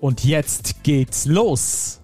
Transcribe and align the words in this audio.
Und 0.00 0.24
jetzt 0.24 0.82
geht's 0.82 1.24
los. 1.24 2.00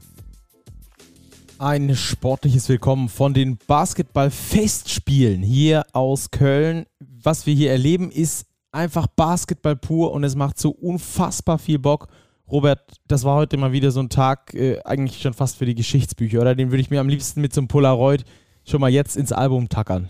Ein 1.59 1.95
sportliches 1.95 2.69
Willkommen 2.69 3.09
von 3.09 3.35
den 3.35 3.59
Basketball-Festspielen 3.67 5.43
hier 5.43 5.85
aus 5.93 6.31
Köln. 6.31 6.87
Was 6.99 7.47
wir 7.47 7.55
hier 7.55 7.71
erleben, 7.71 8.11
ist 8.11 8.47
einfach 8.73 9.07
Basketball 9.09 9.77
pur 9.77 10.13
und 10.13 10.25
es 10.25 10.37
macht 10.37 10.59
so 10.59 10.71
unfassbar 10.71 11.59
viel 11.59 11.79
Bock. 11.79 12.07
Robert, 12.51 12.81
das 13.07 13.25
war 13.25 13.37
heute 13.37 13.57
mal 13.57 13.73
wieder 13.73 13.91
so 13.91 14.01
ein 14.01 14.09
Tag, 14.09 14.55
äh, 14.55 14.81
eigentlich 14.85 15.21
schon 15.21 15.35
fast 15.35 15.57
für 15.59 15.67
die 15.67 15.75
Geschichtsbücher, 15.75 16.41
oder? 16.41 16.55
Den 16.55 16.71
würde 16.71 16.81
ich 16.81 16.91
mir 16.91 17.01
am 17.01 17.09
liebsten 17.09 17.41
mit 17.41 17.53
so 17.53 17.61
einem 17.61 17.69
Polaroid 17.69 18.25
schon 18.65 18.81
mal 18.81 18.91
jetzt 18.91 19.17
ins 19.17 19.33
Album 19.33 19.69
tackern. 19.69 20.09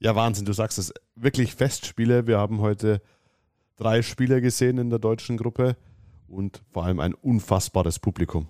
Ja, 0.00 0.14
Wahnsinn, 0.14 0.44
du 0.44 0.52
sagst 0.52 0.78
es. 0.78 0.92
Wirklich 1.14 1.54
Festspiele. 1.54 2.26
Wir 2.26 2.38
haben 2.38 2.60
heute 2.60 3.00
drei 3.76 4.02
Spieler 4.02 4.40
gesehen 4.40 4.76
in 4.78 4.90
der 4.90 4.98
deutschen 4.98 5.38
Gruppe 5.38 5.76
und 6.28 6.62
vor 6.72 6.84
allem 6.84 7.00
ein 7.00 7.14
unfassbares 7.14 7.98
Publikum. 7.98 8.48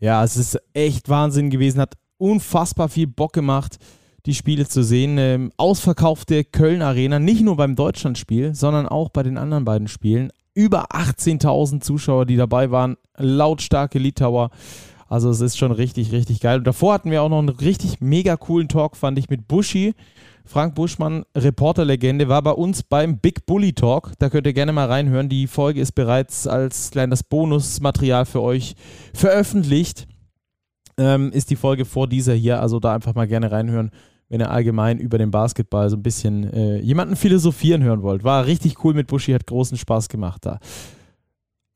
Ja, 0.00 0.24
es 0.24 0.36
ist 0.36 0.60
echt 0.72 1.08
Wahnsinn 1.08 1.50
gewesen, 1.50 1.80
hat 1.80 1.96
unfassbar 2.18 2.88
viel 2.88 3.06
Bock 3.06 3.32
gemacht, 3.32 3.78
die 4.26 4.34
Spiele 4.34 4.66
zu 4.66 4.82
sehen. 4.82 5.16
Ähm, 5.18 5.52
ausverkaufte 5.56 6.44
Köln 6.44 6.82
Arena, 6.82 7.18
nicht 7.18 7.42
nur 7.42 7.56
beim 7.56 7.76
Deutschlandspiel, 7.76 8.54
sondern 8.54 8.88
auch 8.88 9.10
bei 9.10 9.22
den 9.22 9.38
anderen 9.38 9.64
beiden 9.64 9.88
Spielen. 9.88 10.32
Über 10.54 10.92
18.000 10.92 11.80
Zuschauer, 11.80 12.26
die 12.26 12.36
dabei 12.36 12.70
waren, 12.70 12.96
lautstarke 13.16 13.98
Litauer. 13.98 14.50
Also 15.08 15.30
es 15.30 15.40
ist 15.40 15.58
schon 15.58 15.72
richtig, 15.72 16.10
richtig 16.12 16.40
geil. 16.40 16.58
Und 16.58 16.66
davor 16.66 16.94
hatten 16.94 17.10
wir 17.10 17.22
auch 17.22 17.28
noch 17.28 17.38
einen 17.38 17.50
richtig 17.50 18.00
mega 18.00 18.36
coolen 18.36 18.68
Talk, 18.68 18.96
fand 18.96 19.18
ich, 19.18 19.28
mit 19.28 19.46
Buschi. 19.46 19.94
Frank 20.44 20.74
Buschmann, 20.74 21.24
Reporterlegende, 21.36 22.28
war 22.28 22.42
bei 22.42 22.50
uns 22.50 22.82
beim 22.82 23.18
Big 23.18 23.46
Bully 23.46 23.72
Talk. 23.72 24.12
Da 24.18 24.28
könnt 24.28 24.46
ihr 24.46 24.52
gerne 24.52 24.72
mal 24.72 24.86
reinhören. 24.86 25.28
Die 25.28 25.46
Folge 25.46 25.80
ist 25.80 25.92
bereits 25.92 26.46
als 26.46 26.90
kleines 26.90 27.22
Bonusmaterial 27.22 28.26
für 28.26 28.42
euch 28.42 28.74
veröffentlicht. 29.14 30.08
Ähm, 30.98 31.30
ist 31.32 31.50
die 31.50 31.56
Folge 31.56 31.84
vor 31.84 32.08
dieser 32.08 32.34
hier. 32.34 32.60
Also 32.60 32.80
da 32.80 32.94
einfach 32.94 33.14
mal 33.14 33.26
gerne 33.26 33.50
reinhören, 33.50 33.90
wenn 34.28 34.40
ihr 34.40 34.50
allgemein 34.50 34.98
über 34.98 35.18
den 35.18 35.30
Basketball 35.30 35.88
so 35.88 35.96
ein 35.96 36.02
bisschen 36.02 36.52
äh, 36.52 36.78
jemanden 36.78 37.16
philosophieren 37.16 37.82
hören 37.82 38.02
wollt. 38.02 38.24
War 38.24 38.46
richtig 38.46 38.84
cool 38.84 38.94
mit 38.94 39.06
Buschi, 39.06 39.32
hat 39.32 39.46
großen 39.46 39.78
Spaß 39.78 40.08
gemacht 40.08 40.44
da. 40.44 40.58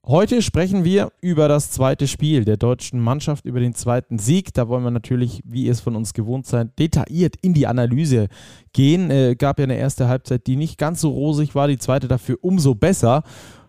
Heute 0.09 0.41
sprechen 0.41 0.85
wir 0.85 1.11
über 1.21 1.49
das 1.49 1.73
zweite 1.73 2.07
Spiel 2.07 2.45
der 2.45 2.57
deutschen 2.57 3.01
Mannschaft, 3.01 3.45
über 3.45 3.59
den 3.59 3.75
zweiten 3.75 4.21
Sieg. 4.21 4.55
Da 4.55 4.69
wollen 4.69 4.85
wir 4.85 4.93
natürlich, 4.93 5.43
wie 5.45 5.65
ihr 5.65 5.73
es 5.73 5.81
von 5.81 5.97
uns 5.97 6.15
gewohnt 6.15 6.47
seid, 6.47 6.79
detailliert 6.79 7.35
in 7.43 7.55
die 7.55 7.67
Analyse 7.67 8.29
gehen. 8.73 9.11
Äh, 9.11 9.35
gab 9.35 9.59
ja 9.59 9.65
eine 9.65 9.77
erste 9.77 10.07
Halbzeit, 10.07 10.47
die 10.47 10.55
nicht 10.55 10.79
ganz 10.79 11.01
so 11.01 11.11
rosig 11.11 11.57
war, 11.57 11.67
die 11.67 11.79
zweite 11.79 12.07
dafür 12.07 12.39
umso 12.41 12.77
besser. 12.77 13.25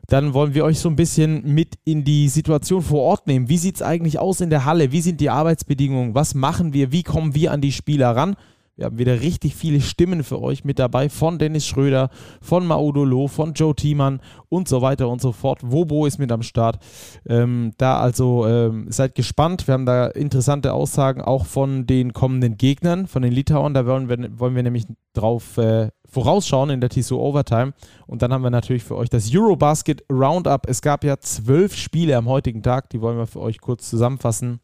Dann 0.06 0.36
wollen 0.36 0.54
wir 0.54 0.64
euch 0.64 0.78
so 0.78 0.90
ein 0.90 0.96
bisschen 0.96 1.56
mit 1.56 1.74
in 1.86 2.04
die 2.04 2.30
Situation 2.30 2.84
vor 2.84 3.02
Ort 3.02 3.26
nehmen. 3.26 3.50
Wie 3.50 3.58
sieht 3.58 3.78
es 3.78 3.82
eigentlich 3.82 4.20
aus 4.20 4.40
in 4.40 4.52
der 4.52 4.64
Halle? 4.64 4.92
Wie 4.92 5.02
sind 5.02 5.20
die 5.20 5.32
Arbeitsbedingungen? 5.32 6.14
Was 6.14 6.36
machen 6.36 6.72
wir? 6.72 6.92
Wie 6.92 7.02
kommen 7.02 7.34
wir 7.34 7.52
an 7.52 7.62
die 7.62 7.72
Spieler 7.72 8.16
ran? 8.16 8.36
Wir 8.78 8.86
haben 8.86 9.00
wieder 9.00 9.22
richtig 9.22 9.56
viele 9.56 9.82
Stimmen 9.82 10.24
für 10.24 10.40
euch 10.40 10.64
mit 10.64 10.78
dabei 10.78 11.10
von 11.10 11.40
Dennis 11.40 11.66
Schröder, 11.66 12.12
von 12.42 12.68
Maudolo, 12.68 13.28
von 13.28 13.54
Joe 13.54 13.74
Thiemann 13.74 14.22
und 14.50 14.68
so 14.68 14.84
weiter 14.84 15.10
und 15.10 15.20
so 15.20 15.32
fort. 15.32 15.62
Wobo 15.64 16.06
ist 16.06 16.20
mit 16.20 16.32
am 16.32 16.44
Start. 16.44 16.78
Ähm, 17.28 17.74
da 17.80 18.00
also 18.00 18.46
ähm, 18.46 18.86
seid 18.92 19.16
gespannt. 19.16 19.68
Wir 19.68 19.74
haben 19.74 19.88
da 19.88 20.06
interessante 20.06 20.74
Aussagen 20.74 21.22
auch 21.24 21.48
von 21.48 21.88
den 21.88 22.14
kommenden 22.14 22.58
Gegnern, 22.58 23.08
von 23.08 23.24
den 23.24 23.34
Litauern. 23.34 23.74
Da 23.74 23.88
wollen 23.88 24.10
wir, 24.10 24.40
wollen 24.40 24.56
wir 24.56 24.62
nämlich 24.62 24.86
drauf 25.14 25.58
äh, 25.58 25.90
vorausschauen 26.06 26.70
in 26.70 26.80
der 26.80 26.92
TSO 26.92 27.20
Overtime. 27.20 27.74
Und 28.06 28.22
dann 28.22 28.32
haben 28.32 28.44
wir 28.44 28.52
natürlich 28.52 28.84
für 28.84 28.96
euch 28.96 29.10
das 29.10 29.34
Eurobasket 29.34 30.06
Roundup. 30.12 30.70
Es 30.70 30.84
gab 30.84 31.04
ja 31.04 31.18
zwölf 31.18 31.76
Spiele 31.76 32.16
am 32.16 32.30
heutigen 32.30 32.62
Tag. 32.62 32.92
Die 32.92 33.02
wollen 33.02 33.18
wir 33.18 33.26
für 33.26 33.42
euch 33.42 33.60
kurz 33.60 33.90
zusammenfassen, 33.90 34.60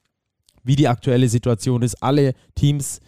wie 0.64 0.76
die 0.76 0.88
aktuelle 0.88 1.28
Situation 1.30 1.82
ist. 1.82 2.04
Alle 2.04 2.36
Teams 2.54 3.02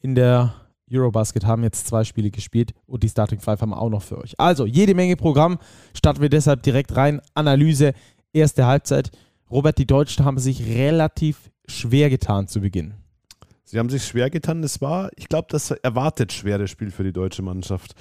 in 0.00 0.14
der 0.14 0.54
Eurobasket 0.90 1.44
haben 1.44 1.64
jetzt 1.64 1.86
zwei 1.86 2.04
Spiele 2.04 2.30
gespielt 2.30 2.72
und 2.86 3.02
die 3.02 3.08
Starting 3.08 3.40
Five 3.40 3.60
haben 3.60 3.70
wir 3.70 3.80
auch 3.80 3.90
noch 3.90 4.02
für 4.02 4.18
euch. 4.18 4.38
Also, 4.38 4.66
jede 4.66 4.94
Menge 4.94 5.16
Programm. 5.16 5.58
Starten 5.94 6.20
wir 6.20 6.28
deshalb 6.28 6.62
direkt 6.62 6.94
rein. 6.94 7.20
Analyse, 7.34 7.92
erste 8.32 8.66
Halbzeit. 8.66 9.10
Robert, 9.50 9.78
die 9.78 9.86
Deutschen 9.86 10.24
haben 10.24 10.38
sich 10.38 10.66
relativ 10.66 11.50
schwer 11.66 12.10
getan 12.10 12.46
zu 12.46 12.60
Beginn. 12.60 12.94
Sie 13.64 13.78
haben 13.78 13.90
sich 13.90 14.04
schwer 14.04 14.30
getan. 14.30 14.62
Es 14.62 14.80
war, 14.80 15.10
ich 15.16 15.28
glaube, 15.28 15.48
das 15.50 15.72
erwartet 15.72 16.32
schwere 16.32 16.68
Spiel 16.68 16.92
für 16.92 17.02
die 17.02 17.12
deutsche 17.12 17.42
Mannschaft. 17.42 17.94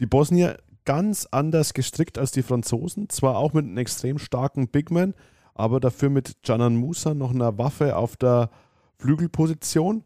Die 0.00 0.06
Bosnier 0.06 0.58
ganz 0.84 1.26
anders 1.30 1.72
gestrickt 1.72 2.18
als 2.18 2.32
die 2.32 2.42
Franzosen. 2.42 3.08
Zwar 3.08 3.38
auch 3.38 3.54
mit 3.54 3.64
einem 3.64 3.78
extrem 3.78 4.18
starken 4.18 4.68
Bigman, 4.68 5.14
aber 5.54 5.80
dafür 5.80 6.10
mit 6.10 6.42
Canan 6.42 6.76
Musa 6.76 7.14
noch 7.14 7.34
einer 7.34 7.56
Waffe 7.56 7.96
auf 7.96 8.16
der 8.16 8.50
Flügelposition 8.98 10.04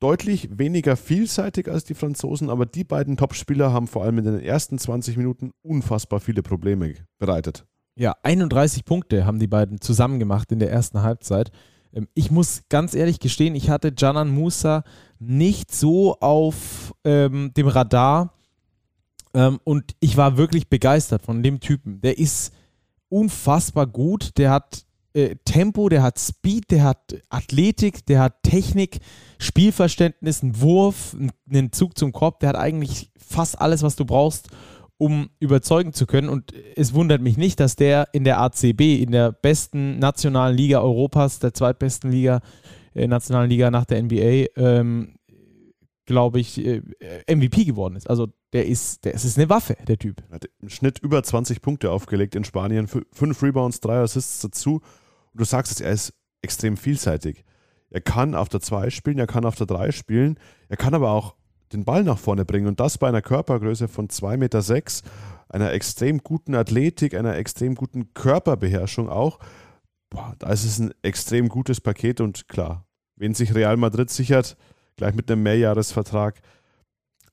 deutlich 0.00 0.58
weniger 0.58 0.96
vielseitig 0.96 1.68
als 1.68 1.84
die 1.84 1.94
Franzosen, 1.94 2.50
aber 2.50 2.66
die 2.66 2.84
beiden 2.84 3.16
Topspieler 3.16 3.72
haben 3.72 3.86
vor 3.86 4.04
allem 4.04 4.18
in 4.18 4.24
den 4.24 4.40
ersten 4.40 4.78
20 4.78 5.16
Minuten 5.16 5.52
unfassbar 5.62 6.20
viele 6.20 6.42
Probleme 6.42 6.94
bereitet. 7.18 7.64
Ja, 7.98 8.14
31 8.22 8.84
Punkte 8.84 9.24
haben 9.24 9.38
die 9.38 9.46
beiden 9.46 9.80
zusammen 9.80 10.18
gemacht 10.18 10.52
in 10.52 10.58
der 10.58 10.70
ersten 10.70 11.02
Halbzeit. 11.02 11.50
Ähm, 11.92 12.08
ich 12.14 12.30
muss 12.30 12.62
ganz 12.68 12.94
ehrlich 12.94 13.20
gestehen, 13.20 13.54
ich 13.54 13.70
hatte 13.70 13.92
Janan 13.96 14.28
Musa 14.28 14.84
nicht 15.18 15.74
so 15.74 16.16
auf 16.20 16.94
ähm, 17.04 17.52
dem 17.56 17.68
Radar 17.68 18.34
ähm, 19.32 19.58
und 19.64 19.96
ich 20.00 20.16
war 20.16 20.36
wirklich 20.36 20.68
begeistert 20.68 21.22
von 21.22 21.42
dem 21.42 21.60
Typen. 21.60 22.02
Der 22.02 22.18
ist 22.18 22.52
unfassbar 23.08 23.86
gut, 23.86 24.36
der 24.36 24.50
hat 24.50 24.85
äh, 25.16 25.36
Tempo, 25.46 25.88
der 25.88 26.02
hat 26.02 26.18
Speed, 26.18 26.70
der 26.70 26.84
hat 26.84 27.16
Athletik, 27.30 28.04
der 28.04 28.20
hat 28.20 28.42
Technik, 28.42 28.98
Spielverständnis, 29.38 30.42
einen 30.42 30.60
Wurf, 30.60 31.16
einen 31.50 31.72
Zug 31.72 31.96
zum 31.96 32.12
Korb, 32.12 32.40
der 32.40 32.50
hat 32.50 32.56
eigentlich 32.56 33.10
fast 33.16 33.58
alles, 33.58 33.82
was 33.82 33.96
du 33.96 34.04
brauchst, 34.04 34.48
um 34.98 35.30
überzeugen 35.40 35.94
zu 35.94 36.06
können. 36.06 36.28
Und 36.28 36.52
es 36.76 36.92
wundert 36.92 37.22
mich 37.22 37.38
nicht, 37.38 37.60
dass 37.60 37.76
der 37.76 38.08
in 38.12 38.24
der 38.24 38.40
ACB, 38.40 39.02
in 39.02 39.10
der 39.10 39.32
besten 39.32 39.98
nationalen 39.98 40.54
Liga 40.54 40.80
Europas, 40.80 41.38
der 41.38 41.54
zweitbesten 41.54 42.10
Liga, 42.10 42.40
äh, 42.94 43.06
nationalen 43.06 43.48
Liga 43.48 43.70
nach 43.70 43.86
der 43.86 44.02
NBA, 44.02 44.48
ähm, 44.56 45.14
glaube 46.04 46.40
ich, 46.40 46.64
äh, 46.64 46.82
MVP 47.26 47.64
geworden 47.64 47.96
ist. 47.96 48.08
Also 48.08 48.28
der 48.52 48.66
ist, 48.66 49.06
der 49.06 49.14
ist 49.14 49.38
eine 49.38 49.48
Waffe, 49.48 49.78
der 49.88 49.98
Typ. 49.98 50.22
Hat 50.30 50.46
im 50.60 50.68
Schnitt 50.68 50.98
über 50.98 51.22
20 51.22 51.62
Punkte 51.62 51.90
aufgelegt 51.90 52.34
in 52.34 52.44
Spanien, 52.44 52.86
fünf 52.86 53.42
Rebounds, 53.42 53.80
drei 53.80 53.96
Assists 54.00 54.40
dazu. 54.40 54.82
Und 55.36 55.40
du 55.40 55.44
sagst 55.44 55.70
es, 55.70 55.80
er 55.82 55.92
ist 55.92 56.14
extrem 56.40 56.78
vielseitig. 56.78 57.44
Er 57.90 58.00
kann 58.00 58.34
auf 58.34 58.48
der 58.48 58.60
2 58.60 58.88
spielen, 58.88 59.18
er 59.18 59.26
kann 59.26 59.44
auf 59.44 59.54
der 59.54 59.66
3 59.66 59.92
spielen, 59.92 60.38
er 60.70 60.78
kann 60.78 60.94
aber 60.94 61.10
auch 61.10 61.34
den 61.74 61.84
Ball 61.84 62.04
nach 62.04 62.16
vorne 62.16 62.46
bringen 62.46 62.68
und 62.68 62.80
das 62.80 62.96
bei 62.96 63.06
einer 63.06 63.20
Körpergröße 63.20 63.86
von 63.86 64.08
2,6 64.08 64.36
Meter, 64.38 64.62
sechs, 64.62 65.02
einer 65.50 65.74
extrem 65.74 66.22
guten 66.22 66.54
Athletik, 66.54 67.14
einer 67.14 67.36
extrem 67.36 67.74
guten 67.74 68.14
Körperbeherrschung 68.14 69.10
auch. 69.10 69.38
Boah, 70.08 70.34
da 70.38 70.48
ist 70.48 70.64
es 70.64 70.78
ein 70.78 70.94
extrem 71.02 71.50
gutes 71.50 71.82
Paket 71.82 72.22
und 72.22 72.48
klar, 72.48 72.86
wenn 73.16 73.34
sich 73.34 73.54
Real 73.54 73.76
Madrid 73.76 74.08
sichert, 74.08 74.56
gleich 74.96 75.14
mit 75.14 75.30
einem 75.30 75.42
Mehrjahresvertrag, 75.42 76.40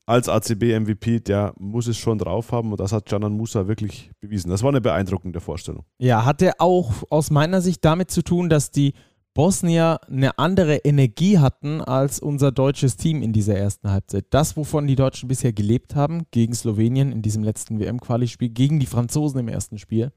als 0.06 0.28
ACB-MVP, 0.28 1.20
der 1.20 1.54
muss 1.58 1.86
es 1.86 1.96
schon 1.96 2.18
drauf 2.18 2.52
haben 2.52 2.72
und 2.72 2.80
das 2.80 2.92
hat 2.92 3.10
Janan 3.10 3.36
Musa 3.36 3.66
wirklich 3.66 4.10
bewiesen. 4.20 4.50
Das 4.50 4.62
war 4.62 4.68
eine 4.70 4.80
beeindruckende 4.80 5.40
Vorstellung. 5.40 5.84
Ja, 5.98 6.24
hatte 6.24 6.52
auch 6.58 6.92
aus 7.10 7.30
meiner 7.30 7.60
Sicht 7.60 7.84
damit 7.84 8.10
zu 8.10 8.22
tun, 8.22 8.48
dass 8.48 8.70
die 8.70 8.92
Bosnier 9.34 9.98
eine 10.08 10.38
andere 10.38 10.76
Energie 10.76 11.38
hatten 11.38 11.80
als 11.80 12.20
unser 12.20 12.52
deutsches 12.52 12.96
Team 12.96 13.20
in 13.20 13.32
dieser 13.32 13.56
ersten 13.56 13.90
Halbzeit. 13.90 14.26
Das, 14.30 14.56
wovon 14.56 14.86
die 14.86 14.94
Deutschen 14.94 15.28
bisher 15.28 15.52
gelebt 15.52 15.96
haben, 15.96 16.22
gegen 16.30 16.54
Slowenien 16.54 17.10
in 17.10 17.20
diesem 17.20 17.42
letzten 17.42 17.80
WM-Quali-Spiel, 17.80 18.50
gegen 18.50 18.78
die 18.78 18.86
Franzosen 18.86 19.40
im 19.40 19.48
ersten 19.48 19.78
Spiel, 19.78 20.12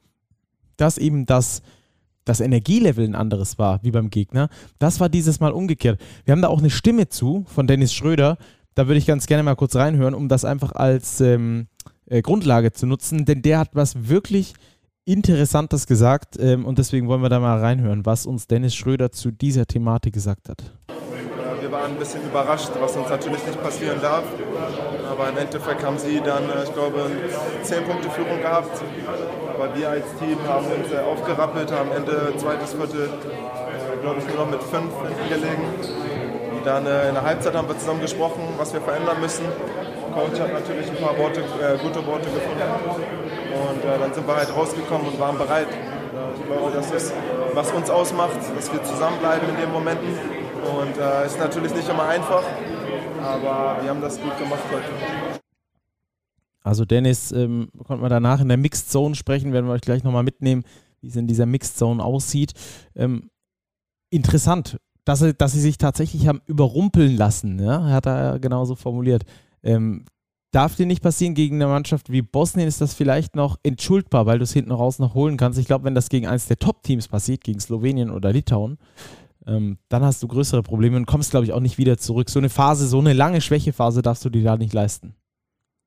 dass 0.76 1.00
eben 1.00 1.26
das, 1.26 1.64
das 2.26 2.42
Energielevel 2.42 3.06
ein 3.06 3.16
anderes 3.16 3.58
war, 3.58 3.80
wie 3.82 3.90
beim 3.90 4.12
Gegner, 4.12 4.50
das 4.78 5.00
war 5.00 5.10
dieses 5.10 5.40
Mal 5.40 5.52
umgekehrt. 5.52 6.00
Wir 6.26 6.34
haben 6.34 6.44
da 6.44 6.50
auch 6.50 6.60
eine 6.60 6.70
Stimme 6.70 7.10
zu 7.10 7.44
von 7.48 7.66
Dennis 7.66 7.94
Schröder, 7.94 8.38
da 8.78 8.88
würde 8.88 9.00
ich 9.00 9.08
ganz 9.08 9.26
gerne 9.26 9.42
mal 9.42 9.56
kurz 9.56 9.76
reinhören, 9.76 10.14
um 10.14 10.30
das 10.30 10.46
einfach 10.46 10.72
als 10.72 11.20
ähm, 11.20 11.66
äh, 12.06 12.22
Grundlage 12.22 12.72
zu 12.72 12.86
nutzen, 12.86 13.26
denn 13.26 13.42
der 13.42 13.58
hat 13.58 13.70
was 13.74 14.08
wirklich 14.08 14.54
Interessantes 15.04 15.88
gesagt 15.88 16.36
ähm, 16.40 16.64
und 16.64 16.78
deswegen 16.78 17.08
wollen 17.08 17.24
wir 17.24 17.30
da 17.30 17.40
mal 17.40 17.60
reinhören, 17.60 18.06
was 18.06 18.28
uns 18.28 18.46
Dennis 18.46 18.76
Schröder 18.76 19.12
zu 19.12 19.32
dieser 19.32 19.66
Thematik 19.66 20.14
gesagt 20.14 20.48
hat. 20.50 20.62
Wir 21.60 21.72
waren 21.72 21.92
ein 21.92 21.98
bisschen 21.98 22.24
überrascht, 22.24 22.70
was 22.80 22.96
uns 22.96 23.10
natürlich 23.10 23.44
nicht 23.48 23.62
passieren 23.62 24.00
darf. 24.00 24.24
Aber 25.10 25.30
im 25.30 25.38
Endeffekt 25.38 25.84
haben 25.84 25.98
sie 25.98 26.22
dann, 26.24 26.44
äh, 26.44 26.64
ich 26.64 26.74
glaube, 26.74 27.04
eine 27.04 27.64
10 27.64 27.84
Punkte 27.84 28.10
Führung 28.12 28.40
gehabt. 28.42 28.82
Aber 29.56 29.76
wir 29.76 29.90
als 29.90 30.06
Team 30.20 30.38
haben 30.48 30.66
uns 30.68 30.94
äh, 30.94 31.00
aufgerappelt, 31.00 31.72
haben 31.72 31.92
Ende 31.92 32.34
zweites 32.38 32.74
Viertel, 32.74 33.10
äh, 33.10 34.02
glaube 34.02 34.20
ich, 34.20 34.28
nur 34.28 34.46
noch 34.46 34.52
mit 34.52 34.62
5 34.62 34.86
hinten 35.30 36.07
dann 36.68 36.86
in 36.86 37.14
der 37.14 37.24
Halbzeit 37.24 37.56
haben 37.56 37.68
wir 37.68 37.78
zusammen 37.78 38.02
gesprochen, 38.02 38.42
was 38.58 38.74
wir 38.74 38.82
verändern 38.82 39.22
müssen. 39.22 39.46
Der 39.46 40.14
Coach 40.14 40.40
hat 40.40 40.52
natürlich 40.52 40.90
ein 40.90 40.98
paar 40.98 41.18
Worte, 41.18 41.40
äh, 41.40 41.78
gute 41.78 42.06
Worte 42.06 42.26
gefunden. 42.26 42.62
Und 42.62 43.86
äh, 43.86 44.00
dann 44.00 44.14
sind 44.14 44.28
wir 44.28 44.36
halt 44.36 44.54
rausgekommen 44.54 45.08
und 45.08 45.20
waren 45.20 45.38
bereit. 45.38 45.68
Ich 46.36 46.46
glaube, 46.46 46.72
das 46.74 46.92
ist, 46.92 47.14
was 47.54 47.72
uns 47.72 47.90
ausmacht, 47.90 48.38
dass 48.56 48.72
wir 48.72 48.84
zusammenbleiben 48.84 49.48
in 49.50 49.56
den 49.56 49.72
Momenten. 49.72 50.10
Und 50.78 50.98
äh, 50.98 51.26
ist 51.26 51.40
natürlich 51.40 51.74
nicht 51.74 51.88
immer 51.88 52.08
einfach, 52.08 52.44
aber 53.24 53.82
wir 53.82 53.90
haben 53.90 54.02
das 54.02 54.20
gut 54.20 54.38
gemacht 54.38 54.64
heute. 54.72 55.40
Also 56.64 56.84
Dennis, 56.84 57.32
ähm, 57.32 57.70
konnten 57.86 58.04
wir 58.04 58.10
danach 58.10 58.42
in 58.42 58.50
der 58.50 58.58
Mixed 58.58 58.92
Zone 58.92 59.16
sprechen, 59.16 59.54
werden 59.54 59.68
wir 59.68 59.74
euch 59.74 59.82
gleich 59.82 60.04
nochmal 60.04 60.24
mitnehmen, 60.24 60.66
wie 61.00 61.08
es 61.08 61.16
in 61.16 61.28
dieser 61.28 61.46
Mixed 61.46 61.78
Zone 61.78 62.04
aussieht. 62.04 62.52
Ähm, 62.94 63.30
interessant, 64.10 64.78
dass 65.08 65.20
sie, 65.20 65.34
dass 65.34 65.54
sie 65.54 65.62
sich 65.62 65.78
tatsächlich 65.78 66.28
haben 66.28 66.42
überrumpeln 66.48 67.16
lassen, 67.16 67.60
ja? 67.60 67.86
hat 67.86 68.06
er 68.06 68.40
genauso 68.40 68.76
formuliert. 68.76 69.24
Ähm, 69.64 70.04
darf 70.52 70.76
dir 70.76 70.86
nicht 70.86 71.02
passieren 71.02 71.34
gegen 71.34 71.56
eine 71.56 71.68
Mannschaft 71.68 72.12
wie 72.12 72.22
Bosnien, 72.22 72.68
ist 72.68 72.82
das 72.82 72.94
vielleicht 72.94 73.34
noch 73.34 73.58
entschuldbar, 73.64 74.26
weil 74.26 74.40
du 74.40 74.44
es 74.44 74.52
hinten 74.52 74.72
raus 74.72 75.00
noch 75.00 75.14
holen 75.14 75.38
kannst. 75.38 75.60
Ich 75.60 75.66
glaube, 75.66 75.86
wenn 75.86 75.96
das 75.96 76.10
gegen 76.10 76.28
eines 76.28 76.48
der 76.48 76.60
Top-Teams 76.60 77.08
passiert, 77.08 77.46
gegen 77.46 77.62
Slowenien 77.62 78.12
oder 78.12 78.34
Litauen, 78.34 78.80
ähm, 79.46 79.78
dann 79.88 80.04
hast 80.04 80.22
du 80.24 80.28
größere 80.28 80.62
Probleme 80.62 80.98
und 80.98 81.06
kommst, 81.06 81.32
glaube 81.32 81.46
ich, 81.46 81.54
auch 81.54 81.62
nicht 81.62 81.78
wieder 81.78 81.98
zurück. 81.98 82.30
So 82.30 82.40
eine 82.40 82.50
Phase, 82.50 82.86
so 82.86 83.00
eine 83.00 83.14
lange 83.14 83.40
Schwächephase 83.40 84.02
darfst 84.02 84.26
du 84.26 84.30
dir 84.30 84.44
da 84.44 84.58
nicht 84.58 84.74
leisten. 84.74 85.16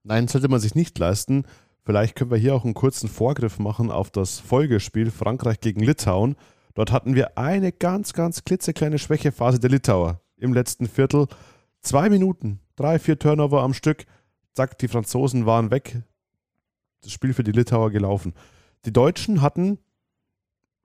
Nein, 0.02 0.28
sollte 0.28 0.49
man 0.49 0.61
sich 0.61 0.75
nicht 0.75 0.99
leisten. 0.99 1.44
Vielleicht 1.84 2.16
können 2.16 2.31
wir 2.31 2.38
hier 2.38 2.55
auch 2.55 2.64
einen 2.64 2.73
kurzen 2.73 3.11
Vorgriff 3.11 3.58
machen 3.58 3.90
auf 3.90 4.11
das 4.11 4.40
Folgespiel 4.40 5.11
Frankreich 5.11 5.61
gegen 5.61 5.81
Litauen. 5.81 6.37
Dort 6.81 6.93
hatten 6.93 7.15
wir 7.15 7.37
eine 7.37 7.73
ganz, 7.73 8.15
ganz 8.15 8.43
klitzekleine 8.43 8.99
Schwächephase 8.99 9.61
der 9.61 9.69
Litauer 9.69 10.23
im 10.38 10.55
letzten 10.55 10.88
Viertel. 10.88 11.27
Zwei 11.82 12.09
Minuten, 12.09 12.59
drei, 12.75 12.99
vier 12.99 13.19
Turnover 13.19 13.61
am 13.61 13.75
Stück. 13.75 14.06
Zack, 14.55 14.79
die 14.79 14.88
Franzosen 14.88 15.44
waren 15.44 15.71
weg. 15.71 16.00
Das 17.03 17.12
Spiel 17.12 17.35
für 17.35 17.44
die 17.44 17.53
Litauer 17.53 17.91
gelaufen. 17.91 18.32
Die 18.87 18.94
Deutschen 18.94 19.43
hatten 19.43 19.79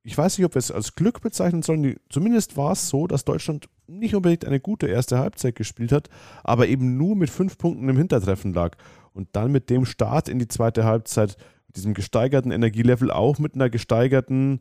ich 0.03 0.17
weiß 0.17 0.37
nicht, 0.37 0.45
ob 0.45 0.53
wir 0.53 0.59
es 0.59 0.69
als 0.69 0.95
Glück 0.95 1.21
bezeichnen 1.21 1.61
sollen. 1.61 1.95
Zumindest 2.09 2.57
war 2.57 2.73
es 2.73 2.89
so, 2.89 3.07
dass 3.07 3.23
Deutschland 3.23 3.69
nicht 3.87 4.15
unbedingt 4.15 4.43
eine 4.43 4.59
gute 4.59 4.87
erste 4.87 5.17
Halbzeit 5.17 5.55
gespielt 5.55 5.93
hat, 5.93 6.09
aber 6.43 6.67
eben 6.67 6.97
nur 6.97 7.15
mit 7.15 7.29
fünf 7.29 7.57
Punkten 7.57 7.87
im 7.87 7.97
Hintertreffen 7.97 8.53
lag. 8.53 8.75
Und 9.13 9.29
dann 9.31 9.53
mit 9.53 9.69
dem 9.69 9.85
Start 9.85 10.27
in 10.27 10.39
die 10.39 10.49
zweite 10.49 10.83
Halbzeit, 10.83 11.37
mit 11.67 11.77
diesem 11.77 11.93
gesteigerten 11.93 12.51
Energielevel, 12.51 13.11
auch 13.11 13.39
mit 13.39 13.55
einer 13.55 13.69
gesteigerten 13.69 14.59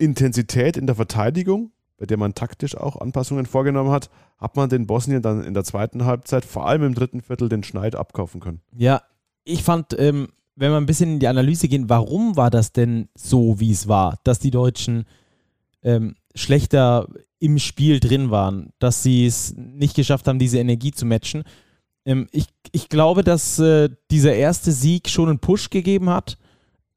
Intensität 0.00 0.76
in 0.76 0.86
der 0.86 0.96
Verteidigung, 0.96 1.72
bei 1.98 2.06
der 2.06 2.16
man 2.16 2.34
taktisch 2.34 2.76
auch 2.76 2.96
Anpassungen 2.96 3.46
vorgenommen 3.46 3.90
hat, 3.90 4.10
hat 4.38 4.56
man 4.56 4.70
den 4.70 4.86
Bosnien 4.86 5.22
dann 5.22 5.44
in 5.44 5.54
der 5.54 5.64
zweiten 5.64 6.06
Halbzeit, 6.06 6.44
vor 6.44 6.66
allem 6.66 6.82
im 6.82 6.94
dritten 6.94 7.20
Viertel, 7.20 7.48
den 7.48 7.62
Schneid 7.62 7.94
abkaufen 7.94 8.40
können. 8.40 8.60
Ja, 8.76 9.02
ich 9.44 9.62
fand, 9.62 9.98
ähm, 9.98 10.28
wenn 10.56 10.70
wir 10.70 10.78
ein 10.78 10.86
bisschen 10.86 11.12
in 11.12 11.18
die 11.20 11.28
Analyse 11.28 11.68
gehen, 11.68 11.88
warum 11.88 12.36
war 12.36 12.50
das 12.50 12.72
denn 12.72 13.08
so, 13.14 13.60
wie 13.60 13.70
es 13.70 13.86
war, 13.86 14.18
dass 14.24 14.38
die 14.38 14.50
Deutschen 14.50 15.04
ähm, 15.82 16.14
schlechter 16.34 17.06
im 17.38 17.58
Spiel 17.58 18.00
drin 18.00 18.30
waren, 18.30 18.72
dass 18.78 19.02
sie 19.02 19.26
es 19.26 19.54
nicht 19.56 19.96
geschafft 19.96 20.28
haben, 20.28 20.38
diese 20.38 20.58
Energie 20.58 20.92
zu 20.92 21.06
matchen. 21.06 21.44
Ähm, 22.04 22.28
ich, 22.32 22.46
ich 22.72 22.88
glaube, 22.88 23.24
dass 23.24 23.58
äh, 23.58 23.90
dieser 24.10 24.34
erste 24.34 24.72
Sieg 24.72 25.08
schon 25.08 25.28
einen 25.28 25.38
Push 25.38 25.70
gegeben 25.70 26.10
hat. 26.10 26.38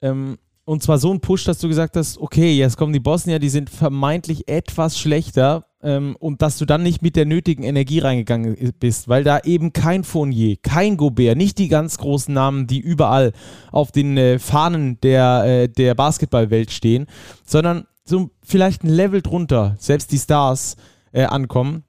Ähm, 0.02 0.38
und 0.66 0.82
zwar 0.82 0.98
so 0.98 1.10
einen 1.10 1.20
Push, 1.20 1.44
dass 1.44 1.60
du 1.60 1.68
gesagt 1.68 1.98
hast, 1.98 2.18
okay, 2.18 2.56
jetzt 2.56 2.78
kommen 2.78 2.94
die 2.94 3.00
Bosnier, 3.00 3.40
die 3.40 3.50
sind 3.50 3.70
vermeintlich 3.70 4.48
etwas 4.48 4.98
schlechter 4.98 5.66
ähm, 5.82 6.16
und 6.20 6.42
dass 6.42 6.58
du 6.58 6.66
dann 6.66 6.84
nicht 6.84 7.02
mit 7.02 7.18
der 7.18 7.26
nötigen 7.26 7.64
Energie 7.64 8.00
reingegangen 8.00 8.56
bist, 8.80 9.10
weil 9.10 9.24
da 9.26 9.40
eben 9.40 9.74
kein 9.74 10.06
Fournier, 10.06 10.56
kein 10.62 10.96
Gobert, 10.96 11.38
nicht 11.38 11.58
die 11.58 11.68
ganz 11.68 11.98
großen 11.98 12.34
Namen, 12.34 12.68
die 12.68 12.80
überall 12.80 13.34
auf 13.72 13.92
den 13.92 14.18
äh, 14.18 14.40
Fahnen 14.40 15.00
der, 15.02 15.44
äh, 15.46 15.68
der 15.70 15.96
Basketballwelt 15.96 16.72
stehen, 16.72 17.08
sondern 17.46 17.86
so 18.06 18.30
vielleicht 18.42 18.84
ein 18.84 18.90
Level 18.90 19.22
drunter, 19.22 19.76
selbst 19.80 20.12
die 20.12 20.20
Stars 20.20 20.78
äh, 21.12 21.26
ankommen. 21.26 21.84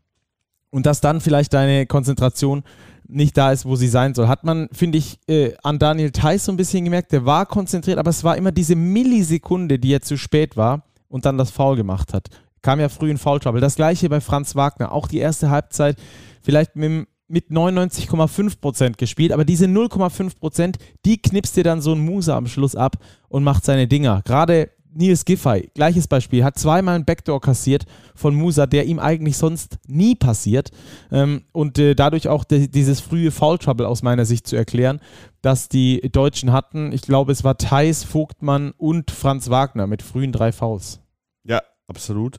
Und 0.71 0.87
dass 0.87 1.01
dann 1.01 1.21
vielleicht 1.21 1.55
deine 1.55 1.87
Konzentration 1.87 2.65
nicht 3.07 3.37
da 3.37 3.53
ist, 3.53 3.65
wo 3.65 3.77
sie 3.77 3.89
sein 3.89 4.15
soll. 4.15 4.29
Hat 4.29 4.45
man, 4.45 4.69
finde 4.73 4.99
ich, 4.99 5.19
äh, 5.29 5.53
an 5.63 5.79
Daniel 5.79 6.11
Theiss 6.11 6.47
so 6.47 6.53
ein 6.53 6.57
bisschen 6.57 6.85
gemerkt, 6.85 7.13
der 7.13 7.25
war 7.25 7.47
konzentriert, 7.47 7.99
aber 7.99 8.11
es 8.11 8.25
war 8.25 8.37
immer 8.37 8.53
diese 8.53 8.77
Millisekunde, 8.77 9.79
die 9.79 9.93
er 9.93 10.03
zu 10.03 10.17
spät 10.17 10.57
war 10.57 10.85
und 11.09 11.27
dann 11.27 11.39
das 11.39 11.51
Foul 11.51 11.77
gemacht 11.77 12.13
hat 12.15 12.29
kam 12.65 12.81
ja 12.81 12.89
früh 12.89 13.11
in 13.11 13.19
Foul 13.19 13.39
Trouble. 13.39 13.61
Das 13.61 13.77
gleiche 13.77 14.09
bei 14.09 14.21
Franz 14.21 14.57
Wagner. 14.57 14.91
Auch 14.91 15.07
die 15.07 15.19
erste 15.19 15.51
Halbzeit 15.51 15.97
vielleicht 16.43 16.75
mit, 16.75 17.07
mit 17.29 17.51
99,5% 17.51 18.97
gespielt, 18.97 19.31
aber 19.31 19.45
diese 19.45 19.67
0,5%, 19.67 20.77
die 21.05 21.23
knipst 21.23 21.57
dir 21.57 21.63
dann 21.63 21.81
so 21.81 21.93
ein 21.93 22.01
Musa 22.01 22.37
am 22.37 22.49
Schluss 22.49 22.75
ab 22.75 22.97
und 23.29 23.45
macht 23.45 23.65
seine 23.65 23.87
Dinger. 23.87 24.23
Gerade 24.25 24.71
Nils 24.95 25.25
Giffey, 25.25 25.71
gleiches 25.75 26.09
Beispiel, 26.09 26.45
hat 26.45 26.59
zweimal 26.59 26.95
einen 26.95 27.05
Backdoor 27.05 27.41
kassiert 27.41 27.85
von 28.15 28.35
Musa, 28.35 28.67
der 28.67 28.87
ihm 28.87 28.99
eigentlich 28.99 29.37
sonst 29.37 29.79
nie 29.87 30.15
passiert. 30.15 30.71
Ähm, 31.11 31.45
und 31.53 31.79
äh, 31.79 31.95
dadurch 31.95 32.29
auch 32.29 32.45
de 32.45 32.69
dieses 32.69 33.01
frühe 33.01 33.31
Foul 33.31 33.59
Trouble 33.59 33.87
aus 33.87 34.03
meiner 34.03 34.25
Sicht 34.25 34.47
zu 34.47 34.57
erklären, 34.57 35.01
dass 35.43 35.69
die 35.69 36.01
Deutschen 36.13 36.53
hatten. 36.53 36.93
Ich 36.93 37.03
glaube, 37.03 37.33
es 37.33 37.45
war 37.45 37.59
Thais, 37.59 38.05
Vogtmann 38.05 38.73
und 38.77 39.11
Franz 39.11 39.51
Wagner 39.51 39.87
mit 39.87 40.03
frühen 40.03 40.33
drei 40.33 40.53
Fouls. 40.53 41.01
Ja, 41.45 41.61
absolut. 41.87 42.39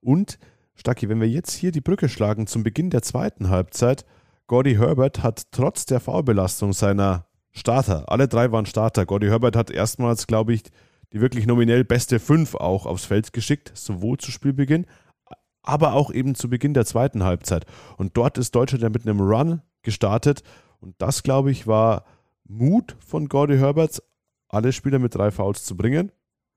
Und, 0.00 0.38
Stacki, 0.74 1.08
wenn 1.08 1.20
wir 1.20 1.28
jetzt 1.28 1.52
hier 1.52 1.72
die 1.72 1.80
Brücke 1.80 2.08
schlagen 2.08 2.46
zum 2.46 2.62
Beginn 2.62 2.90
der 2.90 3.02
zweiten 3.02 3.48
Halbzeit, 3.48 4.04
Gordy 4.46 4.74
Herbert 4.74 5.22
hat 5.22 5.44
trotz 5.52 5.86
der 5.86 6.00
Foulbelastung 6.00 6.72
seiner 6.72 7.26
Starter, 7.52 8.04
alle 8.08 8.28
drei 8.28 8.50
waren 8.50 8.66
Starter. 8.66 9.06
Gordy 9.06 9.28
Herbert 9.28 9.56
hat 9.56 9.70
erstmals, 9.70 10.26
glaube 10.26 10.54
ich, 10.54 10.64
die 11.14 11.20
wirklich 11.20 11.46
nominell 11.46 11.84
beste 11.84 12.18
fünf 12.18 12.56
auch 12.56 12.86
aufs 12.86 13.04
Feld 13.04 13.32
geschickt, 13.32 13.70
sowohl 13.74 14.18
zu 14.18 14.32
Spielbeginn, 14.32 14.84
aber 15.62 15.94
auch 15.94 16.12
eben 16.12 16.34
zu 16.34 16.50
Beginn 16.50 16.74
der 16.74 16.84
zweiten 16.84 17.22
Halbzeit. 17.22 17.64
Und 17.96 18.16
dort 18.16 18.36
ist 18.36 18.54
Deutschland 18.54 18.82
ja 18.82 18.90
mit 18.90 19.06
einem 19.06 19.20
Run 19.20 19.62
gestartet. 19.82 20.42
Und 20.80 20.96
das, 20.98 21.22
glaube 21.22 21.52
ich, 21.52 21.66
war 21.68 22.04
Mut 22.46 22.96
von 22.98 23.28
Gordy 23.28 23.56
Herberts, 23.56 24.02
alle 24.48 24.72
Spieler 24.72 24.98
mit 24.98 25.14
drei 25.14 25.30
Fouls 25.30 25.64
zu 25.64 25.76
bringen. 25.76 26.10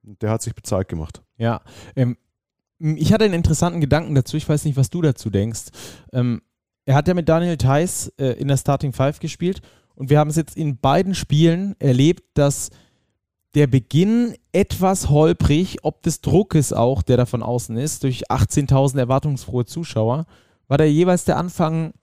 Und 0.03 0.21
der 0.23 0.31
hat 0.31 0.41
sich 0.41 0.55
bezahlt 0.55 0.87
gemacht. 0.87 1.21
Ja, 1.37 1.61
ähm, 1.95 2.17
ich 2.79 3.13
hatte 3.13 3.25
einen 3.25 3.35
interessanten 3.35 3.79
Gedanken 3.79 4.15
dazu. 4.15 4.37
Ich 4.37 4.49
weiß 4.49 4.65
nicht, 4.65 4.75
was 4.75 4.89
du 4.89 5.01
dazu 5.01 5.29
denkst. 5.29 5.67
Ähm, 6.11 6.41
er 6.85 6.95
hat 6.95 7.07
ja 7.07 7.13
mit 7.13 7.29
Daniel 7.29 7.57
Theiss 7.57 8.11
äh, 8.17 8.31
in 8.33 8.47
der 8.47 8.57
Starting 8.57 8.93
Five 8.93 9.19
gespielt 9.19 9.61
und 9.93 10.09
wir 10.09 10.19
haben 10.19 10.29
es 10.29 10.35
jetzt 10.35 10.57
in 10.57 10.77
beiden 10.77 11.13
Spielen 11.13 11.75
erlebt, 11.79 12.23
dass 12.33 12.69
der 13.57 13.65
Beginn 13.65 14.35
etwas 14.51 15.09
holprig, 15.09 15.79
ob 15.81 16.03
des 16.03 16.21
Druckes 16.21 16.73
auch, 16.73 17.01
der 17.01 17.17
da 17.17 17.25
von 17.25 17.41
außen 17.41 17.75
ist, 17.75 18.03
durch 18.03 18.29
18.000 18.29 18.99
erwartungsfrohe 18.99 19.65
Zuschauer, 19.65 20.27
war 20.67 20.77
da 20.77 20.83
jeweils 20.83 21.25
der 21.25 21.37
Anfang 21.37 21.93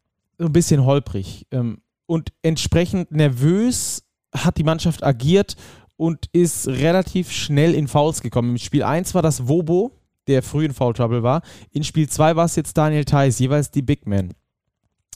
ein 0.41 0.53
bisschen 0.53 0.85
holprig. 0.85 1.47
Ähm, 1.53 1.79
und 2.07 2.33
entsprechend 2.43 3.13
nervös 3.13 4.03
hat 4.35 4.59
die 4.59 4.65
Mannschaft 4.65 5.05
agiert 5.05 5.55
und 5.97 6.27
ist 6.33 6.67
relativ 6.67 7.31
schnell 7.31 7.73
in 7.73 7.87
Fouls 7.87 8.21
gekommen. 8.21 8.51
Im 8.51 8.59
Spiel 8.59 8.83
1 8.83 9.15
war 9.15 9.23
das 9.23 9.47
Wobo, 9.47 9.93
der 10.27 10.43
früh 10.43 10.65
in 10.65 10.75
Foul 10.75 10.95
Trouble 10.95 11.23
war. 11.23 11.43
In 11.71 11.85
Spiel 11.85 12.09
2 12.09 12.35
war 12.35 12.47
es 12.47 12.57
jetzt 12.57 12.77
Daniel 12.77 13.05
Theiss, 13.05 13.39
jeweils 13.39 13.71
die 13.71 13.83
Big 13.83 14.09
Men. 14.09 14.35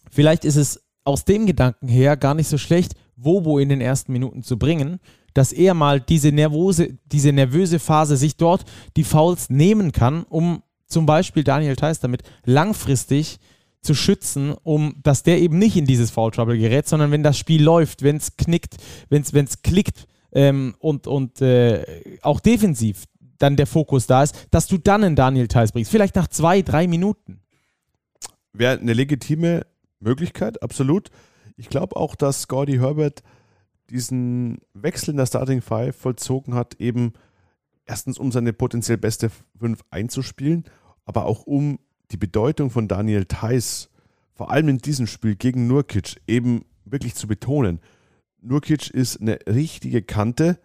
Vielleicht 0.09 0.45
ist 0.45 0.55
es 0.55 0.85
aus 1.03 1.25
dem 1.25 1.47
Gedanken 1.47 1.89
her 1.89 2.17
gar 2.17 2.35
nicht 2.35 2.49
so 2.49 2.59
schlecht, 2.59 2.95
Wobo 3.17 3.59
in 3.59 3.71
den 3.71 3.81
ersten 3.81 4.13
Minuten 4.13 4.45
zu 4.45 4.57
bringen, 4.57 5.01
dass 5.39 5.53
er 5.53 5.73
mal 5.73 6.01
diese 6.01 6.33
nervöse, 6.33 6.99
diese 7.07 7.33
nervöse 7.33 7.79
Phase 7.79 8.17
sich 8.17 8.37
dort 8.37 8.65
die 8.97 9.05
Fouls 9.05 9.51
nehmen 9.51 9.93
kann, 9.93 10.25
um 10.25 10.65
zum 10.87 11.07
Beispiel 11.07 11.45
Daniel 11.45 11.77
Theiss 11.77 12.01
damit 12.01 12.25
langfristig 12.45 13.39
zu 13.81 13.95
schützen, 13.95 14.57
um 14.65 14.97
dass 15.05 15.23
der 15.23 15.39
eben 15.39 15.57
nicht 15.57 15.77
in 15.77 15.87
dieses 15.87 16.11
Foul 16.11 16.33
Trouble 16.33 16.59
gerät, 16.59 16.89
sondern 16.89 17.13
wenn 17.13 17.23
das 17.23 17.39
Spiel 17.39 17.63
läuft, 17.63 18.03
wenn 18.03 18.17
es 18.17 18.37
knickt, 18.37 18.79
wenn 19.11 19.23
es 19.23 19.63
klickt 19.63 20.09
ähm, 20.33 20.75
und, 20.81 21.07
und 21.07 21.41
äh, 21.41 22.19
auch 22.23 22.41
defensiv 22.41 23.05
dann 23.39 23.55
der 23.55 23.69
Fokus 23.69 24.09
da 24.09 24.25
ist, 24.25 24.49
dass 24.51 24.67
du 24.67 24.77
dann 24.77 25.05
einen 25.05 25.15
Daniel 25.15 25.47
Theiss 25.47 25.71
bringst. 25.71 25.93
Vielleicht 25.93 26.17
nach 26.17 26.27
zwei, 26.27 26.63
drei 26.63 26.89
Minuten. 26.89 27.43
Wäre 28.53 28.81
eine 28.81 28.93
legitime 28.93 29.67
Möglichkeit, 30.01 30.61
absolut. 30.65 31.11
Ich 31.57 31.69
glaube 31.69 31.95
auch, 31.95 32.17
dass 32.17 32.49
Gordy 32.49 32.79
Herbert 32.79 33.23
diesen 33.91 34.59
Wechsel 34.75 35.11
in 35.11 35.17
der 35.17 35.27
Starting 35.27 35.63
Five 35.63 35.97
vollzogen 35.97 36.55
hat, 36.55 36.75
eben 36.81 37.13
erstens 37.87 38.19
um 38.19 38.31
seine 38.31 38.53
potenziell 38.53 38.99
beste 38.99 39.31
Fünf 39.59 39.83
einzuspielen, 39.91 40.65
aber 41.05 41.25
auch 41.25 41.47
um 41.47 41.79
die 42.11 42.17
Bedeutung 42.17 42.71
von 42.71 42.89
Daniel 42.89 43.25
Theiss, 43.25 43.91
vor 44.35 44.51
allem 44.51 44.69
in 44.69 44.79
diesem 44.79 45.07
Spiel 45.07 45.37
gegen 45.37 45.67
Nurkic, 45.67 46.21
eben 46.27 46.65
wirklich 46.85 47.15
zu 47.15 47.27
betonen. 47.27 47.81
Nurkic 48.41 48.91
ist 48.91 49.21
eine 49.21 49.39
richtige 49.49 50.03
Kante, 50.03 50.59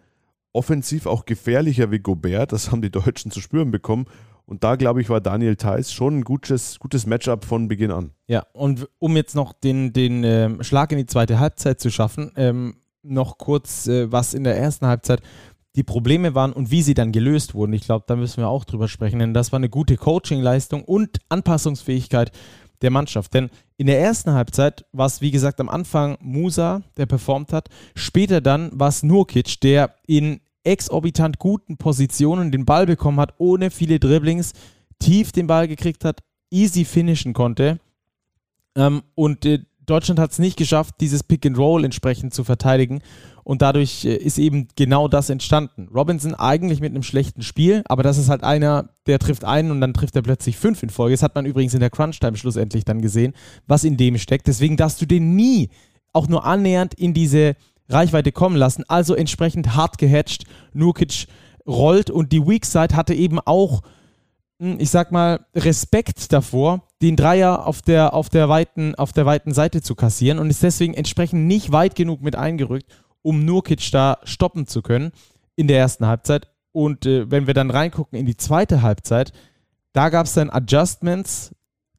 offensiv 0.52 1.06
auch 1.06 1.24
gefährlicher 1.24 1.90
wie 1.90 1.98
Gobert, 1.98 2.52
das 2.52 2.70
haben 2.70 2.82
die 2.82 2.90
Deutschen 2.90 3.30
zu 3.30 3.40
spüren 3.40 3.70
bekommen. 3.70 4.06
Und 4.46 4.62
da, 4.62 4.76
glaube 4.76 5.00
ich, 5.00 5.08
war 5.08 5.22
Daniel 5.22 5.56
Theiss 5.56 5.90
schon 5.90 6.18
ein 6.18 6.22
gutes, 6.22 6.78
gutes 6.78 7.06
Matchup 7.06 7.46
von 7.46 7.66
Beginn 7.66 7.90
an. 7.90 8.10
Ja, 8.26 8.44
und 8.52 8.88
um 8.98 9.16
jetzt 9.16 9.34
noch 9.34 9.54
den, 9.54 9.94
den 9.94 10.22
ähm, 10.22 10.62
Schlag 10.62 10.92
in 10.92 10.98
die 10.98 11.06
zweite 11.06 11.38
Halbzeit 11.38 11.80
zu 11.80 11.90
schaffen, 11.90 12.30
ähm, 12.36 12.76
noch 13.04 13.38
kurz 13.38 13.86
äh, 13.86 14.10
was 14.10 14.34
in 14.34 14.44
der 14.44 14.56
ersten 14.56 14.86
Halbzeit 14.86 15.20
die 15.76 15.82
Probleme 15.82 16.34
waren 16.34 16.52
und 16.52 16.70
wie 16.70 16.82
sie 16.82 16.94
dann 16.94 17.12
gelöst 17.12 17.54
wurden. 17.54 17.72
Ich 17.72 17.84
glaube, 17.84 18.04
da 18.06 18.16
müssen 18.16 18.38
wir 18.38 18.48
auch 18.48 18.64
drüber 18.64 18.88
sprechen, 18.88 19.18
denn 19.18 19.34
das 19.34 19.52
war 19.52 19.58
eine 19.58 19.68
gute 19.68 19.96
Coaching-Leistung 19.96 20.84
und 20.84 21.18
Anpassungsfähigkeit 21.28 22.30
der 22.80 22.90
Mannschaft. 22.90 23.34
Denn 23.34 23.50
in 23.76 23.86
der 23.86 24.00
ersten 24.00 24.32
Halbzeit 24.32 24.84
war 24.92 25.06
es, 25.06 25.20
wie 25.20 25.30
gesagt, 25.30 25.60
am 25.60 25.68
Anfang 25.68 26.16
Musa, 26.20 26.82
der 26.96 27.06
performt 27.06 27.52
hat. 27.52 27.68
Später 27.96 28.40
dann 28.40 28.70
war 28.78 28.88
es 28.88 29.02
Nurkic, 29.02 29.60
der 29.60 29.94
in 30.06 30.40
exorbitant 30.62 31.38
guten 31.38 31.76
Positionen 31.76 32.52
den 32.52 32.64
Ball 32.64 32.86
bekommen 32.86 33.20
hat, 33.20 33.34
ohne 33.38 33.70
viele 33.70 33.98
Dribblings, 33.98 34.52
tief 34.98 35.32
den 35.32 35.46
Ball 35.46 35.68
gekriegt 35.68 36.04
hat, 36.04 36.22
easy 36.50 36.84
finishen 36.84 37.32
konnte. 37.32 37.80
Ähm, 38.76 39.02
und 39.14 39.44
äh, 39.44 39.64
Deutschland 39.86 40.18
hat 40.18 40.32
es 40.32 40.38
nicht 40.38 40.56
geschafft, 40.56 40.96
dieses 41.00 41.22
Pick 41.22 41.46
and 41.46 41.58
Roll 41.58 41.84
entsprechend 41.84 42.34
zu 42.34 42.44
verteidigen. 42.44 43.00
Und 43.44 43.60
dadurch 43.60 44.04
äh, 44.04 44.16
ist 44.16 44.38
eben 44.38 44.68
genau 44.74 45.06
das 45.06 45.30
entstanden. 45.30 45.88
Robinson 45.94 46.34
eigentlich 46.34 46.80
mit 46.80 46.90
einem 46.90 47.02
schlechten 47.02 47.42
Spiel, 47.42 47.82
aber 47.86 48.02
das 48.02 48.16
ist 48.16 48.30
halt 48.30 48.42
einer, 48.42 48.90
der 49.06 49.18
trifft 49.18 49.44
einen 49.44 49.70
und 49.70 49.80
dann 49.80 49.92
trifft 49.92 50.16
er 50.16 50.22
plötzlich 50.22 50.56
fünf 50.56 50.82
in 50.82 50.90
Folge. 50.90 51.14
Das 51.14 51.22
hat 51.22 51.34
man 51.34 51.44
übrigens 51.44 51.74
in 51.74 51.80
der 51.80 51.90
Crunch-Time 51.90 52.36
schlussendlich 52.36 52.84
dann 52.84 53.02
gesehen, 53.02 53.34
was 53.66 53.84
in 53.84 53.96
dem 53.96 54.16
steckt. 54.18 54.46
Deswegen 54.46 54.76
darfst 54.76 55.00
du 55.00 55.06
den 55.06 55.36
nie 55.36 55.68
auch 56.12 56.28
nur 56.28 56.44
annähernd 56.44 56.94
in 56.94 57.12
diese 57.12 57.56
Reichweite 57.88 58.32
kommen 58.32 58.56
lassen. 58.56 58.84
Also 58.88 59.14
entsprechend 59.14 59.76
hart 59.76 59.98
gehatcht. 59.98 60.44
Nurkic 60.72 61.26
rollt 61.66 62.10
und 62.10 62.32
die 62.32 62.46
Weak 62.46 62.64
Side 62.64 62.96
hatte 62.96 63.14
eben 63.14 63.40
auch, 63.40 63.82
ich 64.58 64.90
sag 64.90 65.12
mal, 65.12 65.46
Respekt 65.54 66.32
davor, 66.32 66.86
den 67.02 67.16
Dreier 67.16 67.66
auf 67.66 67.82
der, 67.82 68.14
auf 68.14 68.28
der, 68.28 68.48
weiten, 68.48 68.94
auf 68.94 69.12
der 69.12 69.26
weiten 69.26 69.52
Seite 69.52 69.82
zu 69.82 69.94
kassieren 69.94 70.38
und 70.38 70.48
ist 70.48 70.62
deswegen 70.62 70.94
entsprechend 70.94 71.46
nicht 71.46 71.72
weit 71.72 71.96
genug 71.96 72.22
mit 72.22 72.36
eingerückt 72.36 72.92
um 73.24 73.44
Nurkic 73.44 73.90
da 73.90 74.18
stoppen 74.24 74.66
zu 74.66 74.82
können 74.82 75.10
in 75.56 75.66
der 75.66 75.78
ersten 75.78 76.06
Halbzeit. 76.06 76.48
Und 76.72 77.06
äh, 77.06 77.30
wenn 77.30 77.46
wir 77.46 77.54
dann 77.54 77.70
reingucken 77.70 78.18
in 78.18 78.26
die 78.26 78.36
zweite 78.36 78.82
Halbzeit, 78.82 79.32
da 79.92 80.10
gab 80.10 80.26
es 80.26 80.34
dann 80.34 80.50
Adjustments 80.50 81.54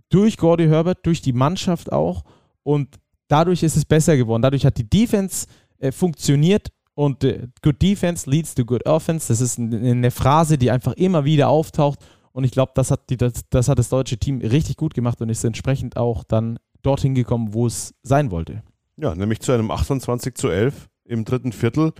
durch 0.10 0.38
Gordy 0.38 0.68
Herbert, 0.68 1.06
durch 1.06 1.22
die 1.22 1.34
Mannschaft 1.34 1.92
auch. 1.92 2.24
Und 2.64 3.00
dadurch 3.28 3.64
ist 3.64 3.76
es 3.76 3.86
besser 3.86 4.18
geworden. 4.18 4.44
Dadurch 4.44 4.66
hat 4.66 4.78
die 4.78 4.88
Defense 4.88 5.48
äh, 5.80 5.92
funktioniert 5.92 6.72
und 6.94 7.24
äh, 7.24 7.48
Good 7.62 7.82
Defense 7.82 8.30
leads 8.30 8.54
to 8.54 8.64
Good 8.64 8.86
Offense. 8.86 9.28
Das 9.28 9.42
ist 9.42 9.58
eine 9.58 10.12
Phrase, 10.12 10.58
die 10.58 10.70
einfach 10.70 10.94
immer 10.94 11.26
wieder 11.26 11.50
auftaucht. 11.50 12.00
Und 12.36 12.44
ich 12.44 12.52
glaube, 12.52 12.74
das, 12.76 12.92
hat 12.92 13.04
das, 13.08 13.46
das 13.50 13.70
hat 13.70 13.80
das 13.80 13.88
deutsche 13.88 14.18
Team 14.18 14.42
richtig 14.42 14.76
gut 14.76 14.94
gemacht 14.94 15.22
und 15.22 15.30
ist 15.30 15.46
entsprechend 15.46 15.96
auch 15.96 16.26
dann 16.26 16.60
dorthin 16.82 17.16
gekommen, 17.16 17.54
wo 17.54 17.66
es 17.66 17.94
sein 18.04 18.30
wollte. 18.30 18.62
Ja, 18.98 19.16
nämlich 19.16 19.40
zu 19.40 19.54
einem 19.54 19.72
28 19.72 20.36
zu 20.36 20.50
11 20.50 20.90
im 21.06 21.24
dritten 21.24 21.54
Viertel. 21.54 21.94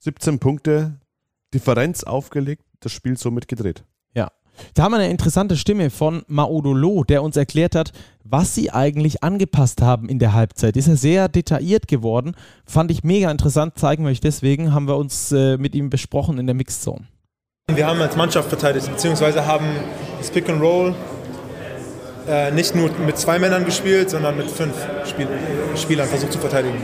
17 0.00 0.40
Punkte, 0.40 1.00
Differenz 1.54 2.04
aufgelegt, 2.04 2.64
das 2.80 2.92
Spiel 2.92 3.16
somit 3.16 3.48
gedreht. 3.48 3.82
Ja. 4.14 4.30
Da 4.74 4.82
haben 4.82 4.92
wir 4.92 4.98
eine 4.98 5.10
interessante 5.10 5.56
Stimme 5.56 5.88
von 5.88 6.22
Maodolo, 6.26 7.04
der 7.04 7.22
uns 7.22 7.38
erklärt 7.38 7.74
hat, 7.74 7.92
was 8.24 8.54
sie 8.54 8.70
eigentlich 8.72 9.22
angepasst 9.22 9.80
haben 9.80 10.10
in 10.10 10.18
der 10.18 10.34
Halbzeit. 10.34 10.76
Ist 10.76 10.88
er 10.88 10.98
sehr 10.98 11.30
detailliert 11.30 11.88
geworden. 11.88 12.36
Fand 12.66 12.90
ich 12.90 13.04
mega 13.04 13.30
interessant, 13.30 13.78
zeigen 13.78 14.04
wir 14.04 14.10
euch 14.10 14.20
deswegen, 14.20 14.74
haben 14.74 14.86
wir 14.86 14.98
uns 14.98 15.32
äh, 15.32 15.56
mit 15.56 15.74
ihm 15.74 15.88
besprochen 15.88 16.36
in 16.36 16.44
der 16.44 16.54
Mixed 16.54 16.82
Zone. 16.82 17.06
Wir 17.74 17.86
haben 17.86 18.00
als 18.00 18.14
Mannschaft 18.14 18.48
verteidigt, 18.48 18.88
beziehungsweise 18.88 19.44
haben 19.44 19.66
das 20.18 20.30
Pick 20.30 20.48
and 20.48 20.62
Roll 20.62 20.94
äh, 22.28 22.52
nicht 22.52 22.76
nur 22.76 22.90
mit 23.04 23.18
zwei 23.18 23.40
Männern 23.40 23.64
gespielt, 23.64 24.08
sondern 24.08 24.36
mit 24.36 24.48
fünf 24.48 24.74
Spiel 25.04 25.26
Spielern 25.74 26.08
versucht 26.08 26.32
zu 26.32 26.38
verteidigen. 26.38 26.80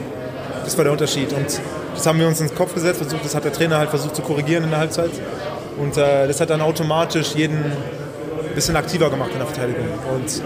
Das 0.65 0.77
war 0.77 0.83
der 0.85 0.93
Unterschied. 0.93 1.33
Und 1.33 1.61
das 1.95 2.07
haben 2.07 2.19
wir 2.19 2.27
uns 2.27 2.41
ins 2.41 2.53
Kopf 2.55 2.75
gesetzt, 2.75 2.99
versucht, 2.99 3.25
das 3.25 3.35
hat 3.35 3.45
der 3.45 3.53
Trainer 3.53 3.79
halt 3.79 3.91
versucht 3.91 4.17
zu 4.17 4.23
korrigieren 4.23 4.65
in 4.65 4.71
der 4.71 4.81
Halbzeit. 4.81 5.13
Und 5.79 5.97
äh, 5.97 6.27
das 6.27 6.41
hat 6.41 6.51
dann 6.51 6.61
automatisch 6.61 7.35
jeden 7.37 7.65
ein 7.65 8.55
bisschen 8.55 8.75
aktiver 8.75 9.09
gemacht 9.09 9.31
in 9.33 9.39
der 9.39 9.47
Verteidigung. 9.47 9.87
Und 10.13 10.43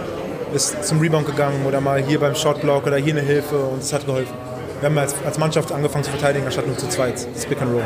ist 0.54 0.84
zum 0.84 1.00
Rebound 1.00 1.26
gegangen 1.26 1.64
oder 1.66 1.80
mal 1.80 2.00
hier 2.02 2.20
beim 2.20 2.34
Shotblock 2.34 2.86
oder 2.86 2.98
hier 2.98 3.14
eine 3.14 3.22
Hilfe 3.22 3.56
und 3.56 3.82
es 3.82 3.92
hat 3.92 4.04
geholfen. 4.04 4.34
Wir 4.80 4.90
haben 4.90 4.98
als, 4.98 5.14
als 5.24 5.38
Mannschaft 5.38 5.72
angefangen 5.72 6.04
zu 6.04 6.10
verteidigen, 6.10 6.44
anstatt 6.44 6.66
nur 6.66 6.76
zu 6.76 6.88
zweit. 6.88 7.26
Das 7.34 7.46
Pick 7.46 7.60
and 7.62 7.72
Roll. 7.72 7.82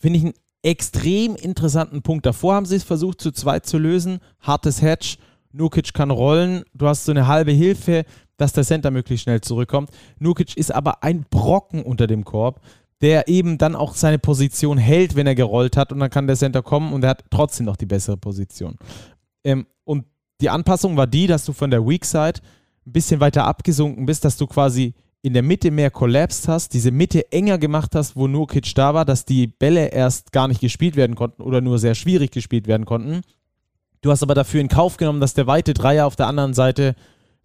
Finde 0.00 0.18
ich 0.18 0.24
einen 0.24 0.34
extrem 0.62 1.36
interessanten 1.36 2.02
Punkt. 2.02 2.26
Davor 2.26 2.54
haben 2.54 2.66
sie 2.66 2.76
es 2.76 2.84
versucht, 2.84 3.20
zu 3.20 3.32
zweit 3.32 3.66
zu 3.66 3.78
lösen. 3.78 4.20
Hartes 4.40 4.82
Hatch. 4.82 5.18
Nukic 5.54 5.92
kann 5.92 6.10
rollen. 6.10 6.64
Du 6.72 6.86
hast 6.86 7.04
so 7.04 7.12
eine 7.12 7.26
halbe 7.26 7.52
Hilfe 7.52 8.04
dass 8.42 8.52
der 8.52 8.64
Center 8.64 8.90
möglichst 8.90 9.22
schnell 9.22 9.40
zurückkommt. 9.40 9.90
Nukic 10.18 10.56
ist 10.56 10.74
aber 10.74 11.02
ein 11.04 11.24
Brocken 11.30 11.82
unter 11.82 12.08
dem 12.08 12.24
Korb, 12.24 12.60
der 13.00 13.28
eben 13.28 13.56
dann 13.56 13.76
auch 13.76 13.94
seine 13.94 14.18
Position 14.18 14.78
hält, 14.78 15.14
wenn 15.14 15.28
er 15.28 15.36
gerollt 15.36 15.76
hat 15.76 15.92
und 15.92 16.00
dann 16.00 16.10
kann 16.10 16.26
der 16.26 16.36
Center 16.36 16.62
kommen 16.62 16.92
und 16.92 17.04
er 17.04 17.10
hat 17.10 17.24
trotzdem 17.30 17.66
noch 17.66 17.76
die 17.76 17.86
bessere 17.86 18.16
Position. 18.16 18.76
Ähm, 19.44 19.66
und 19.84 20.06
die 20.40 20.50
Anpassung 20.50 20.96
war 20.96 21.06
die, 21.06 21.28
dass 21.28 21.44
du 21.44 21.52
von 21.52 21.70
der 21.70 21.86
Weak 21.86 22.04
Side 22.04 22.40
ein 22.84 22.92
bisschen 22.92 23.20
weiter 23.20 23.44
abgesunken 23.44 24.06
bist, 24.06 24.24
dass 24.24 24.36
du 24.36 24.48
quasi 24.48 24.94
in 25.22 25.34
der 25.34 25.42
Mitte 25.42 25.70
mehr 25.70 25.90
collapsed 25.90 26.48
hast, 26.48 26.74
diese 26.74 26.90
Mitte 26.90 27.30
enger 27.30 27.58
gemacht 27.58 27.94
hast, 27.94 28.16
wo 28.16 28.26
Nurkic 28.26 28.74
da 28.74 28.92
war, 28.92 29.04
dass 29.04 29.24
die 29.24 29.46
Bälle 29.46 29.86
erst 29.86 30.32
gar 30.32 30.48
nicht 30.48 30.60
gespielt 30.60 30.96
werden 30.96 31.14
konnten 31.14 31.42
oder 31.42 31.60
nur 31.60 31.78
sehr 31.78 31.94
schwierig 31.94 32.32
gespielt 32.32 32.66
werden 32.66 32.84
konnten. 32.84 33.22
Du 34.00 34.10
hast 34.10 34.24
aber 34.24 34.34
dafür 34.34 34.60
in 34.60 34.68
Kauf 34.68 34.96
genommen, 34.96 35.20
dass 35.20 35.34
der 35.34 35.46
weite 35.46 35.74
Dreier 35.74 36.06
auf 36.06 36.16
der 36.16 36.26
anderen 36.26 36.54
Seite 36.54 36.96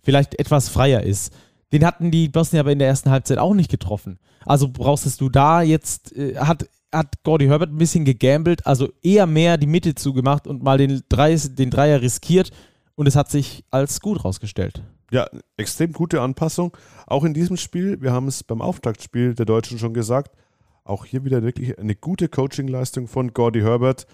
vielleicht 0.01 0.39
etwas 0.39 0.69
freier 0.69 1.03
ist. 1.03 1.31
Den 1.72 1.86
hatten 1.86 2.10
die 2.10 2.29
Bosnier 2.29 2.62
aber 2.62 2.72
in 2.72 2.79
der 2.79 2.88
ersten 2.88 3.12
Halbzeit 3.12 3.38
auch 3.38 3.53
nicht 3.53 3.69
getroffen. 3.69 4.17
Also 4.46 4.69
brauchst 4.69 5.22
du 5.22 5.29
da 5.29 5.62
jetzt, 5.62 6.15
äh, 6.15 6.36
hat, 6.38 6.67
hat 6.91 7.24
Gordy 7.24 7.46
Herbert 7.46 7.72
ein 7.72 7.77
bisschen 7.77 8.05
gegambelt, 8.05 8.65
also 8.65 8.89
eher 9.03 9.27
mehr 9.27 9.57
die 9.57 9.67
Mitte 9.67 9.93
zugemacht 9.93 10.48
und 10.48 10.63
mal 10.63 10.79
den, 10.79 11.03
Drei, 11.10 11.36
den 11.36 11.69
Dreier 11.69 12.01
riskiert 12.01 12.51
und 12.96 13.05
es 13.05 13.15
hat 13.15 13.29
sich 13.29 13.65
als 13.69 14.01
gut 14.01 14.25
rausgestellt. 14.25 14.81
Ja, 15.11 15.29
extrem 15.55 15.93
gute 15.93 16.21
Anpassung. 16.21 16.75
Auch 17.05 17.23
in 17.23 17.33
diesem 17.33 17.55
Spiel, 17.57 18.01
wir 18.01 18.11
haben 18.11 18.27
es 18.27 18.43
beim 18.43 18.61
Auftaktspiel 18.61 19.35
der 19.35 19.45
Deutschen 19.45 19.79
schon 19.79 19.93
gesagt, 19.93 20.35
auch 20.83 21.05
hier 21.05 21.23
wieder 21.23 21.43
wirklich 21.43 21.77
eine 21.79 21.95
gute 21.95 22.29
Coachingleistung 22.29 23.07
von 23.07 23.33
Gordy 23.33 23.61
Herbert. 23.61 24.05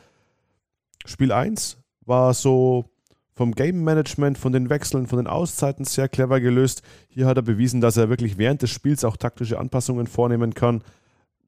Spiel 1.06 1.32
1 1.32 1.78
war 2.06 2.34
so 2.34 2.86
vom 3.34 3.54
Game 3.54 3.84
Management, 3.84 4.38
von 4.38 4.54
den 4.54 4.70
Wechseln, 4.70 5.08
von 5.08 5.18
den 5.18 5.28
Auszeiten 5.28 5.86
sehr 5.86 6.08
clever 6.08 6.40
gelöst. 6.40 6.84
Hier 7.08 7.26
hat 7.26 7.38
er 7.38 7.44
bewiesen, 7.44 7.82
dass 7.82 7.98
er 7.98 8.10
wirklich 8.10 8.38
während 8.38 8.62
des 8.62 8.70
Spiels 8.70 9.04
auch 9.04 9.18
taktische 9.18 9.60
Anpassungen 9.60 10.08
vornehmen 10.08 10.54
kann. 10.54 10.84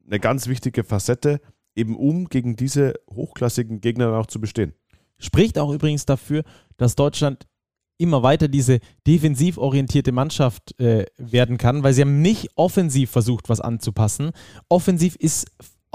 Eine 0.06 0.18
ganz 0.18 0.48
wichtige 0.48 0.82
Facette, 0.82 1.40
eben 1.76 1.96
um 1.96 2.28
gegen 2.28 2.56
diese 2.56 2.94
hochklassigen 3.12 3.80
Gegner 3.80 4.16
auch 4.16 4.26
zu 4.26 4.40
bestehen. 4.40 4.72
Spricht 5.18 5.58
auch 5.58 5.72
übrigens 5.72 6.06
dafür, 6.06 6.42
dass 6.76 6.96
Deutschland 6.96 7.46
immer 7.98 8.22
weiter 8.22 8.48
diese 8.48 8.80
defensiv 9.06 9.58
orientierte 9.58 10.12
Mannschaft 10.12 10.78
äh, 10.80 11.06
werden 11.16 11.58
kann, 11.58 11.82
weil 11.82 11.92
sie 11.92 12.02
haben 12.02 12.20
nicht 12.22 12.50
offensiv 12.56 13.10
versucht, 13.10 13.48
was 13.48 13.60
anzupassen. 13.60 14.30
Offensiv 14.68 15.16
ist 15.16 15.46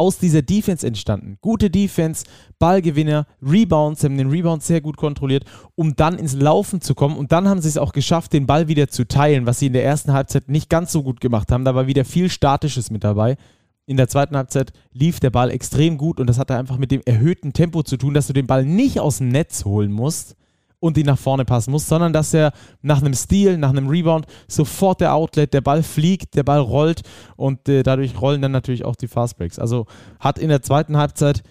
aus 0.02 0.18
dieser 0.18 0.42
Defense 0.42 0.86
entstanden. 0.88 1.38
Gute 1.42 1.70
Defense, 1.70 2.26
Ballgewinner, 2.58 3.28
Rebounds, 3.42 4.04
haben 4.04 4.18
den 4.18 4.32
Rebound 4.32 4.64
sehr 4.64 4.82
gut 4.82 4.98
kontrolliert, 4.98 5.46
um 5.76 5.96
dann 5.96 6.18
ins 6.18 6.34
Laufen 6.34 6.82
zu 6.82 6.96
kommen. 6.96 7.18
Und 7.18 7.32
dann 7.32 7.48
haben 7.48 7.62
sie 7.62 7.68
es 7.68 7.78
auch 7.78 7.94
geschafft, 7.94 8.34
den 8.34 8.48
Ball 8.48 8.68
wieder 8.68 8.88
zu 8.88 9.08
teilen, 9.08 9.46
was 9.46 9.60
sie 9.60 9.68
in 9.68 9.74
der 9.74 9.86
ersten 9.86 10.14
Halbzeit 10.14 10.50
nicht 10.50 10.70
ganz 10.70 10.92
so 10.92 11.04
gut 11.04 11.22
gemacht 11.22 11.52
haben. 11.52 11.66
Da 11.66 11.76
war 11.76 11.86
wieder 11.86 12.04
viel 12.04 12.30
Statisches 12.30 12.90
mit 12.90 13.04
dabei. 13.04 13.38
In 13.86 13.98
der 13.98 14.08
zweiten 14.08 14.36
Halbzeit 14.36 14.72
lief 14.92 15.20
der 15.20 15.30
Ball 15.30 15.52
extrem 15.52 15.98
gut 15.98 16.20
und 16.20 16.28
das 16.28 16.40
hatte 16.40 16.56
einfach 16.56 16.78
mit 16.78 16.92
dem 16.92 17.02
erhöhten 17.06 17.54
Tempo 17.54 17.84
zu 17.84 17.98
tun, 17.98 18.14
dass 18.14 18.28
du 18.28 18.34
den 18.34 18.48
Ball 18.48 18.66
nicht 18.66 19.00
aus 19.00 19.20
dem 19.20 19.28
Netz 19.28 19.66
holen 19.66 19.92
musst, 19.92 20.36
und 20.82 20.98
die 20.98 21.04
nach 21.04 21.18
vorne 21.18 21.46
passen 21.46 21.72
muss, 21.72 21.88
sondern 21.88 22.12
dass 22.12 22.34
er 22.34 22.52
nach 22.82 23.02
einem 23.02 23.14
Steal, 23.14 23.58
nach 23.58 23.70
einem 23.70 23.88
Rebound 23.88 24.26
sofort 24.48 25.00
der 25.00 25.14
Outlet, 25.14 25.54
der 25.54 25.62
Ball 25.62 25.84
fliegt, 25.84 26.36
der 26.36 26.44
Ball 26.44 26.60
rollt 26.60 27.04
und 27.38 27.70
äh, 27.70 27.84
dadurch 27.84 28.20
rollen 28.20 28.42
dann 28.42 28.52
natürlich 28.52 28.84
auch 28.84 28.96
die 28.96 29.08
Fastbreaks. 29.08 29.60
Also 29.60 29.86
hat 30.20 30.40
in 30.40 30.50
der 30.50 30.64
zweiten 30.64 30.98
Halbzeit 30.98 31.44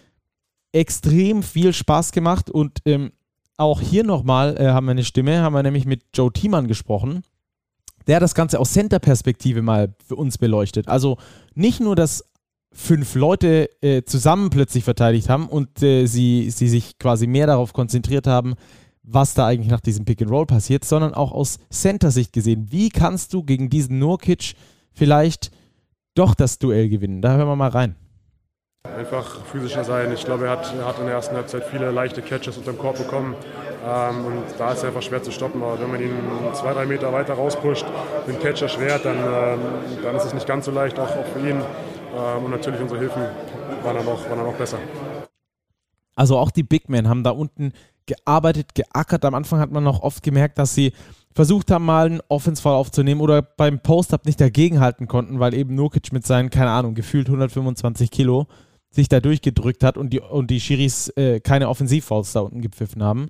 extrem 0.72 1.42
viel 1.42 1.72
Spaß 1.72 2.12
gemacht 2.12 2.50
und 2.50 2.80
ähm, 2.84 3.12
auch 3.56 3.80
hier 3.80 4.04
nochmal 4.04 4.56
äh, 4.58 4.68
haben 4.68 4.86
wir 4.86 4.92
eine 4.92 5.04
Stimme, 5.04 5.42
haben 5.42 5.54
wir 5.54 5.62
nämlich 5.62 5.86
mit 5.86 6.02
Joe 6.12 6.32
Thiemann 6.32 6.66
gesprochen, 6.66 7.22
der 8.08 8.18
das 8.18 8.34
Ganze 8.34 8.58
aus 8.58 8.72
Center-Perspektive 8.72 9.62
mal 9.62 9.94
für 10.04 10.16
uns 10.16 10.38
beleuchtet. 10.38 10.88
Also 10.88 11.18
nicht 11.54 11.78
nur, 11.78 11.94
dass 11.94 12.24
fünf 12.72 13.14
Leute 13.14 13.70
äh, 13.80 14.02
zusammen 14.02 14.50
plötzlich 14.50 14.82
verteidigt 14.82 15.28
haben 15.28 15.48
und 15.48 15.82
äh, 15.82 16.06
sie, 16.06 16.50
sie 16.50 16.68
sich 16.68 16.98
quasi 16.98 17.28
mehr 17.28 17.46
darauf 17.46 17.72
konzentriert 17.72 18.26
haben, 18.26 18.54
was 19.12 19.34
da 19.34 19.46
eigentlich 19.46 19.70
nach 19.70 19.80
diesem 19.80 20.04
Pick 20.04 20.22
and 20.22 20.30
Roll 20.30 20.46
passiert, 20.46 20.84
sondern 20.84 21.14
auch 21.14 21.32
aus 21.32 21.58
Center-Sicht 21.70 22.32
gesehen. 22.32 22.68
Wie 22.70 22.88
kannst 22.90 23.34
du 23.34 23.42
gegen 23.42 23.68
diesen 23.70 23.98
Nurkic 23.98 24.54
vielleicht 24.92 25.50
doch 26.14 26.34
das 26.34 26.58
Duell 26.58 26.88
gewinnen? 26.88 27.22
Da 27.22 27.36
hören 27.36 27.48
wir 27.48 27.56
mal 27.56 27.70
rein. 27.70 27.96
Einfach 28.96 29.44
physischer 29.44 29.84
sein. 29.84 30.10
Ich 30.14 30.24
glaube, 30.24 30.46
er 30.46 30.52
hat, 30.52 30.74
er 30.74 30.86
hat 30.86 30.98
in 30.98 31.04
der 31.04 31.14
ersten 31.14 31.36
Halbzeit 31.36 31.64
viele 31.64 31.90
leichte 31.90 32.22
Catches 32.22 32.56
unter 32.56 32.72
dem 32.72 32.78
Korb 32.78 32.96
bekommen. 32.96 33.34
Ähm, 33.86 34.24
und 34.24 34.44
da 34.58 34.72
ist 34.72 34.82
er 34.82 34.88
einfach 34.88 35.02
schwer 35.02 35.22
zu 35.22 35.30
stoppen. 35.30 35.62
Aber 35.62 35.78
wenn 35.78 35.90
man 35.90 36.00
ihn 36.00 36.14
zwei, 36.54 36.72
drei 36.72 36.86
Meter 36.86 37.12
weiter 37.12 37.34
rauspusht, 37.34 37.84
den 38.26 38.38
Catcher 38.38 38.68
schwert, 38.68 39.04
dann, 39.04 39.18
ähm, 39.18 39.60
dann 40.02 40.16
ist 40.16 40.24
es 40.24 40.34
nicht 40.34 40.46
ganz 40.46 40.64
so 40.64 40.70
leicht, 40.70 40.98
auch, 40.98 41.10
auch 41.10 41.26
für 41.26 41.40
ihn. 41.40 41.60
Ähm, 42.16 42.44
und 42.44 42.50
natürlich 42.50 42.80
unsere 42.80 43.00
Hilfen 43.00 43.22
waren 43.82 43.96
dann, 43.96 44.06
noch, 44.06 44.28
waren 44.28 44.38
dann 44.38 44.46
noch 44.46 44.56
besser. 44.56 44.78
Also 46.20 46.36
auch 46.36 46.50
die 46.50 46.64
Big 46.64 46.90
Men 46.90 47.08
haben 47.08 47.24
da 47.24 47.30
unten 47.30 47.72
gearbeitet, 48.04 48.74
geackert. 48.74 49.24
Am 49.24 49.34
Anfang 49.34 49.58
hat 49.58 49.70
man 49.70 49.82
noch 49.82 50.02
oft 50.02 50.22
gemerkt, 50.22 50.58
dass 50.58 50.74
sie 50.74 50.92
versucht 51.34 51.70
haben, 51.70 51.86
mal 51.86 52.04
einen 52.04 52.20
Offense-Fall 52.28 52.74
aufzunehmen 52.74 53.22
oder 53.22 53.40
beim 53.40 53.80
Post-Up 53.80 54.26
nicht 54.26 54.38
dagegenhalten 54.38 55.08
konnten, 55.08 55.40
weil 55.40 55.54
eben 55.54 55.74
Nurkic 55.74 56.12
mit 56.12 56.26
seinen, 56.26 56.50
keine 56.50 56.72
Ahnung, 56.72 56.94
gefühlt 56.94 57.28
125 57.28 58.10
Kilo 58.10 58.48
sich 58.90 59.08
da 59.08 59.20
durchgedrückt 59.20 59.82
hat 59.82 59.96
und 59.96 60.12
die, 60.12 60.20
und 60.20 60.50
die 60.50 60.60
Schiris 60.60 61.08
äh, 61.16 61.40
keine 61.40 61.70
Offensivfouls 61.70 62.32
da 62.34 62.40
unten 62.40 62.60
gepfiffen 62.60 63.02
haben. 63.02 63.28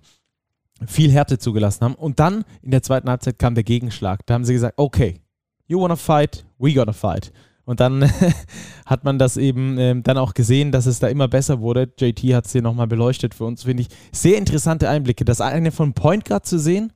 Viel 0.85 1.13
Härte 1.13 1.39
zugelassen 1.39 1.85
haben. 1.85 1.95
Und 1.95 2.19
dann 2.19 2.45
in 2.61 2.73
der 2.73 2.83
zweiten 2.83 3.09
Halbzeit 3.09 3.39
kam 3.39 3.55
der 3.55 3.63
Gegenschlag. 3.63 4.27
Da 4.27 4.35
haben 4.35 4.45
sie 4.45 4.55
gesagt, 4.55 4.75
okay, 4.79 5.21
you 5.69 5.81
wanna 5.81 5.95
fight, 5.95 6.45
we 6.59 6.75
gonna 6.75 6.93
fight. 6.93 7.33
Und 7.71 7.79
dann 7.79 8.11
hat 8.85 9.05
man 9.05 9.21
das 9.21 9.37
eben 9.37 9.79
ähm, 9.79 10.03
dann 10.03 10.19
auch 10.19 10.35
gesehen, 10.35 10.73
dass 10.73 10.87
es 10.87 10.99
da 10.99 11.07
immer 11.07 11.29
besser 11.29 11.61
wurde. 11.61 11.89
JT 11.97 12.35
hat 12.35 12.47
es 12.47 12.51
hier 12.51 12.63
nochmal 12.63 12.89
beleuchtet 12.89 13.33
für 13.33 13.45
uns, 13.45 13.63
finde 13.63 13.83
ich. 13.83 13.89
Sehr 14.11 14.39
interessante 14.39 14.89
Einblicke. 14.89 15.25
Das 15.25 15.41
eine 15.41 15.71
von 15.71 15.93
Point 15.93 16.25
Guard 16.25 16.45
zu 16.45 16.59
sehen, 16.59 16.93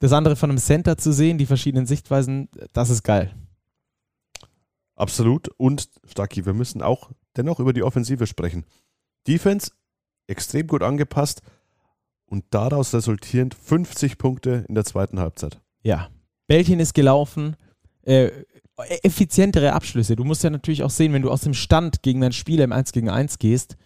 das 0.00 0.12
andere 0.12 0.36
von 0.36 0.50
einem 0.50 0.58
Center 0.58 0.98
zu 0.98 1.14
sehen, 1.14 1.38
die 1.38 1.46
verschiedenen 1.46 1.86
Sichtweisen, 1.86 2.50
das 2.74 2.90
ist 2.90 3.04
geil. 3.04 3.34
Absolut. 4.96 5.48
Und 5.56 5.88
Stacki, 6.04 6.44
wir 6.44 6.52
müssen 6.52 6.82
auch 6.82 7.10
dennoch 7.38 7.58
über 7.58 7.72
die 7.72 7.82
Offensive 7.82 8.26
sprechen. 8.26 8.66
Defense 9.26 9.70
extrem 10.26 10.66
gut 10.66 10.82
angepasst 10.82 11.40
und 12.26 12.44
daraus 12.50 12.92
resultierend 12.92 13.54
50 13.54 14.18
Punkte 14.18 14.66
in 14.68 14.74
der 14.74 14.84
zweiten 14.84 15.20
Halbzeit. 15.20 15.58
Ja. 15.82 16.10
Bällchen 16.48 16.80
ist 16.80 16.92
gelaufen. 16.92 17.56
Äh, 18.02 18.30
effizientere 19.02 19.72
Abschlüsse. 19.72 20.16
Du 20.16 20.24
musst 20.24 20.44
ja 20.44 20.50
natürlich 20.50 20.82
auch 20.82 20.90
sehen, 20.90 21.12
wenn 21.12 21.22
du 21.22 21.30
aus 21.30 21.42
dem 21.42 21.54
Stand 21.54 22.02
gegen 22.02 22.22
einen 22.22 22.32
Spieler 22.32 22.64
im 22.64 22.72
1 22.72 22.92
gegen 22.92 23.10
1 23.10 23.38
gehst, 23.38 23.76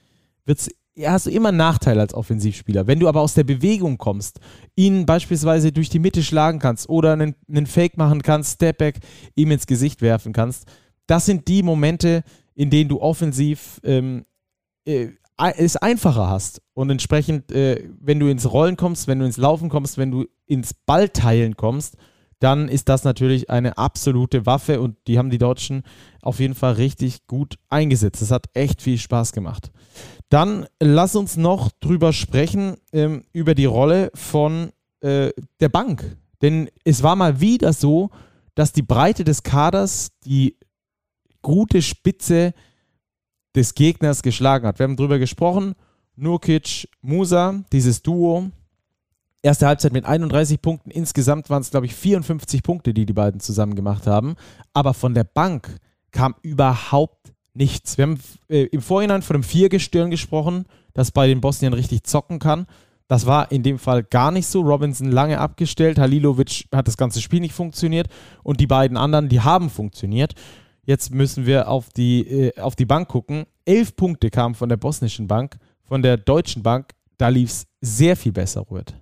wird's, 0.44 0.68
hast 1.00 1.26
du 1.26 1.30
immer 1.30 1.48
einen 1.48 1.58
Nachteil 1.58 1.98
als 1.98 2.14
Offensivspieler. 2.14 2.86
Wenn 2.86 3.00
du 3.00 3.08
aber 3.08 3.20
aus 3.20 3.34
der 3.34 3.44
Bewegung 3.44 3.98
kommst, 3.98 4.40
ihn 4.76 5.06
beispielsweise 5.06 5.72
durch 5.72 5.88
die 5.88 5.98
Mitte 5.98 6.22
schlagen 6.22 6.58
kannst 6.58 6.88
oder 6.88 7.12
einen, 7.14 7.34
einen 7.48 7.66
Fake 7.66 7.96
machen 7.96 8.22
kannst, 8.22 8.54
Stepback 8.54 8.98
ihm 9.34 9.50
ins 9.50 9.66
Gesicht 9.66 10.02
werfen 10.02 10.32
kannst, 10.32 10.66
das 11.06 11.26
sind 11.26 11.48
die 11.48 11.62
Momente, 11.62 12.22
in 12.54 12.70
denen 12.70 12.88
du 12.88 13.00
offensiv 13.00 13.80
ähm, 13.84 14.24
äh, 14.84 15.08
es 15.56 15.76
einfacher 15.76 16.28
hast. 16.28 16.62
Und 16.74 16.90
entsprechend, 16.90 17.50
äh, 17.50 17.88
wenn 18.00 18.20
du 18.20 18.28
ins 18.28 18.50
Rollen 18.50 18.76
kommst, 18.76 19.08
wenn 19.08 19.18
du 19.18 19.24
ins 19.24 19.38
Laufen 19.38 19.68
kommst, 19.68 19.98
wenn 19.98 20.10
du 20.10 20.26
ins 20.46 20.74
Ballteilen 20.74 21.56
kommst, 21.56 21.96
dann 22.42 22.68
ist 22.68 22.88
das 22.88 23.04
natürlich 23.04 23.50
eine 23.50 23.78
absolute 23.78 24.46
Waffe 24.46 24.80
und 24.80 24.96
die 25.06 25.16
haben 25.16 25.30
die 25.30 25.38
Deutschen 25.38 25.84
auf 26.22 26.40
jeden 26.40 26.54
Fall 26.54 26.74
richtig 26.74 27.26
gut 27.28 27.56
eingesetzt. 27.68 28.20
Das 28.20 28.32
hat 28.32 28.46
echt 28.54 28.82
viel 28.82 28.98
Spaß 28.98 29.32
gemacht. 29.32 29.70
Dann 30.28 30.66
lass 30.80 31.14
uns 31.14 31.36
noch 31.36 31.70
drüber 31.80 32.12
sprechen, 32.12 32.78
ähm, 32.92 33.22
über 33.32 33.54
die 33.54 33.66
Rolle 33.66 34.10
von 34.14 34.72
äh, 35.00 35.30
der 35.60 35.68
Bank. 35.68 36.16
Denn 36.40 36.68
es 36.84 37.04
war 37.04 37.14
mal 37.14 37.40
wieder 37.40 37.72
so, 37.72 38.10
dass 38.56 38.72
die 38.72 38.82
Breite 38.82 39.22
des 39.22 39.44
Kaders 39.44 40.10
die 40.24 40.56
gute 41.42 41.80
Spitze 41.80 42.54
des 43.54 43.74
Gegners 43.74 44.22
geschlagen 44.22 44.66
hat. 44.66 44.80
Wir 44.80 44.84
haben 44.84 44.96
drüber 44.96 45.18
gesprochen. 45.18 45.74
Nurkic, 46.16 46.88
Musa, 47.02 47.62
dieses 47.72 48.02
Duo, 48.02 48.50
Erste 49.42 49.66
Halbzeit 49.66 49.92
mit 49.92 50.04
31 50.04 50.62
Punkten. 50.62 50.90
Insgesamt 50.90 51.50
waren 51.50 51.62
es, 51.62 51.70
glaube 51.70 51.86
ich, 51.86 51.94
54 51.94 52.62
Punkte, 52.62 52.94
die 52.94 53.06
die 53.06 53.12
beiden 53.12 53.40
zusammen 53.40 53.74
gemacht 53.74 54.06
haben. 54.06 54.36
Aber 54.72 54.94
von 54.94 55.14
der 55.14 55.24
Bank 55.24 55.78
kam 56.12 56.36
überhaupt 56.42 57.32
nichts. 57.52 57.98
Wir 57.98 58.04
haben 58.04 58.20
äh, 58.48 58.64
im 58.66 58.80
Vorhinein 58.80 59.22
von 59.22 59.34
einem 59.34 59.42
Viergestirn 59.42 60.10
gesprochen, 60.10 60.66
das 60.94 61.10
bei 61.10 61.26
den 61.26 61.40
Bosnien 61.40 61.72
richtig 61.72 62.04
zocken 62.04 62.38
kann. 62.38 62.66
Das 63.08 63.26
war 63.26 63.50
in 63.50 63.64
dem 63.64 63.80
Fall 63.80 64.04
gar 64.04 64.30
nicht 64.30 64.46
so. 64.46 64.60
Robinson 64.60 65.10
lange 65.10 65.38
abgestellt, 65.38 65.98
Halilovic 65.98 66.66
hat 66.72 66.86
das 66.86 66.96
ganze 66.96 67.20
Spiel 67.20 67.40
nicht 67.40 67.52
funktioniert 67.52 68.08
und 68.42 68.60
die 68.60 68.68
beiden 68.68 68.96
anderen, 68.96 69.28
die 69.28 69.40
haben 69.40 69.70
funktioniert. 69.70 70.34
Jetzt 70.84 71.12
müssen 71.12 71.46
wir 71.46 71.68
auf 71.68 71.90
die, 71.90 72.20
äh, 72.20 72.60
auf 72.60 72.76
die 72.76 72.86
Bank 72.86 73.08
gucken. 73.08 73.44
Elf 73.64 73.96
Punkte 73.96 74.30
kamen 74.30 74.54
von 74.54 74.68
der 74.68 74.76
bosnischen 74.76 75.26
Bank, 75.26 75.56
von 75.82 76.00
der 76.00 76.16
deutschen 76.16 76.62
Bank. 76.62 76.92
Da 77.18 77.28
lief 77.28 77.50
es 77.50 77.66
sehr 77.80 78.16
viel 78.16 78.32
besser, 78.32 78.62
Ruth. 78.62 78.94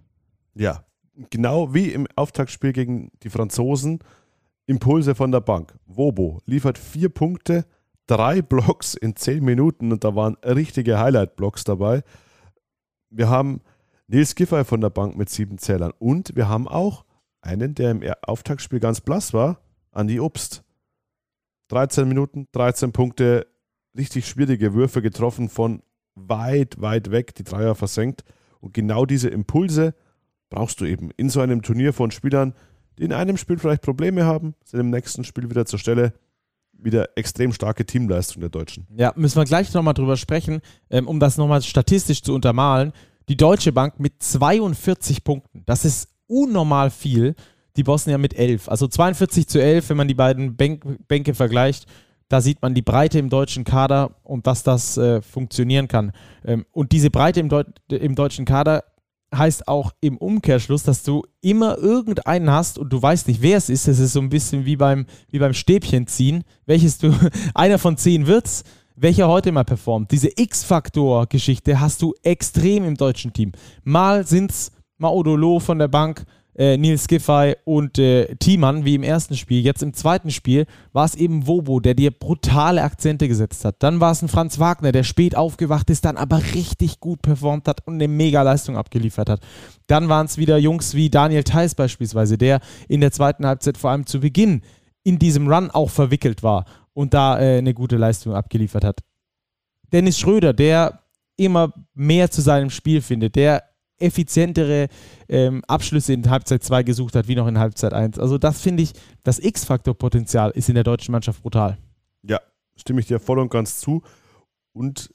Ja, 0.55 0.85
genau 1.31 1.75
wie 1.75 1.93
im 1.93 2.07
Auftaktspiel 2.17 2.73
gegen 2.73 3.11
die 3.23 3.31
Franzosen. 3.31 4.01
Impulse 4.67 5.15
von 5.15 5.33
der 5.33 5.41
Bank. 5.41 5.75
Wobo 5.87 6.41
liefert 6.47 6.79
vier 6.79 7.09
Punkte, 7.09 7.67
drei 8.07 8.41
Blocks 8.41 8.95
in 8.95 9.17
zehn 9.17 9.45
Minuten 9.45 9.91
und 9.91 10.05
da 10.05 10.15
waren 10.15 10.37
richtige 10.45 10.99
Highlight-Blocks 10.99 11.65
dabei. 11.65 12.05
Wir 13.11 13.29
haben 13.29 13.63
Nils 14.07 14.35
Giffey 14.35 14.65
von 14.65 14.81
der 14.81 14.91
Bank 14.91 15.17
mit 15.17 15.29
sieben 15.29 15.59
Zählern 15.59 15.93
und 15.99 16.37
wir 16.37 16.49
haben 16.49 16.69
auch 16.69 17.05
einen, 17.41 17.75
der 17.75 17.91
im 17.91 18.03
Auftaktspiel 18.23 18.81
ganz 18.81 19.01
blass 19.01 19.35
war, 19.35 19.61
Andi 19.93 20.21
Obst. 20.21 20.63
13 21.69 22.09
Minuten, 22.09 22.49
13 22.53 22.93
Punkte, 22.93 23.47
richtig 23.97 24.27
schwierige 24.27 24.75
Würfe 24.75 25.03
getroffen 25.03 25.49
von 25.49 25.83
weit, 26.15 26.81
weit 26.81 27.11
weg, 27.11 27.35
die 27.35 27.45
Dreier 27.45 27.75
versenkt. 27.75 28.25
Und 28.61 28.75
genau 28.75 29.07
diese 29.07 29.29
Impulse 29.29 29.95
brauchst 30.51 30.81
du 30.81 30.85
eben 30.85 31.11
in 31.17 31.31
so 31.31 31.41
einem 31.41 31.63
Turnier 31.63 31.93
von 31.93 32.11
Spielern, 32.11 32.55
die 32.99 33.05
in 33.05 33.13
einem 33.13 33.37
Spiel 33.37 33.59
vielleicht 33.59 33.83
Probleme 33.83 34.25
haben, 34.25 34.55
sind 34.65 34.81
im 34.81 34.91
nächsten 34.91 35.25
Spiel 35.25 35.49
wieder 35.49 35.65
zur 35.65 35.79
Stelle. 35.79 36.13
Wieder 36.73 37.11
extrem 37.15 37.53
starke 37.53 37.85
Teamleistung 37.85 38.41
der 38.41 38.49
Deutschen. 38.49 38.87
Ja, 38.97 39.13
müssen 39.15 39.37
wir 39.37 39.45
gleich 39.45 39.73
nochmal 39.75 39.93
drüber 39.93 40.17
sprechen, 40.17 40.63
ähm, 40.89 41.09
um 41.09 41.21
das 41.21 41.37
nochmal 41.37 41.61
statistisch 41.63 42.23
zu 42.23 42.35
untermalen. 42.35 42.93
Die 43.29 43.37
Deutsche 43.37 43.71
Bank 43.71 44.01
mit 44.01 44.15
42 44.23 45.23
Punkten. 45.23 45.63
Das 45.67 45.85
ist 45.85 46.09
unnormal 46.27 46.91
viel. 46.91 47.35
Die 47.77 47.83
Bosnier 47.83 48.17
mit 48.17 48.35
11. 48.35 48.69
Also 48.69 48.89
42 48.89 49.47
zu 49.47 49.61
11, 49.63 49.91
wenn 49.91 49.99
man 49.99 50.09
die 50.09 50.15
beiden 50.15 50.57
Bänk 50.57 51.07
Bänke 51.07 51.35
vergleicht. 51.35 51.87
Da 52.29 52.41
sieht 52.41 52.63
man 52.63 52.75
die 52.75 52.83
Breite 52.83 53.19
im 53.19 53.29
deutschen 53.29 53.65
Kader 53.65 54.13
und 54.23 54.47
dass 54.47 54.63
das 54.63 54.97
äh, 54.97 55.21
funktionieren 55.21 55.87
kann. 55.87 56.13
Ähm, 56.45 56.65
und 56.73 56.93
diese 56.93 57.11
Breite 57.11 57.41
im, 57.41 57.49
Deu 57.49 57.65
im 57.89 58.15
deutschen 58.15 58.45
Kader 58.47 58.85
heißt 59.35 59.69
auch 59.69 59.93
im 60.01 60.17
Umkehrschluss, 60.17 60.83
dass 60.83 61.03
du 61.03 61.23
immer 61.41 61.79
irgendeinen 61.79 62.51
hast 62.51 62.79
und 62.79 62.93
du 62.93 63.01
weißt 63.01 63.29
nicht, 63.29 63.43
wer 63.43 63.59
es 63.59 63.69
ist. 63.69 63.89
Es 63.89 63.99
ist 63.99 64.13
so 64.13 64.21
ein 64.21 64.29
bisschen 64.29 64.65
wie 64.65 64.77
beim, 64.77 65.07
wie 65.31 65.39
beim 65.39 65.55
Stäbchen 65.55 66.07
ziehen, 66.07 66.45
welches 66.67 66.99
du, 66.99 67.15
einer 67.55 67.79
von 67.79 67.97
zehn 67.97 68.27
wird's, 68.27 68.65
welcher 68.97 69.29
heute 69.29 69.53
mal 69.53 69.65
performt. 69.65 70.11
Diese 70.11 70.31
X-Faktor-Geschichte 70.35 71.81
hast 71.81 72.03
du 72.03 72.15
extrem 72.23 72.85
im 72.85 72.97
deutschen 72.97 73.33
Team. 73.33 73.53
Mal 73.85 74.27
sind's 74.27 74.73
Maudolo 74.99 75.61
von 75.61 75.79
der 75.79 75.89
Bank, 75.89 76.25
äh, 76.57 76.77
Nils 76.77 77.07
Giffey 77.09 77.57
und 77.65 77.99
äh, 77.99 78.35
Thiemann 78.37 78.85
wie 78.85 78.95
im 78.95 79.03
ersten 79.03 79.37
Spiel. 79.37 79.63
Jetzt 79.63 79.83
im 79.83 79.95
zweiten 79.95 80.31
Spiel 80.31 80.67
war 80.93 81.05
es 81.05 81.15
eben 81.15 81.47
Wobo, 81.47 81.81
der 81.81 81.95
dir 81.95 82.11
brutale 82.11 82.83
Akzente 82.83 83.29
gesetzt 83.29 83.65
hat. 83.65 83.77
Dann 83.83 84.01
war 84.01 84.13
es 84.13 84.23
ein 84.23 84.29
Franz 84.29 84.59
Wagner, 84.59 84.93
der 84.93 85.05
spät 85.05 85.37
aufgewacht 85.37 85.91
ist, 85.91 86.05
dann 86.05 86.17
aber 86.17 86.43
richtig 86.55 87.01
gut 87.01 87.23
performt 87.23 87.69
hat 87.69 87.87
und 87.87 87.95
eine 87.95 88.09
Mega-Leistung 88.09 88.77
abgeliefert 88.77 89.31
hat. 89.31 89.41
Dann 89.87 90.09
waren 90.09 90.27
es 90.27 90.39
wieder 90.39 90.59
Jungs 90.59 90.95
wie 90.95 91.11
Daniel 91.11 91.45
Theiss 91.45 91.75
beispielsweise, 91.75 92.39
der 92.39 92.61
in 92.89 93.01
der 93.01 93.13
zweiten 93.13 93.47
Halbzeit 93.47 93.79
vor 93.79 93.91
allem 93.91 94.07
zu 94.07 94.21
Beginn 94.21 94.63
in 95.03 95.19
diesem 95.19 95.49
Run 95.49 95.71
auch 95.71 95.91
verwickelt 95.91 96.43
war 96.43 96.65
und 96.93 97.15
da 97.15 97.41
äh, 97.41 97.59
eine 97.59 97.75
gute 97.75 97.97
Leistung 97.97 98.35
abgeliefert 98.35 98.85
hat. 98.85 99.01
Dennis 99.93 100.19
Schröder, 100.19 100.53
der 100.53 101.01
immer 101.37 101.73
mehr 101.95 102.31
zu 102.31 102.43
seinem 102.43 102.71
Spiel 102.71 103.01
findet, 103.01 103.35
der 103.35 103.65
effizientere 104.01 104.89
ähm, 105.29 105.63
Abschlüsse 105.67 106.13
in 106.13 106.29
Halbzeit 106.29 106.63
2 106.65 106.83
gesucht 106.83 107.15
hat, 107.15 107.29
wie 107.29 107.35
noch 107.35 107.47
in 107.47 107.59
Halbzeit 107.59 107.93
1. 107.93 108.19
Also 108.19 108.39
das 108.39 108.61
finde 108.61 108.83
ich, 108.83 108.93
das 109.23 109.39
X-Faktor-Potenzial 109.39 110.51
ist 110.51 110.69
in 110.69 110.75
der 110.75 110.85
deutschen 110.85 111.13
Mannschaft 111.13 111.43
brutal. 111.43 111.79
Ja, 112.23 112.41
stimme 112.77 113.01
ich 113.01 113.07
dir 113.07 113.21
voll 113.21 113.39
und 113.39 113.51
ganz 113.51 113.79
zu. 113.79 114.03
Und 114.73 115.15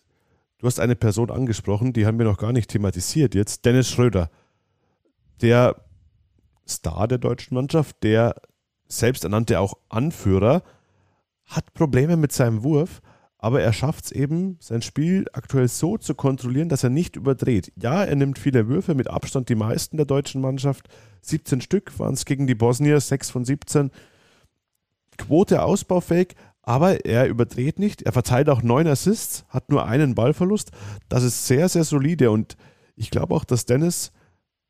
du 0.59 0.67
hast 0.67 0.79
eine 0.79 0.95
Person 0.95 1.31
angesprochen, 1.31 1.93
die 1.93 2.05
haben 2.05 2.17
wir 2.17 2.25
noch 2.25 2.37
gar 2.37 2.51
nicht 2.51 2.69
thematisiert 2.69 3.35
jetzt, 3.35 3.65
Dennis 3.65 3.89
Schröder. 3.89 4.29
Der 5.41 5.75
Star 6.67 7.07
der 7.07 7.17
deutschen 7.17 7.55
Mannschaft, 7.55 7.97
der 8.03 8.35
selbsternannte 8.87 9.59
auch 9.59 9.73
Anführer, 9.89 10.63
hat 11.45 11.73
Probleme 11.73 12.17
mit 12.17 12.31
seinem 12.31 12.63
Wurf, 12.63 13.01
aber 13.45 13.61
er 13.61 13.73
schafft 13.73 14.05
es 14.05 14.11
eben, 14.11 14.57
sein 14.59 14.81
Spiel 14.81 15.25
aktuell 15.33 15.67
so 15.67 15.99
zu 15.99 16.15
kontrollieren, 16.15 16.67
dass 16.67 16.83
er 16.83 16.89
nicht 16.89 17.15
überdreht. 17.15 17.71
Ja, 17.75 18.03
er 18.03 18.15
nimmt 18.15 18.39
viele 18.39 18.67
Würfe, 18.67 18.95
mit 18.95 19.07
Abstand 19.07 19.49
die 19.49 19.55
meisten 19.55 19.97
der 19.97 20.07
deutschen 20.07 20.41
Mannschaft. 20.41 20.87
17 21.21 21.61
Stück 21.61 21.99
waren 21.99 22.15
es 22.15 22.25
gegen 22.25 22.47
die 22.47 22.55
Bosnier, 22.55 22.99
6 22.99 23.29
von 23.29 23.45
17. 23.45 23.91
Quote 25.19 25.61
ausbaufähig, 25.61 26.29
aber 26.63 27.05
er 27.05 27.27
überdreht 27.27 27.77
nicht. 27.77 28.01
Er 28.01 28.13
verteilt 28.13 28.49
auch 28.49 28.63
neun 28.63 28.87
Assists, 28.87 29.45
hat 29.49 29.69
nur 29.69 29.85
einen 29.85 30.15
Ballverlust. 30.15 30.71
Das 31.07 31.21
ist 31.21 31.45
sehr, 31.45 31.69
sehr 31.69 31.83
solide 31.83 32.31
und 32.31 32.57
ich 32.95 33.11
glaube 33.11 33.35
auch, 33.35 33.43
dass 33.43 33.67
Dennis 33.67 34.11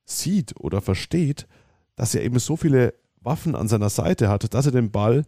sieht 0.03 0.53
oder 0.59 0.81
versteht, 0.81 1.47
dass 1.95 2.13
er 2.13 2.23
eben 2.25 2.39
so 2.39 2.57
viele 2.57 2.93
Waffen 3.21 3.55
an 3.55 3.69
seiner 3.69 3.89
Seite 3.89 4.27
hat, 4.27 4.53
dass 4.53 4.65
er 4.65 4.73
den 4.73 4.91
Ball 4.91 5.23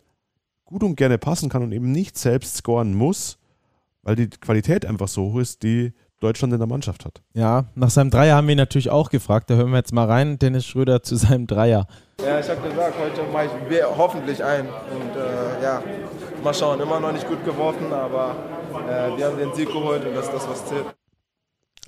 gut 0.67 0.83
und 0.83 0.95
gerne 0.95 1.17
passen 1.17 1.49
kann 1.49 1.63
und 1.63 1.71
eben 1.71 1.91
nicht 1.91 2.17
selbst 2.17 2.57
scoren 2.57 2.93
muss, 2.93 3.39
weil 4.03 4.15
die 4.15 4.29
Qualität 4.29 4.85
einfach 4.85 5.07
so 5.07 5.31
hoch 5.31 5.39
ist, 5.39 5.63
die 5.63 5.93
Deutschland 6.19 6.53
in 6.53 6.59
der 6.59 6.67
Mannschaft 6.67 7.05
hat. 7.05 7.21
Ja, 7.33 7.65
nach 7.75 7.89
seinem 7.89 8.09
Dreier 8.09 8.35
haben 8.35 8.47
wir 8.47 8.53
ihn 8.53 8.57
natürlich 8.57 8.89
auch 8.89 9.09
gefragt. 9.09 9.49
Da 9.49 9.55
hören 9.55 9.71
wir 9.71 9.77
jetzt 9.77 9.93
mal 9.93 10.05
rein, 10.05 10.39
Dennis 10.39 10.65
Schröder 10.65 11.03
zu 11.03 11.15
seinem 11.15 11.47
Dreier. 11.47 11.87
Ja, 12.23 12.39
ich 12.39 12.49
habe 12.49 12.67
gesagt, 12.67 12.95
heute 12.99 13.31
mache 13.31 13.45
ich 13.69 13.83
hoffentlich 13.97 14.43
ein. 14.43 14.65
Und 14.65 15.15
äh, 15.15 15.63
ja, 15.63 15.83
mal 16.43 16.53
schauen, 16.53 16.79
immer 16.79 16.99
noch 16.99 17.11
nicht 17.11 17.27
gut 17.27 17.43
geworfen, 17.45 17.93
aber 17.93 18.35
äh, 18.89 19.17
wir 19.17 19.25
haben 19.25 19.37
den 19.37 19.53
Sieg 19.53 19.67
geholt 19.67 20.05
und 20.05 20.15
das 20.15 20.25
ist 20.25 20.33
das, 20.33 20.49
was 20.49 20.65
zählt. 20.65 20.96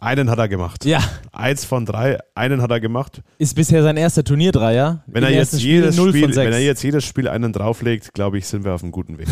Einen 0.02 0.30
hat 0.30 0.40
er 0.40 0.48
gemacht. 0.48 0.86
Ja. 0.86 1.02
Eins 1.34 1.66
von 1.66 1.86
drei, 1.86 2.18
einen 2.34 2.62
hat 2.62 2.72
er 2.72 2.80
gemacht. 2.80 3.22
Ist 3.38 3.54
bisher 3.54 3.84
sein 3.84 3.98
erster 3.98 4.24
Turnierdreier. 4.24 5.04
Wenn 5.08 5.24
er, 5.24 5.32
jetzt 5.32 5.62
jedes 5.62 5.96
Spiel, 5.96 6.36
wenn 6.36 6.54
er 6.54 6.62
jetzt 6.62 6.82
jedes 6.84 7.04
Spiel 7.04 7.28
einen 7.28 7.52
drauflegt, 7.52 8.14
glaube 8.14 8.38
ich, 8.38 8.48
sind 8.48 8.64
wir 8.64 8.74
auf 8.74 8.82
einem 8.82 8.94
guten 8.94 9.18
Weg. 9.18 9.28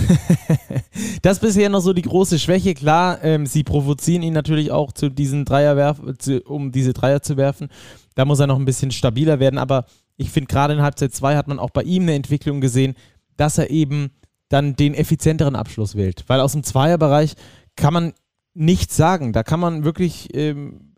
das 1.21 1.37
ist 1.37 1.39
bisher 1.39 1.69
noch 1.69 1.79
so 1.79 1.93
die 1.93 2.01
große 2.01 2.37
Schwäche. 2.37 2.73
Klar, 2.73 3.23
ähm, 3.23 3.45
sie 3.45 3.63
provozieren 3.63 4.23
ihn 4.23 4.33
natürlich 4.33 4.71
auch 4.71 4.91
zu 4.91 5.09
diesen 5.09 5.45
Dreier 5.45 5.95
zu, 6.19 6.41
um 6.41 6.73
diese 6.73 6.91
Dreier 6.91 7.21
zu 7.21 7.37
werfen. 7.37 7.69
Da 8.15 8.25
muss 8.25 8.39
er 8.39 8.47
noch 8.47 8.59
ein 8.59 8.65
bisschen 8.65 8.91
stabiler 8.91 9.39
werden. 9.39 9.59
Aber 9.59 9.85
ich 10.17 10.31
finde, 10.31 10.47
gerade 10.47 10.73
in 10.73 10.81
Halbzeit 10.81 11.13
2 11.13 11.37
hat 11.37 11.47
man 11.47 11.59
auch 11.59 11.69
bei 11.69 11.83
ihm 11.83 12.03
eine 12.03 12.15
Entwicklung 12.15 12.59
gesehen, 12.59 12.95
dass 13.37 13.57
er 13.57 13.69
eben 13.69 14.09
dann 14.49 14.75
den 14.75 14.93
effizienteren 14.95 15.55
Abschluss 15.55 15.95
wählt. 15.95 16.25
Weil 16.27 16.41
aus 16.41 16.51
dem 16.51 16.63
Zweierbereich 16.63 17.35
kann 17.77 17.93
man 17.93 18.13
nichts 18.57 18.97
sagen. 18.97 19.33
Da 19.33 19.43
kann 19.43 19.59
man 19.59 19.83
wirklich 19.83 20.35
ähm, 20.35 20.93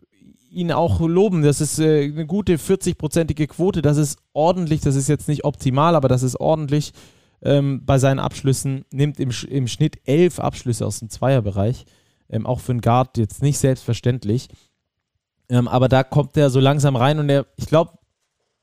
ihn 0.50 0.72
auch 0.72 1.00
loben. 1.00 1.42
Das 1.42 1.60
ist 1.60 1.78
äh, 1.78 2.04
eine 2.04 2.26
gute 2.26 2.56
40-prozentige 2.56 3.46
Quote. 3.46 3.82
Das 3.82 3.96
ist 3.96 4.18
ordentlich. 4.32 4.80
Das 4.80 4.96
ist 4.96 5.08
jetzt 5.08 5.28
nicht 5.28 5.44
optimal, 5.44 5.94
aber 5.94 6.08
das 6.08 6.22
ist 6.22 6.40
ordentlich 6.40 6.92
ähm, 7.42 7.84
bei 7.84 7.98
seinen 7.98 8.18
Abschlüssen. 8.18 8.84
Nimmt 8.90 9.20
im, 9.20 9.30
im 9.48 9.68
Schnitt 9.68 9.98
elf 10.04 10.40
Abschlüsse 10.40 10.86
aus 10.86 10.98
dem 10.98 11.10
Zweierbereich. 11.10 11.84
Ähm, 12.28 12.46
auch 12.46 12.60
für 12.60 12.72
einen 12.72 12.80
Guard 12.80 13.18
jetzt 13.18 13.42
nicht 13.42 13.58
selbstverständlich. 13.58 14.48
Ähm, 15.48 15.68
aber 15.68 15.88
da 15.88 16.02
kommt 16.02 16.36
er 16.36 16.48
so 16.48 16.60
langsam 16.60 16.96
rein 16.96 17.18
und 17.18 17.28
er, 17.28 17.46
ich 17.56 17.66
glaube, 17.66 17.92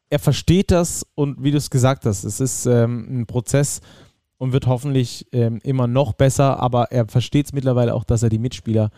er 0.09 0.19
versteht 0.19 0.71
das 0.71 1.05
und 1.15 1.43
wie 1.43 1.51
du 1.51 1.57
es 1.57 1.69
gesagt 1.69 2.05
hast, 2.05 2.23
es 2.23 2.39
ist 2.39 2.65
ähm, 2.65 3.21
ein 3.21 3.25
Prozess, 3.25 3.81
und 4.37 4.53
wird 4.53 4.67
hoffentlich 4.67 5.27
ähm, 5.31 5.59
immer 5.63 5.87
noch 5.87 6.13
besser, 6.13 6.59
aber 6.59 6.91
er 6.91 7.07
versteht 7.07 7.47
es 7.47 7.53
mittlerweile 7.53 7.93
auch, 7.93 8.03
dass 8.03 8.23
er 8.23 8.29
die 8.29 8.39
Mitspieler 8.39 8.91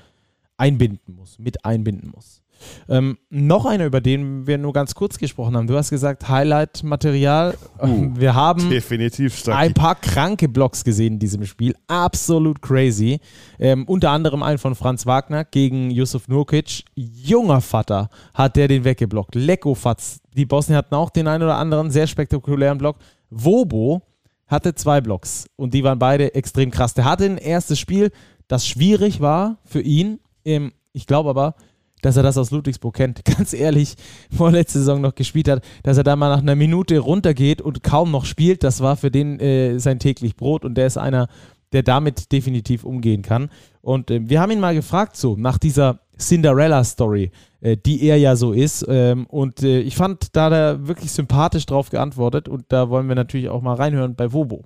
einbinden 0.58 1.15
muss, 1.15 1.39
mit 1.39 1.63
einbinden 1.65 2.12
muss. 2.13 2.41
Ähm, 2.88 3.17
noch 3.30 3.65
einer, 3.65 3.86
über 3.86 4.02
den 4.02 4.47
wir 4.47 4.58
nur 4.58 4.73
ganz 4.73 4.95
kurz 4.95 5.17
gesprochen 5.17 5.56
haben. 5.56 5.67
Du 5.67 5.78
hast 5.78 5.89
gesagt, 5.89 6.28
Highlight-Material. 6.28 7.58
Uh, 7.82 8.10
wir 8.15 8.36
haben 8.36 8.69
definitiv 8.69 9.47
ein 9.47 9.73
paar 9.73 9.95
kranke 9.95 10.49
Blocks 10.49 10.84
gesehen 10.84 11.13
in 11.13 11.19
diesem 11.19 11.45
Spiel. 11.45 11.75
Absolut 11.88 12.62
crazy. 12.62 13.19
Ähm, 13.60 13.86
unter 13.86 14.12
anderem 14.12 14.43
einen 14.43 14.58
von 14.58 14.75
Franz 14.75 15.06
Wagner 15.06 15.45
gegen 15.45 15.91
Yusuf 15.91 16.28
Nurkic. 16.28 16.84
Junger 16.95 17.62
Vater 17.62 18.10
hat 18.34 18.56
der 18.56 18.67
den 18.67 18.84
weggeblockt. 18.84 19.36
Lecko 19.36 19.75
Fatz. 19.75 20.19
Die 20.36 20.45
Bosnien 20.45 20.78
hatten 20.78 20.95
auch 20.95 21.10
den 21.10 21.28
einen 21.28 21.43
oder 21.43 21.56
anderen 21.56 21.91
sehr 21.91 22.08
spektakulären 22.08 22.78
Block. 22.78 22.97
Wobo 23.30 24.02
hatte 24.49 24.75
zwei 24.75 24.99
Blocks 24.99 25.45
und 25.55 25.73
die 25.73 25.83
waren 25.83 25.99
beide 25.99 26.33
extrem 26.35 26.71
krass. 26.71 26.93
Der 26.93 27.05
hatte 27.05 27.25
ein 27.25 27.38
erstes 27.38 27.79
Spiel, 27.79 28.12
das 28.47 28.67
schwierig 28.67 29.21
war 29.21 29.59
für 29.63 29.81
ihn. 29.81 30.19
Ich 30.43 31.07
glaube 31.07 31.29
aber, 31.29 31.55
dass 32.01 32.17
er 32.17 32.23
das 32.23 32.38
aus 32.38 32.51
Ludwigsburg 32.51 32.95
kennt. 32.95 33.23
Ganz 33.38 33.53
ehrlich, 33.53 33.95
vorletzte 34.35 34.79
Saison 34.79 35.01
noch 35.01 35.15
gespielt 35.15 35.47
hat, 35.47 35.63
dass 35.83 35.97
er 35.97 36.03
da 36.03 36.15
mal 36.15 36.29
nach 36.29 36.41
einer 36.41 36.55
Minute 36.55 36.99
runtergeht 36.99 37.62
und 37.62 37.83
kaum 37.83 38.12
noch 38.12 38.25
spielt, 38.25 38.63
das 38.63 38.81
war 38.81 38.97
für 38.97 39.12
den 39.12 39.39
äh, 39.39 39.79
sein 39.79 39.99
täglich 39.99 40.35
Brot 40.35 40.65
und 40.65 40.75
der 40.75 40.88
ist 40.88 40.97
einer, 40.97 41.27
der 41.71 41.83
damit 41.83 42.31
definitiv 42.31 42.83
umgehen 42.83 43.21
kann. 43.21 43.49
Und 43.81 44.12
äh, 44.12 44.27
wir 44.27 44.41
haben 44.41 44.51
ihn 44.51 44.59
mal 44.59 44.75
gefragt, 44.75 45.15
so 45.15 45.35
nach 45.38 45.57
dieser 45.57 45.99
Cinderella-Story, 46.17 47.31
die 47.78 48.04
er 48.04 48.17
ja 48.17 48.36
so 48.36 48.52
ist. 48.52 48.86
Ähm, 48.88 49.26
und 49.28 49.63
äh, 49.63 49.80
ich 49.80 49.95
fand 49.95 50.36
da 50.36 50.50
er 50.50 50.88
wirklich 50.88 51.12
sympathisch 51.12 51.65
drauf 51.65 51.89
geantwortet 51.89 52.48
und 52.48 52.65
da 52.69 52.89
wollen 52.89 53.08
wir 53.08 53.15
natürlich 53.15 53.50
auch 53.50 53.62
mal 53.62 53.76
reinhören 53.76 54.15
bei 54.15 54.32
Wobo. 54.34 54.65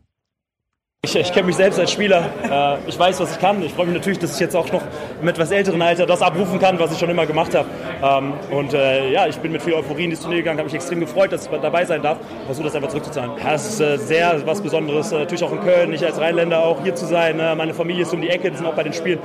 Ich, 1.06 1.18
ich 1.18 1.34
kenne 1.34 1.48
mich 1.48 1.58
selbst 1.58 1.78
als 1.78 1.92
Spieler. 1.92 2.30
Äh, 2.50 2.89
ich 2.89 2.98
weiß, 2.98 3.20
was 3.20 3.34
ich 3.34 3.39
kann. 3.39 3.62
Ich 3.62 3.74
freue 3.74 3.88
mich 3.88 3.96
natürlich, 3.96 4.20
dass 4.20 4.36
ich 4.36 4.39
jetzt 4.39 4.56
auch 4.56 4.72
noch 4.72 4.82
im 5.22 5.28
etwas 5.28 5.52
älteren 5.52 5.82
Alter 5.82 6.06
das 6.06 6.22
abrufen 6.22 6.60
kann, 6.60 6.80
was 6.80 6.94
ich 6.94 6.98
schon 6.98 7.10
immer 7.10 7.26
gemacht 7.26 7.54
habe. 7.54 7.68
Ähm, 8.02 8.32
und 8.50 8.74
äh, 8.74 9.12
ja, 9.12 9.28
ich 9.28 9.36
bin 9.39 9.52
mit 9.52 9.62
viel 9.62 9.74
Euphorie 9.74 10.06
in 10.06 10.12
dieses 10.12 10.24
Turnier 10.24 10.39
gegangen, 10.39 10.60
habe 10.60 10.68
mich 10.68 10.76
extrem 10.76 11.02
gefreut, 11.02 11.34
dass 11.34 11.46
ich 11.46 11.52
dabei 11.60 11.84
sein 11.84 12.02
darf. 12.02 12.20
Versuche 12.46 12.68
das 12.68 12.76
einfach 12.76 12.88
zurückzuzahlen. 12.88 13.32
Ja, 13.38 13.54
es 13.54 13.68
ist 13.68 13.82
äh, 13.82 13.98
sehr 13.98 14.46
was 14.46 14.62
Besonderes. 14.62 15.12
natürlich 15.12 15.44
auch 15.44 15.52
in 15.52 15.60
Köln, 15.60 15.92
ich 15.92 16.06
als 16.06 16.22
Rheinländer 16.22 16.63
auch 16.63 16.82
hier 16.82 16.96
zu 16.96 17.06
sein. 17.06 17.36
meine 17.36 17.74
Familie 17.74 18.04
ist 18.04 18.13
um 18.13 18.22
die 18.22 18.30
Ecke, 18.30 18.50
die 18.50 18.56
sind 18.56 18.66
auch 18.66 18.76
bei 18.76 18.84
den 18.84 18.94
Spielen. 18.94 19.20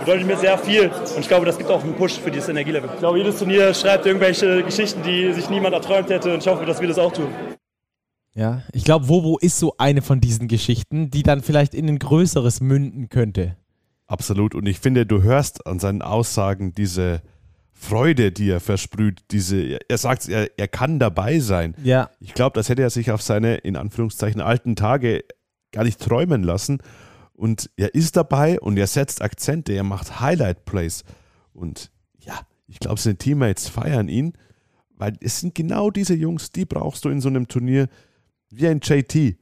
bedeutet 0.00 0.26
mir 0.26 0.36
sehr 0.36 0.58
viel. 0.58 0.90
Und 0.90 1.20
ich 1.20 1.28
glaube, 1.28 1.46
das 1.46 1.56
gibt 1.56 1.70
auch 1.70 1.82
einen 1.82 1.94
Push 1.94 2.20
für 2.20 2.30
dieses 2.30 2.50
Energielevel. 2.50 2.90
Ich 2.92 3.00
glaube, 3.00 3.16
jedes 3.16 3.38
Turnier 3.38 3.72
schreibt 3.72 4.04
irgendwelche 4.04 4.62
Geschichten, 4.62 5.02
die 5.02 5.32
sich 5.32 5.48
niemand 5.48 5.74
erträumt 5.74 6.10
hätte. 6.10 6.34
Und 6.34 6.42
ich 6.42 6.52
hoffe, 6.52 6.66
dass 6.66 6.82
wir 6.82 6.88
das 6.88 6.98
auch 6.98 7.12
tun. 7.12 7.28
Ja, 8.34 8.62
ich 8.72 8.84
glaube, 8.84 9.08
Wobo 9.08 9.38
ist 9.38 9.58
so 9.58 9.74
eine 9.78 10.02
von 10.02 10.20
diesen 10.20 10.48
Geschichten, 10.48 11.10
die 11.10 11.22
dann 11.22 11.42
vielleicht 11.42 11.72
in 11.72 11.88
ein 11.88 11.98
größeres 11.98 12.60
münden 12.60 13.08
könnte. 13.08 13.56
Absolut. 14.06 14.54
Und 14.54 14.66
ich 14.66 14.80
finde, 14.80 15.06
du 15.06 15.22
hörst 15.22 15.66
an 15.66 15.78
seinen 15.78 16.02
Aussagen 16.02 16.74
diese 16.74 17.22
Freude, 17.72 18.32
die 18.32 18.50
er 18.50 18.60
versprüht. 18.60 19.22
Diese, 19.30 19.78
er 19.88 19.98
sagt, 19.98 20.28
er, 20.28 20.50
er 20.58 20.68
kann 20.68 20.98
dabei 20.98 21.38
sein. 21.38 21.74
Ja. 21.82 22.10
Ich 22.20 22.34
glaube, 22.34 22.54
das 22.54 22.68
hätte 22.68 22.82
er 22.82 22.90
sich 22.90 23.10
auf 23.10 23.22
seine, 23.22 23.56
in 23.56 23.76
Anführungszeichen, 23.76 24.40
alten 24.40 24.76
Tage 24.76 25.24
gar 25.72 25.84
nicht 25.84 26.00
träumen 26.00 26.42
lassen. 26.42 26.78
Und 27.34 27.70
er 27.76 27.94
ist 27.94 28.16
dabei 28.16 28.60
und 28.60 28.76
er 28.76 28.86
setzt 28.86 29.22
Akzente, 29.22 29.72
er 29.72 29.82
macht 29.84 30.20
Highlight-Plays. 30.20 31.04
Und 31.52 31.90
ja, 32.20 32.40
ich 32.66 32.78
glaube, 32.78 33.00
seine 33.00 33.16
Teammates 33.16 33.68
feiern 33.68 34.08
ihn, 34.08 34.34
weil 34.96 35.16
es 35.20 35.40
sind 35.40 35.54
genau 35.54 35.90
diese 35.90 36.14
Jungs, 36.14 36.50
die 36.50 36.64
brauchst 36.64 37.04
du 37.04 37.08
in 37.08 37.20
so 37.20 37.28
einem 37.28 37.48
Turnier, 37.48 37.88
wie 38.56 38.68
ein 38.68 38.80
JT, 38.82 39.36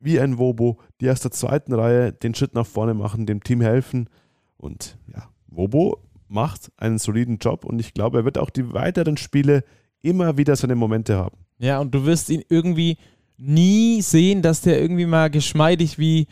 wie 0.00 0.20
ein 0.20 0.38
Wobo, 0.38 0.78
die 1.00 1.10
aus 1.10 1.20
der 1.20 1.30
zweiten 1.30 1.72
Reihe 1.72 2.12
den 2.12 2.34
Schritt 2.34 2.54
nach 2.54 2.66
vorne 2.66 2.94
machen, 2.94 3.26
dem 3.26 3.42
Team 3.42 3.60
helfen. 3.60 4.08
Und 4.56 4.98
ja, 5.12 5.28
Wobo 5.46 5.98
macht 6.28 6.72
einen 6.76 6.98
soliden 6.98 7.38
Job 7.38 7.64
und 7.64 7.78
ich 7.78 7.94
glaube, 7.94 8.18
er 8.18 8.24
wird 8.24 8.38
auch 8.38 8.50
die 8.50 8.72
weiteren 8.72 9.16
Spiele 9.16 9.64
immer 10.00 10.36
wieder 10.36 10.56
seine 10.56 10.74
Momente 10.74 11.16
haben. 11.16 11.36
Ja, 11.58 11.78
und 11.78 11.94
du 11.94 12.04
wirst 12.04 12.30
ihn 12.30 12.42
irgendwie 12.48 12.96
nie 13.36 14.02
sehen, 14.02 14.42
dass 14.42 14.62
der 14.62 14.80
irgendwie 14.80 15.06
mal 15.06 15.30
geschmeidig 15.30 15.98
wie, 15.98 16.26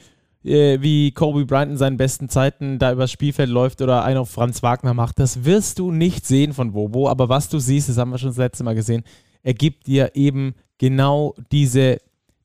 äh, 0.44 0.80
wie 0.80 1.12
Kobe 1.12 1.44
Bryant 1.44 1.72
in 1.72 1.76
seinen 1.76 1.96
besten 1.96 2.28
Zeiten 2.28 2.78
da 2.78 2.92
übers 2.92 3.12
Spielfeld 3.12 3.48
läuft 3.48 3.82
oder 3.82 4.04
einen 4.04 4.18
auf 4.18 4.30
Franz 4.30 4.62
Wagner 4.62 4.94
macht. 4.94 5.18
Das 5.18 5.44
wirst 5.44 5.78
du 5.78 5.92
nicht 5.92 6.26
sehen 6.26 6.52
von 6.52 6.74
Wobo, 6.74 7.08
aber 7.08 7.28
was 7.28 7.48
du 7.48 7.58
siehst, 7.58 7.88
das 7.88 7.98
haben 7.98 8.10
wir 8.10 8.18
schon 8.18 8.30
das 8.30 8.38
letzte 8.38 8.64
Mal 8.64 8.74
gesehen, 8.74 9.04
er 9.42 9.54
gibt 9.54 9.86
dir 9.86 10.12
eben 10.14 10.54
genau 10.78 11.34
diese 11.52 11.98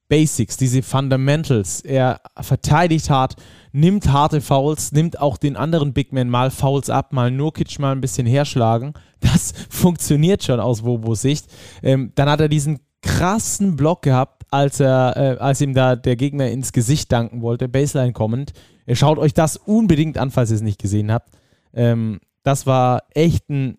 Basics, 0.07 0.57
diese 0.57 0.81
Fundamentals. 0.81 1.81
Er 1.81 2.21
verteidigt 2.39 3.09
hart, 3.09 3.35
nimmt 3.71 4.11
harte 4.11 4.41
Fouls, 4.41 4.91
nimmt 4.91 5.19
auch 5.19 5.37
den 5.37 5.55
anderen 5.55 5.93
Big 5.93 6.13
Man 6.13 6.29
mal 6.29 6.51
Fouls 6.51 6.89
ab, 6.89 7.11
mal 7.11 7.31
Nurkic 7.31 7.79
mal 7.79 7.91
ein 7.91 8.01
bisschen 8.01 8.27
herschlagen. 8.27 8.93
Das 9.19 9.53
funktioniert 9.69 10.43
schon 10.43 10.59
aus 10.59 10.83
Wobos 10.83 11.21
Sicht. 11.21 11.47
Ähm, 11.81 12.11
dann 12.15 12.29
hat 12.29 12.39
er 12.39 12.49
diesen 12.49 12.79
krassen 13.01 13.75
Block 13.75 14.01
gehabt, 14.01 14.43
als 14.51 14.79
er, 14.79 15.17
äh, 15.17 15.37
als 15.39 15.61
ihm 15.61 15.73
da 15.73 15.95
der 15.95 16.15
Gegner 16.15 16.49
ins 16.49 16.71
Gesicht 16.71 17.11
danken 17.11 17.41
wollte, 17.41 17.67
Baseline 17.67 18.13
kommend. 18.13 18.53
Schaut 18.93 19.17
euch 19.17 19.33
das 19.33 19.57
unbedingt 19.57 20.17
an, 20.17 20.31
falls 20.31 20.51
ihr 20.51 20.55
es 20.55 20.61
nicht 20.61 20.81
gesehen 20.81 21.11
habt. 21.11 21.29
Ähm, 21.73 22.19
das 22.43 22.67
war 22.67 23.03
echt 23.13 23.49
ein 23.49 23.77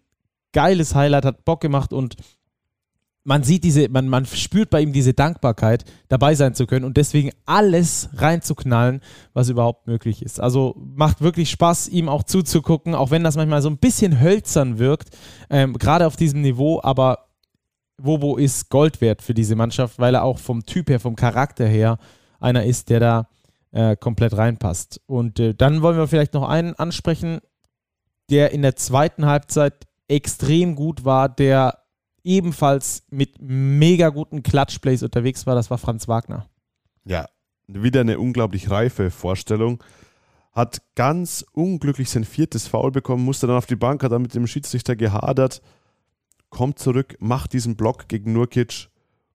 geiles 0.52 0.94
Highlight, 0.94 1.24
hat 1.24 1.44
Bock 1.44 1.60
gemacht 1.60 1.92
und 1.92 2.16
man 3.26 3.42
sieht 3.42 3.64
diese, 3.64 3.88
man, 3.88 4.08
man 4.08 4.24
spürt 4.24 4.70
bei 4.70 4.80
ihm 4.80 4.92
diese 4.92 5.12
Dankbarkeit, 5.12 5.84
dabei 6.08 6.36
sein 6.36 6.54
zu 6.54 6.66
können 6.66 6.84
und 6.84 6.96
deswegen 6.96 7.32
alles 7.44 8.08
reinzuknallen, 8.14 9.00
was 9.32 9.48
überhaupt 9.48 9.88
möglich 9.88 10.22
ist. 10.22 10.40
Also 10.40 10.76
macht 10.76 11.20
wirklich 11.20 11.50
Spaß, 11.50 11.88
ihm 11.88 12.08
auch 12.08 12.22
zuzugucken, 12.22 12.94
auch 12.94 13.10
wenn 13.10 13.24
das 13.24 13.36
manchmal 13.36 13.62
so 13.62 13.68
ein 13.68 13.78
bisschen 13.78 14.20
hölzern 14.20 14.78
wirkt, 14.78 15.10
ähm, 15.50 15.72
gerade 15.74 16.06
auf 16.06 16.14
diesem 16.14 16.40
Niveau, 16.40 16.80
aber 16.82 17.26
Wobo 17.98 18.36
ist 18.36 18.70
Gold 18.70 19.00
wert 19.00 19.22
für 19.22 19.34
diese 19.34 19.56
Mannschaft, 19.56 19.98
weil 19.98 20.14
er 20.14 20.22
auch 20.22 20.38
vom 20.38 20.64
Typ 20.64 20.88
her, 20.88 21.00
vom 21.00 21.16
Charakter 21.16 21.66
her 21.66 21.98
einer 22.38 22.64
ist, 22.64 22.90
der 22.90 23.00
da 23.00 23.28
äh, 23.72 23.96
komplett 23.96 24.36
reinpasst. 24.36 25.00
Und 25.06 25.40
äh, 25.40 25.52
dann 25.52 25.82
wollen 25.82 25.96
wir 25.96 26.06
vielleicht 26.06 26.34
noch 26.34 26.48
einen 26.48 26.74
ansprechen, 26.74 27.40
der 28.30 28.52
in 28.52 28.62
der 28.62 28.76
zweiten 28.76 29.26
Halbzeit 29.26 29.74
extrem 30.06 30.76
gut 30.76 31.04
war, 31.04 31.28
der 31.28 31.85
ebenfalls 32.26 33.04
mit 33.08 33.40
mega 33.40 34.10
guten 34.10 34.42
Clutch-Plays 34.42 35.02
unterwegs 35.02 35.46
war, 35.46 35.54
das 35.54 35.70
war 35.70 35.78
Franz 35.78 36.08
Wagner. 36.08 36.46
Ja, 37.04 37.26
wieder 37.68 38.00
eine 38.00 38.18
unglaublich 38.18 38.68
reife 38.70 39.10
Vorstellung. 39.10 39.82
Hat 40.52 40.82
ganz 40.94 41.44
unglücklich 41.52 42.10
sein 42.10 42.24
viertes 42.24 42.66
Foul 42.66 42.90
bekommen, 42.90 43.24
musste 43.24 43.46
dann 43.46 43.56
auf 43.56 43.66
die 43.66 43.76
Bank, 43.76 44.02
hat 44.02 44.12
dann 44.12 44.22
mit 44.22 44.34
dem 44.34 44.46
Schiedsrichter 44.46 44.96
gehadert, 44.96 45.62
kommt 46.50 46.78
zurück, 46.78 47.16
macht 47.20 47.52
diesen 47.52 47.76
Block 47.76 48.08
gegen 48.08 48.32
Nurkic 48.32 48.88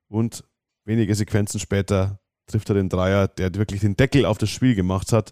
und 0.07 0.43
wenige 0.83 1.15
Sequenzen 1.15 1.59
später 1.59 2.19
trifft 2.47 2.69
er 2.69 2.75
den 2.75 2.89
Dreier, 2.89 3.27
der 3.27 3.53
wirklich 3.55 3.81
den 3.81 3.95
Deckel 3.95 4.25
auf 4.25 4.37
das 4.37 4.49
Spiel 4.49 4.75
gemacht 4.75 5.13
hat. 5.13 5.31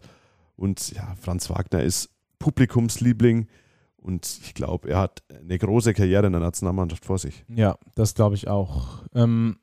Und 0.56 0.92
ja, 0.92 1.16
Franz 1.20 1.50
Wagner 1.50 1.84
ist 1.84 2.10
Publikumsliebling 2.38 3.48
und 4.02 4.40
ich 4.44 4.54
glaube, 4.54 4.90
er 4.90 5.00
hat 5.00 5.24
eine 5.30 5.58
große 5.58 5.94
Karriere 5.94 6.28
in 6.28 6.34
der 6.34 6.42
Nationalmannschaft 6.42 7.06
vor 7.06 7.18
sich. 7.18 7.44
Ja, 7.48 7.78
das 7.96 8.16
glaube 8.16 8.36
ich 8.36 8.48
auch. 8.48 9.04
Ähm, 9.14 9.58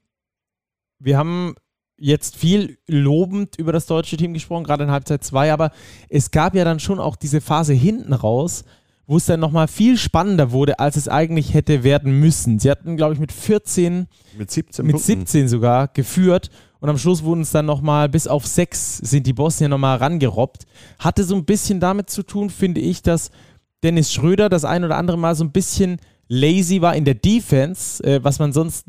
wir 0.98 1.18
haben 1.18 1.54
jetzt 1.98 2.36
viel 2.36 2.78
lobend 2.86 3.58
über 3.58 3.72
das 3.72 3.86
deutsche 3.86 4.16
Team 4.16 4.34
gesprochen, 4.34 4.64
gerade 4.64 4.84
in 4.84 4.90
Halbzeit 4.90 5.24
2, 5.24 5.52
aber 5.52 5.70
es 6.08 6.30
gab 6.30 6.54
ja 6.54 6.64
dann 6.64 6.80
schon 6.80 6.98
auch 7.00 7.16
diese 7.16 7.40
Phase 7.40 7.72
hinten 7.72 8.12
raus, 8.12 8.64
wo 9.06 9.16
es 9.16 9.26
dann 9.26 9.40
nochmal 9.40 9.68
viel 9.68 9.96
spannender 9.96 10.50
wurde, 10.50 10.78
als 10.78 10.96
es 10.96 11.08
eigentlich 11.08 11.54
hätte 11.54 11.84
werden 11.84 12.18
müssen. 12.18 12.58
Sie 12.58 12.70
hatten, 12.70 12.96
glaube 12.96 13.14
ich, 13.14 13.20
mit 13.20 13.32
14, 13.32 14.08
mit 14.36 14.50
17, 14.50 14.86
mit 14.86 14.98
17 14.98 15.48
sogar 15.48 15.88
geführt 15.88 16.50
und 16.80 16.90
am 16.90 16.98
Schluss 16.98 17.22
wurden 17.24 17.40
es 17.40 17.50
dann 17.50 17.66
nochmal 17.66 18.08
bis 18.08 18.26
auf 18.28 18.46
6 18.46 18.98
sind 18.98 19.26
die 19.26 19.32
Bosnier 19.32 19.68
nochmal 19.68 19.98
rangerobbt. 19.98 20.66
Hatte 20.98 21.24
so 21.24 21.34
ein 21.34 21.44
bisschen 21.44 21.80
damit 21.80 22.10
zu 22.10 22.22
tun, 22.22 22.50
finde 22.50 22.80
ich, 22.80 23.02
dass 23.02 23.30
Dennis 23.82 24.12
Schröder 24.12 24.48
das 24.48 24.64
ein 24.64 24.84
oder 24.84 24.96
andere 24.96 25.18
Mal 25.18 25.34
so 25.34 25.44
ein 25.44 25.52
bisschen 25.52 25.98
lazy 26.28 26.80
war 26.80 26.96
in 26.96 27.04
der 27.04 27.14
Defense, 27.14 28.02
äh, 28.02 28.22
was 28.24 28.38
man 28.38 28.52
sonst 28.52 28.86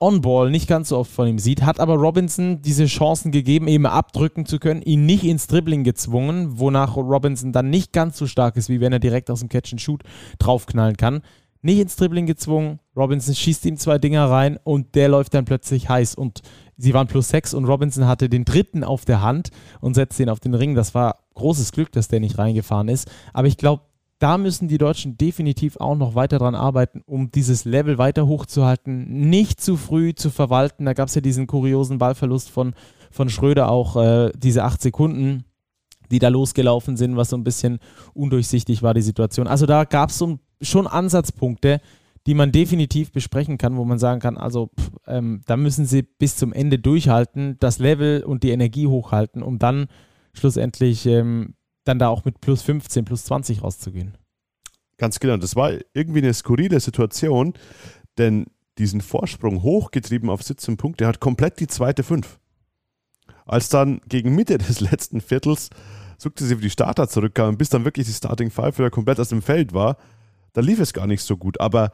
on-ball 0.00 0.50
nicht 0.50 0.68
ganz 0.68 0.90
so 0.90 0.98
oft 0.98 1.10
von 1.10 1.26
ihm 1.26 1.38
sieht, 1.38 1.62
hat 1.62 1.80
aber 1.80 1.94
Robinson 1.94 2.62
diese 2.62 2.86
Chancen 2.86 3.32
gegeben, 3.32 3.66
eben 3.66 3.86
abdrücken 3.86 4.46
zu 4.46 4.58
können, 4.58 4.82
ihn 4.82 5.04
nicht 5.04 5.24
ins 5.24 5.48
Dribbling 5.48 5.82
gezwungen, 5.82 6.60
wonach 6.60 6.96
Robinson 6.96 7.52
dann 7.52 7.70
nicht 7.70 7.92
ganz 7.92 8.16
so 8.16 8.26
stark 8.26 8.56
ist, 8.56 8.68
wie 8.68 8.80
wenn 8.80 8.92
er 8.92 9.00
direkt 9.00 9.30
aus 9.30 9.40
dem 9.40 9.48
Catch-and-Shoot 9.48 10.02
draufknallen 10.38 10.96
kann. 10.96 11.22
Nicht 11.62 11.80
ins 11.80 11.96
Dribbling 11.96 12.26
gezwungen, 12.26 12.78
Robinson 12.94 13.34
schießt 13.34 13.64
ihm 13.64 13.76
zwei 13.76 13.98
Dinger 13.98 14.30
rein 14.30 14.58
und 14.62 14.94
der 14.94 15.08
läuft 15.08 15.34
dann 15.34 15.44
plötzlich 15.46 15.88
heiß 15.88 16.14
und 16.14 16.42
sie 16.76 16.94
waren 16.94 17.08
plus 17.08 17.30
sechs 17.30 17.54
und 17.54 17.64
Robinson 17.64 18.06
hatte 18.06 18.28
den 18.28 18.44
dritten 18.44 18.84
auf 18.84 19.04
der 19.04 19.22
Hand 19.22 19.48
und 19.80 19.94
setzte 19.94 20.22
ihn 20.22 20.28
auf 20.28 20.40
den 20.40 20.54
Ring. 20.54 20.74
Das 20.74 20.94
war 20.94 21.24
großes 21.34 21.72
Glück, 21.72 21.90
dass 21.90 22.08
der 22.08 22.20
nicht 22.20 22.38
reingefahren 22.38 22.88
ist. 22.88 23.10
Aber 23.32 23.48
ich 23.48 23.56
glaube, 23.56 23.82
da 24.24 24.38
müssen 24.38 24.68
die 24.68 24.78
Deutschen 24.78 25.18
definitiv 25.18 25.76
auch 25.76 25.96
noch 25.96 26.14
weiter 26.14 26.38
dran 26.38 26.54
arbeiten, 26.54 27.02
um 27.04 27.30
dieses 27.30 27.66
Level 27.66 27.98
weiter 27.98 28.26
hochzuhalten, 28.26 29.28
nicht 29.28 29.60
zu 29.60 29.76
früh 29.76 30.14
zu 30.14 30.30
verwalten. 30.30 30.86
Da 30.86 30.94
gab 30.94 31.08
es 31.08 31.14
ja 31.14 31.20
diesen 31.20 31.46
kuriosen 31.46 31.98
Ballverlust 31.98 32.48
von, 32.48 32.72
von 33.10 33.28
Schröder 33.28 33.70
auch, 33.70 33.96
äh, 33.96 34.32
diese 34.34 34.64
acht 34.64 34.80
Sekunden, 34.80 35.44
die 36.10 36.20
da 36.20 36.28
losgelaufen 36.28 36.96
sind, 36.96 37.16
was 37.16 37.28
so 37.28 37.36
ein 37.36 37.44
bisschen 37.44 37.80
undurchsichtig 38.14 38.82
war, 38.82 38.94
die 38.94 39.02
Situation. 39.02 39.46
Also 39.46 39.66
da 39.66 39.84
gab 39.84 40.08
es 40.08 40.16
so 40.16 40.38
schon 40.62 40.86
Ansatzpunkte, 40.86 41.82
die 42.26 42.32
man 42.32 42.50
definitiv 42.50 43.12
besprechen 43.12 43.58
kann, 43.58 43.76
wo 43.76 43.84
man 43.84 43.98
sagen 43.98 44.20
kann, 44.20 44.38
also 44.38 44.70
pff, 44.80 44.90
ähm, 45.06 45.42
da 45.44 45.58
müssen 45.58 45.84
sie 45.84 46.00
bis 46.00 46.38
zum 46.38 46.54
Ende 46.54 46.78
durchhalten, 46.78 47.58
das 47.60 47.78
Level 47.78 48.22
und 48.22 48.42
die 48.42 48.52
Energie 48.52 48.86
hochhalten, 48.86 49.42
um 49.42 49.58
dann 49.58 49.88
schlussendlich 50.32 51.04
ähm, 51.04 51.56
dann 51.84 51.98
da 51.98 52.08
auch 52.08 52.24
mit 52.24 52.40
plus 52.40 52.62
15, 52.62 53.04
plus 53.04 53.24
20 53.24 53.62
rauszugehen. 53.62 54.16
Ganz 54.98 55.20
genau. 55.20 55.36
Das 55.36 55.56
war 55.56 55.72
irgendwie 55.92 56.20
eine 56.20 56.34
skurrile 56.34 56.80
Situation, 56.80 57.54
denn 58.18 58.46
diesen 58.78 59.00
Vorsprung 59.00 59.62
hochgetrieben 59.62 60.30
auf 60.30 60.42
17 60.42 60.76
Punkte 60.76 61.06
hat 61.06 61.20
komplett 61.20 61.60
die 61.60 61.66
zweite 61.66 62.02
Fünf. 62.02 62.38
Als 63.46 63.68
dann 63.68 64.00
gegen 64.08 64.34
Mitte 64.34 64.58
des 64.58 64.80
letzten 64.80 65.20
Viertels 65.20 65.70
sukzessive 66.18 66.60
die 66.60 66.70
Starter 66.70 67.08
zurückkamen, 67.08 67.58
bis 67.58 67.68
dann 67.68 67.84
wirklich 67.84 68.06
die 68.06 68.12
Starting 68.12 68.50
Five 68.50 68.78
wieder 68.78 68.90
komplett 68.90 69.20
aus 69.20 69.28
dem 69.28 69.42
Feld 69.42 69.74
war, 69.74 69.96
da 70.52 70.60
lief 70.60 70.78
es 70.78 70.92
gar 70.92 71.06
nicht 71.06 71.22
so 71.22 71.36
gut. 71.36 71.60
Aber 71.60 71.92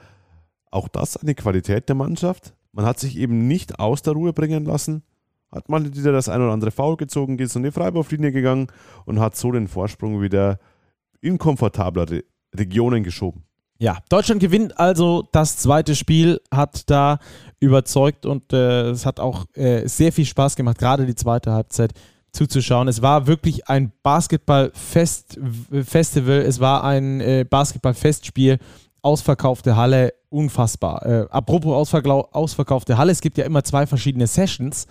auch 0.70 0.88
das 0.88 1.16
eine 1.16 1.34
Qualität 1.34 1.88
der 1.88 1.96
Mannschaft. 1.96 2.54
Man 2.72 2.84
hat 2.84 3.00
sich 3.00 3.16
eben 3.16 3.48
nicht 3.48 3.80
aus 3.80 4.02
der 4.02 4.12
Ruhe 4.12 4.32
bringen 4.32 4.64
lassen, 4.64 5.02
hat 5.52 5.68
mal 5.68 5.84
wieder 5.84 6.12
das 6.12 6.28
ein 6.28 6.40
oder 6.40 6.52
andere 6.52 6.70
Foul 6.70 6.96
gezogen, 6.96 7.38
ist 7.38 7.56
in 7.56 7.62
die 7.62 7.70
Freiwurflinie 7.70 8.32
gegangen 8.32 8.68
und 9.04 9.20
hat 9.20 9.36
so 9.36 9.52
den 9.52 9.68
Vorsprung 9.68 10.22
wieder 10.22 10.58
in 11.20 11.38
komfortablere 11.38 12.24
Regionen 12.54 13.02
geschoben. 13.02 13.44
Ja, 13.78 13.98
Deutschland 14.10 14.40
gewinnt 14.40 14.78
also 14.78 15.26
das 15.32 15.56
zweite 15.56 15.94
Spiel, 15.94 16.40
hat 16.50 16.90
da 16.90 17.18
überzeugt 17.60 18.26
und 18.26 18.52
äh, 18.52 18.90
es 18.90 19.06
hat 19.06 19.20
auch 19.20 19.46
äh, 19.54 19.88
sehr 19.88 20.12
viel 20.12 20.26
Spaß 20.26 20.54
gemacht, 20.54 20.78
gerade 20.78 21.06
die 21.06 21.14
zweite 21.14 21.52
Halbzeit 21.52 21.92
zuzuschauen. 22.30 22.88
Es 22.88 23.00
war 23.00 23.26
wirklich 23.26 23.68
ein 23.68 23.90
Basketball-Festival, 24.02 26.40
es 26.40 26.60
war 26.60 26.84
ein 26.84 27.22
äh, 27.22 27.46
Basketball-Festspiel, 27.48 28.58
ausverkaufte 29.00 29.76
Halle, 29.76 30.12
unfassbar. 30.28 31.06
Äh, 31.06 31.26
apropos 31.30 31.94
ausverkaufte 32.32 32.98
Halle, 32.98 33.12
es 33.12 33.22
gibt 33.22 33.38
ja 33.38 33.46
immer 33.46 33.64
zwei 33.64 33.86
verschiedene 33.86 34.26
Sessions. 34.26 34.86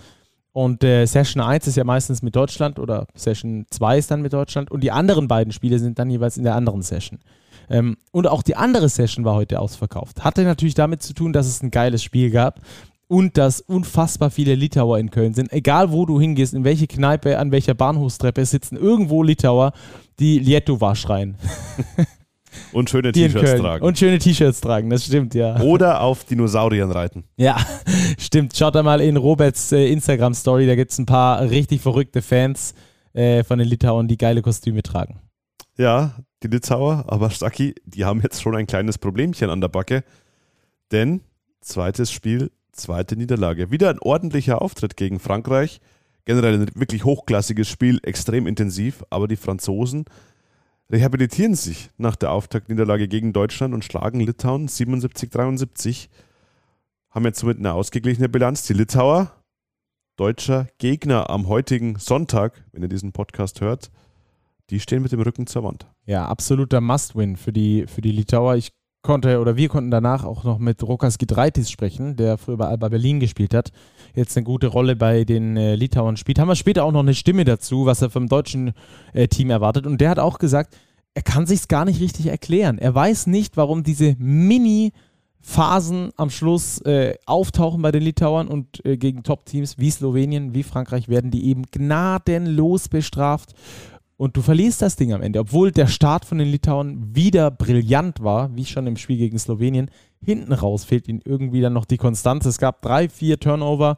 Und 0.60 0.84
äh, 0.84 1.06
Session 1.06 1.42
1 1.42 1.68
ist 1.68 1.78
ja 1.78 1.86
meistens 1.86 2.22
mit 2.22 2.36
Deutschland 2.36 2.80
oder 2.80 3.08
Session 3.16 3.66
2 3.70 3.98
ist 3.98 4.12
dann 4.12 4.22
mit 4.22 4.34
Deutschland 4.34 4.70
und 4.70 4.84
die 4.84 4.92
anderen 4.92 5.30
beiden 5.30 5.54
Spiele 5.54 5.80
sind 5.80 5.98
dann 5.98 6.10
jeweils 6.10 6.36
in 6.36 6.44
der 6.44 6.54
anderen 6.54 6.82
Session. 6.82 7.20
Ähm, 7.70 7.96
und 8.12 8.28
auch 8.28 8.44
die 8.44 8.58
andere 8.58 8.90
Session 8.90 9.24
war 9.24 9.36
heute 9.36 9.62
ausverkauft. 9.62 10.26
Hatte 10.26 10.44
natürlich 10.44 10.74
damit 10.74 11.02
zu 11.02 11.14
tun, 11.14 11.32
dass 11.32 11.48
es 11.48 11.64
ein 11.64 11.72
geiles 11.72 12.04
Spiel 12.04 12.30
gab 12.30 12.60
und 13.08 13.38
dass 13.38 13.62
unfassbar 13.62 14.32
viele 14.32 14.54
Litauer 14.54 15.00
in 15.00 15.12
Köln 15.12 15.34
sind. 15.34 15.54
Egal 15.54 15.94
wo 15.94 16.06
du 16.06 16.20
hingehst, 16.20 16.54
in 16.54 16.66
welche 16.66 16.88
Kneipe, 16.88 17.40
an 17.40 17.54
welcher 17.54 17.74
Bahnhofstreppe 17.74 18.46
sitzen 18.46 18.76
irgendwo 18.76 19.24
Litauer, 19.24 19.72
die 20.20 20.40
Lietova 20.40 20.94
schreien. 20.96 21.38
Und 22.72 22.90
schöne 22.90 23.12
T-Shirts 23.12 23.60
tragen. 23.60 23.84
Und 23.84 23.98
schöne 23.98 24.20
T-Shirts 24.20 24.62
tragen, 24.62 24.90
das 24.90 25.06
stimmt, 25.06 25.34
ja. 25.36 25.60
Oder 25.62 26.02
auf 26.02 26.24
Dinosauriern 26.24 26.92
reiten. 26.92 27.24
Ja, 27.38 27.58
stimmt. 28.18 28.56
Schaut 28.56 28.76
da 28.76 28.84
mal 28.84 29.02
in 29.02 29.18
Roberts 29.18 29.72
äh, 29.72 29.92
Instagram-Story, 29.92 30.68
da 30.68 30.76
gibt 30.76 30.92
es 30.92 30.98
ein 30.98 31.06
paar 31.06 31.42
richtig 31.50 31.82
verrückte 31.82 32.22
Fans 32.22 32.74
äh, 33.14 33.44
von 33.44 33.60
den 33.60 33.68
Litauern, 33.68 34.08
die 34.08 34.18
geile 34.18 34.42
Kostüme 34.42 34.84
tragen. 34.84 35.20
Ja, 35.78 36.16
die 36.44 36.48
Litauer, 36.48 37.06
aber 37.08 37.30
Stacki, 37.30 37.76
die 37.86 38.06
haben 38.06 38.22
jetzt 38.22 38.42
schon 38.42 38.56
ein 38.56 38.68
kleines 38.68 38.98
Problemchen 38.98 39.50
an 39.50 39.62
der 39.62 39.70
Backe. 39.70 40.04
Denn 40.92 41.22
zweites 41.62 42.12
Spiel, 42.12 42.52
zweite 42.72 43.16
Niederlage. 43.16 43.72
Wieder 43.72 43.90
ein 43.90 44.00
ordentlicher 44.00 44.62
Auftritt 44.62 44.98
gegen 44.98 45.20
Frankreich. 45.20 45.80
Generell 46.26 46.62
ein 46.62 46.70
wirklich 46.76 47.06
hochklassiges 47.06 47.68
Spiel, 47.68 48.00
extrem 48.04 48.46
intensiv, 48.46 49.04
aber 49.10 49.28
die 49.28 49.36
Franzosen 49.36 50.06
rehabilitieren 50.92 51.56
sich 51.56 51.90
nach 51.98 52.16
der 52.16 52.32
Auftaktniederlage 52.32 53.08
gegen 53.08 53.34
Deutschland 53.34 53.74
und 53.74 53.86
schlagen 53.86 54.20
Litauen 54.20 54.68
77-73. 54.68 56.10
Haben 57.10 57.26
jetzt 57.26 57.40
somit 57.40 57.58
eine 57.58 57.74
ausgeglichene 57.74 58.30
Bilanz. 58.30 58.64
Die 58.64 58.74
Litauer, 58.74 59.32
deutscher 60.16 60.68
Gegner 60.78 61.30
am 61.30 61.48
heutigen 61.48 61.98
Sonntag, 61.98 62.64
wenn 62.72 62.84
ihr 62.84 62.90
diesen 62.90 63.12
Podcast 63.12 63.62
hört, 63.62 63.92
die 64.70 64.80
stehen 64.80 65.02
mit 65.02 65.12
dem 65.12 65.22
Rücken 65.22 65.48
zur 65.48 65.64
Wand. 65.64 65.88
Ja, 66.06 66.28
absoluter 66.28 66.82
Must-Win 66.82 67.38
für 67.38 67.54
die, 67.54 67.86
für 67.88 68.02
die 68.02 68.12
Litauer. 68.12 68.56
Ich 68.56 68.72
konnte 69.02 69.40
oder 69.40 69.56
wir 69.56 69.70
konnten 69.70 69.92
danach 69.92 70.24
auch 70.24 70.44
noch 70.44 70.60
mit 70.60 70.84
Rokas 70.84 71.18
Gidraitis 71.18 71.72
sprechen, 71.72 72.16
der 72.16 72.38
früher 72.38 72.58
bei 72.58 72.68
Alba 72.68 72.90
Berlin 72.90 73.20
gespielt 73.20 73.54
hat, 73.54 73.72
jetzt 74.14 74.36
eine 74.36 74.44
gute 74.44 74.68
Rolle 74.68 74.96
bei 74.96 75.24
den 75.24 75.56
äh, 75.58 75.76
Litauern 75.76 76.18
spielt. 76.18 76.40
Haben 76.40 76.50
wir 76.50 76.56
später 76.56 76.84
auch 76.84 76.92
noch 76.92 77.00
eine 77.00 77.14
Stimme 77.14 77.46
dazu, 77.46 77.86
was 77.86 78.02
er 78.02 78.10
vom 78.10 78.28
deutschen 78.28 78.74
äh, 79.14 79.28
Team 79.28 79.50
erwartet. 79.50 79.86
Und 79.88 80.02
der 80.02 80.10
hat 80.10 80.20
auch 80.20 80.38
gesagt, 80.38 80.76
er 81.14 81.22
kann 81.22 81.46
sich 81.46 81.68
gar 81.68 81.86
nicht 81.86 82.02
richtig 82.02 82.28
erklären. 82.28 82.78
Er 82.78 82.94
weiß 82.94 83.28
nicht, 83.28 83.58
warum 83.58 83.84
diese 83.84 84.16
Mini- 84.20 84.92
Phasen 85.42 86.12
am 86.18 86.30
Schluss 86.30 86.82
äh, 86.82 87.16
auftauchen 87.26 87.82
bei 87.82 87.92
den 87.92 88.04
Litauern 88.04 88.50
und 88.50 88.86
äh, 88.86 88.98
gegen 88.98 89.24
Top-Teams 89.24 89.78
wie 89.78 89.90
Slowenien, 89.90 90.54
wie 90.54 90.64
Frankreich 90.64 91.08
werden 91.08 91.32
die 91.32 91.46
eben 91.46 91.64
gnadenlos 91.72 92.90
bestraft 92.90 93.54
und 94.20 94.36
du 94.36 94.42
verlierst 94.42 94.82
das 94.82 94.98
Ding 94.98 95.14
am 95.14 95.22
Ende. 95.22 95.40
Obwohl 95.40 95.72
der 95.72 95.88
Start 95.88 96.26
von 96.26 96.40
den 96.40 96.50
Litauen 96.50 97.16
wieder 97.16 97.50
brillant 97.50 98.22
war, 98.22 98.54
wie 98.54 98.66
schon 98.66 98.86
im 98.86 98.98
Spiel 98.98 99.16
gegen 99.16 99.40
Slowenien, 99.40 99.90
hinten 100.22 100.52
raus 100.52 100.84
fehlt 100.84 101.08
ihnen 101.08 101.22
irgendwie 101.24 101.62
dann 101.62 101.72
noch 101.72 101.86
die 101.86 101.96
Konstanz. 101.96 102.46
Es 102.46 102.58
gab 102.58 102.82
drei, 102.82 103.08
vier 103.08 103.40
Turnover, 103.40 103.98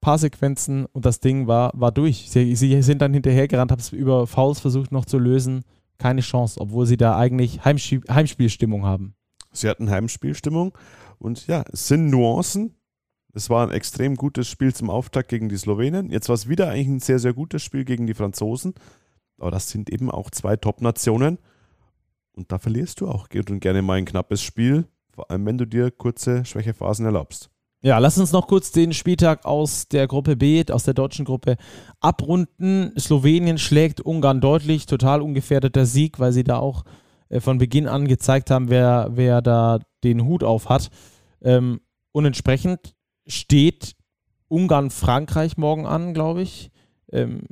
paar 0.00 0.16
Sequenzen 0.16 0.86
und 0.86 1.04
das 1.04 1.20
Ding 1.20 1.48
war, 1.48 1.72
war 1.74 1.92
durch. 1.92 2.30
Sie, 2.30 2.56
sie 2.56 2.80
sind 2.80 3.02
dann 3.02 3.12
hinterhergerannt, 3.12 3.70
haben 3.70 3.78
es 3.78 3.92
über 3.92 4.26
Fouls 4.26 4.58
versucht 4.58 4.90
noch 4.90 5.04
zu 5.04 5.18
lösen. 5.18 5.64
Keine 5.98 6.22
Chance, 6.22 6.58
obwohl 6.58 6.86
sie 6.86 6.96
da 6.96 7.18
eigentlich 7.18 7.62
Heimspiel, 7.62 8.00
Heimspielstimmung 8.08 8.86
haben. 8.86 9.16
Sie 9.52 9.68
hatten 9.68 9.90
Heimspielstimmung 9.90 10.72
Und 11.18 11.46
ja, 11.46 11.62
es 11.70 11.88
sind 11.88 12.08
Nuancen. 12.08 12.74
Es 13.34 13.50
war 13.50 13.66
ein 13.66 13.72
extrem 13.74 14.14
gutes 14.14 14.48
Spiel 14.48 14.74
zum 14.74 14.88
Auftakt 14.88 15.28
gegen 15.28 15.50
die 15.50 15.58
Slowenen. 15.58 16.10
Jetzt 16.10 16.30
war 16.30 16.34
es 16.34 16.48
wieder 16.48 16.70
eigentlich 16.70 16.88
ein 16.88 17.00
sehr, 17.00 17.18
sehr 17.18 17.34
gutes 17.34 17.62
Spiel 17.62 17.84
gegen 17.84 18.06
die 18.06 18.14
Franzosen. 18.14 18.72
Aber 19.38 19.50
das 19.50 19.70
sind 19.70 19.90
eben 19.90 20.10
auch 20.10 20.30
zwei 20.30 20.56
Top-Nationen. 20.56 21.38
Und 22.32 22.52
da 22.52 22.58
verlierst 22.58 23.00
du 23.00 23.08
auch 23.08 23.28
gerne 23.28 23.82
mal 23.82 23.94
ein 23.94 24.04
knappes 24.04 24.42
Spiel, 24.42 24.86
vor 25.10 25.30
allem 25.30 25.46
wenn 25.46 25.58
du 25.58 25.66
dir 25.66 25.90
kurze 25.90 26.44
Schwächephasen 26.44 27.04
erlaubst. 27.04 27.50
Ja, 27.80 27.98
lass 27.98 28.18
uns 28.18 28.32
noch 28.32 28.48
kurz 28.48 28.72
den 28.72 28.92
Spieltag 28.92 29.44
aus 29.44 29.86
der 29.86 30.08
Gruppe 30.08 30.36
B, 30.36 30.64
aus 30.70 30.82
der 30.82 30.94
deutschen 30.94 31.24
Gruppe 31.24 31.56
abrunden. 32.00 32.92
Slowenien 32.98 33.56
schlägt 33.56 34.00
Ungarn 34.00 34.40
deutlich, 34.40 34.86
total 34.86 35.22
ungefährdeter 35.22 35.86
Sieg, 35.86 36.18
weil 36.18 36.32
sie 36.32 36.42
da 36.42 36.58
auch 36.58 36.84
äh, 37.28 37.40
von 37.40 37.58
Beginn 37.58 37.86
an 37.86 38.08
gezeigt 38.08 38.50
haben, 38.50 38.68
wer, 38.68 39.10
wer 39.12 39.42
da 39.42 39.78
den 40.02 40.24
Hut 40.24 40.42
auf 40.42 40.68
hat. 40.68 40.90
Ähm, 41.40 41.80
und 42.10 42.24
entsprechend 42.24 42.96
steht 43.28 43.94
Ungarn-Frankreich 44.48 45.56
morgen 45.56 45.86
an, 45.86 46.14
glaube 46.14 46.42
ich. 46.42 46.72
Ähm, 47.12 47.42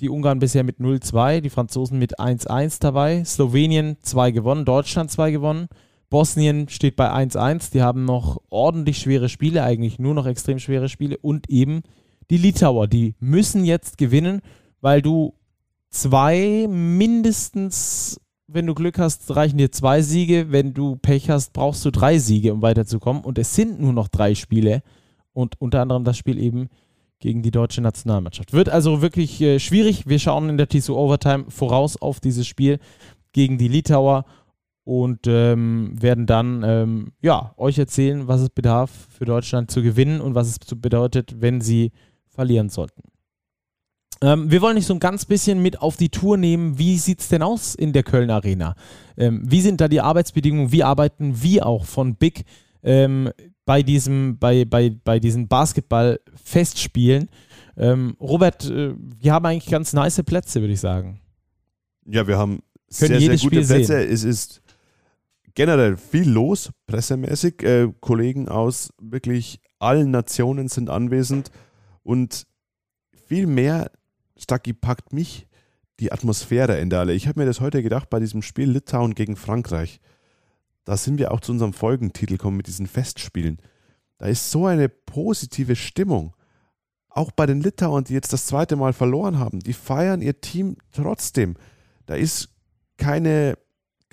die 0.00 0.08
Ungarn 0.08 0.38
bisher 0.38 0.64
mit 0.64 0.78
0-2, 0.78 1.40
die 1.40 1.50
Franzosen 1.50 1.98
mit 1.98 2.18
1-1 2.18 2.80
dabei. 2.80 3.24
Slowenien 3.24 3.96
2 4.02 4.32
gewonnen, 4.32 4.64
Deutschland 4.64 5.10
2 5.10 5.30
gewonnen. 5.30 5.68
Bosnien 6.10 6.68
steht 6.68 6.96
bei 6.96 7.10
1-1. 7.10 7.72
Die 7.72 7.82
haben 7.82 8.04
noch 8.04 8.40
ordentlich 8.50 8.98
schwere 8.98 9.28
Spiele, 9.28 9.62
eigentlich 9.62 9.98
nur 9.98 10.14
noch 10.14 10.26
extrem 10.26 10.58
schwere 10.58 10.88
Spiele. 10.88 11.18
Und 11.18 11.48
eben 11.48 11.82
die 12.30 12.38
Litauer, 12.38 12.86
die 12.86 13.14
müssen 13.20 13.64
jetzt 13.64 13.98
gewinnen, 13.98 14.40
weil 14.80 15.02
du 15.02 15.34
zwei 15.90 16.66
mindestens, 16.68 18.20
wenn 18.46 18.66
du 18.66 18.74
Glück 18.74 18.98
hast, 18.98 19.34
reichen 19.34 19.58
dir 19.58 19.72
zwei 19.72 20.02
Siege. 20.02 20.46
Wenn 20.50 20.74
du 20.74 20.96
Pech 20.96 21.30
hast, 21.30 21.52
brauchst 21.52 21.84
du 21.84 21.90
drei 21.90 22.18
Siege, 22.18 22.52
um 22.52 22.62
weiterzukommen. 22.62 23.24
Und 23.24 23.38
es 23.38 23.54
sind 23.54 23.80
nur 23.80 23.92
noch 23.92 24.08
drei 24.08 24.34
Spiele. 24.34 24.82
Und 25.32 25.60
unter 25.60 25.82
anderem 25.82 26.04
das 26.04 26.16
Spiel 26.16 26.38
eben 26.38 26.68
gegen 27.24 27.40
die 27.40 27.50
deutsche 27.50 27.80
Nationalmannschaft. 27.80 28.52
Wird 28.52 28.68
also 28.68 29.00
wirklich 29.00 29.40
äh, 29.40 29.58
schwierig. 29.58 30.06
Wir 30.06 30.18
schauen 30.18 30.50
in 30.50 30.58
der 30.58 30.68
TSU 30.68 30.94
Overtime 30.94 31.46
voraus 31.48 31.96
auf 31.96 32.20
dieses 32.20 32.46
Spiel 32.46 32.78
gegen 33.32 33.56
die 33.56 33.68
Litauer 33.68 34.26
und 34.84 35.20
ähm, 35.26 35.94
werden 35.98 36.26
dann 36.26 36.62
ähm, 36.62 37.12
ja, 37.22 37.54
euch 37.56 37.78
erzählen, 37.78 38.28
was 38.28 38.42
es 38.42 38.50
bedarf 38.50 38.90
für 39.08 39.24
Deutschland 39.24 39.70
zu 39.70 39.82
gewinnen 39.82 40.20
und 40.20 40.34
was 40.34 40.48
es 40.48 40.58
bedeutet, 40.58 41.40
wenn 41.40 41.62
sie 41.62 41.92
verlieren 42.28 42.68
sollten. 42.68 43.00
Ähm, 44.20 44.50
wir 44.50 44.60
wollen 44.60 44.74
nicht 44.74 44.86
so 44.86 44.92
ein 44.92 45.00
ganz 45.00 45.24
bisschen 45.24 45.62
mit 45.62 45.80
auf 45.80 45.96
die 45.96 46.10
Tour 46.10 46.36
nehmen. 46.36 46.78
Wie 46.78 46.98
sieht 46.98 47.20
es 47.20 47.28
denn 47.28 47.42
aus 47.42 47.74
in 47.74 47.94
der 47.94 48.02
Köln 48.02 48.30
Arena? 48.30 48.74
Ähm, 49.16 49.40
wie 49.46 49.62
sind 49.62 49.80
da 49.80 49.88
die 49.88 50.02
Arbeitsbedingungen? 50.02 50.72
Wie 50.72 50.84
arbeiten 50.84 51.42
wir 51.42 51.64
auch 51.64 51.86
von 51.86 52.16
Big 52.16 52.44
ähm, 52.82 53.30
bei, 53.64 53.82
diesem, 53.82 54.38
bei, 54.38 54.64
bei, 54.64 54.90
bei 54.90 55.18
diesen 55.18 55.48
Basketball-Festspielen? 55.48 57.28
Ähm, 57.76 58.16
Robert, 58.20 58.64
äh, 58.70 58.94
wir 58.96 59.32
haben 59.32 59.46
eigentlich 59.46 59.70
ganz 59.70 59.92
nice 59.92 60.22
Plätze, 60.22 60.60
würde 60.60 60.74
ich 60.74 60.80
sagen. 60.80 61.20
Ja, 62.06 62.26
wir 62.26 62.38
haben 62.38 62.62
Können 62.96 63.18
sehr, 63.18 63.20
sehr 63.20 63.38
gute 63.38 63.62
Plätze. 63.62 63.84
Sehen. 63.84 64.12
Es 64.12 64.24
ist 64.24 64.62
generell 65.54 65.96
viel 65.96 66.28
los, 66.28 66.70
pressemäßig. 66.86 67.62
Äh, 67.62 67.92
Kollegen 68.00 68.48
aus 68.48 68.92
wirklich 69.00 69.60
allen 69.78 70.10
Nationen 70.10 70.68
sind 70.68 70.90
anwesend 70.90 71.50
und 72.02 72.46
viel 73.26 73.46
mehr 73.46 73.90
Stacki 74.36 74.72
packt 74.72 75.12
mich 75.12 75.46
die 76.00 76.12
Atmosphäre 76.12 76.78
in 76.78 76.90
der 76.90 77.00
Halle. 77.00 77.14
Ich 77.14 77.28
habe 77.28 77.40
mir 77.40 77.46
das 77.46 77.60
heute 77.60 77.82
gedacht 77.82 78.10
bei 78.10 78.20
diesem 78.20 78.42
Spiel 78.42 78.70
Litauen 78.70 79.14
gegen 79.14 79.36
Frankreich. 79.36 80.00
Da 80.84 80.96
sind 80.96 81.18
wir 81.18 81.32
auch 81.32 81.40
zu 81.40 81.52
unserem 81.52 81.72
Folgentitel 81.72 82.34
gekommen 82.34 82.56
mit 82.56 82.66
diesen 82.66 82.86
Festspielen. 82.86 83.58
Da 84.18 84.26
ist 84.26 84.50
so 84.50 84.66
eine 84.66 84.88
positive 84.88 85.76
Stimmung. 85.76 86.34
Auch 87.08 87.30
bei 87.30 87.46
den 87.46 87.60
Litauern, 87.60 88.04
die 88.04 88.14
jetzt 88.14 88.32
das 88.32 88.46
zweite 88.46 88.76
Mal 88.76 88.92
verloren 88.92 89.38
haben, 89.38 89.60
die 89.60 89.72
feiern 89.72 90.20
ihr 90.20 90.40
Team 90.40 90.76
trotzdem. 90.92 91.56
Da 92.06 92.14
ist 92.14 92.48
keine 92.96 93.56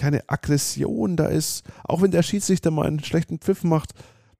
keine 0.01 0.27
Aggression 0.27 1.15
da 1.15 1.27
ist, 1.27 1.63
auch 1.83 2.01
wenn 2.01 2.09
der 2.09 2.23
Schiedsrichter 2.23 2.71
mal 2.71 2.87
einen 2.87 3.03
schlechten 3.03 3.37
Pfiff 3.37 3.63
macht, 3.63 3.93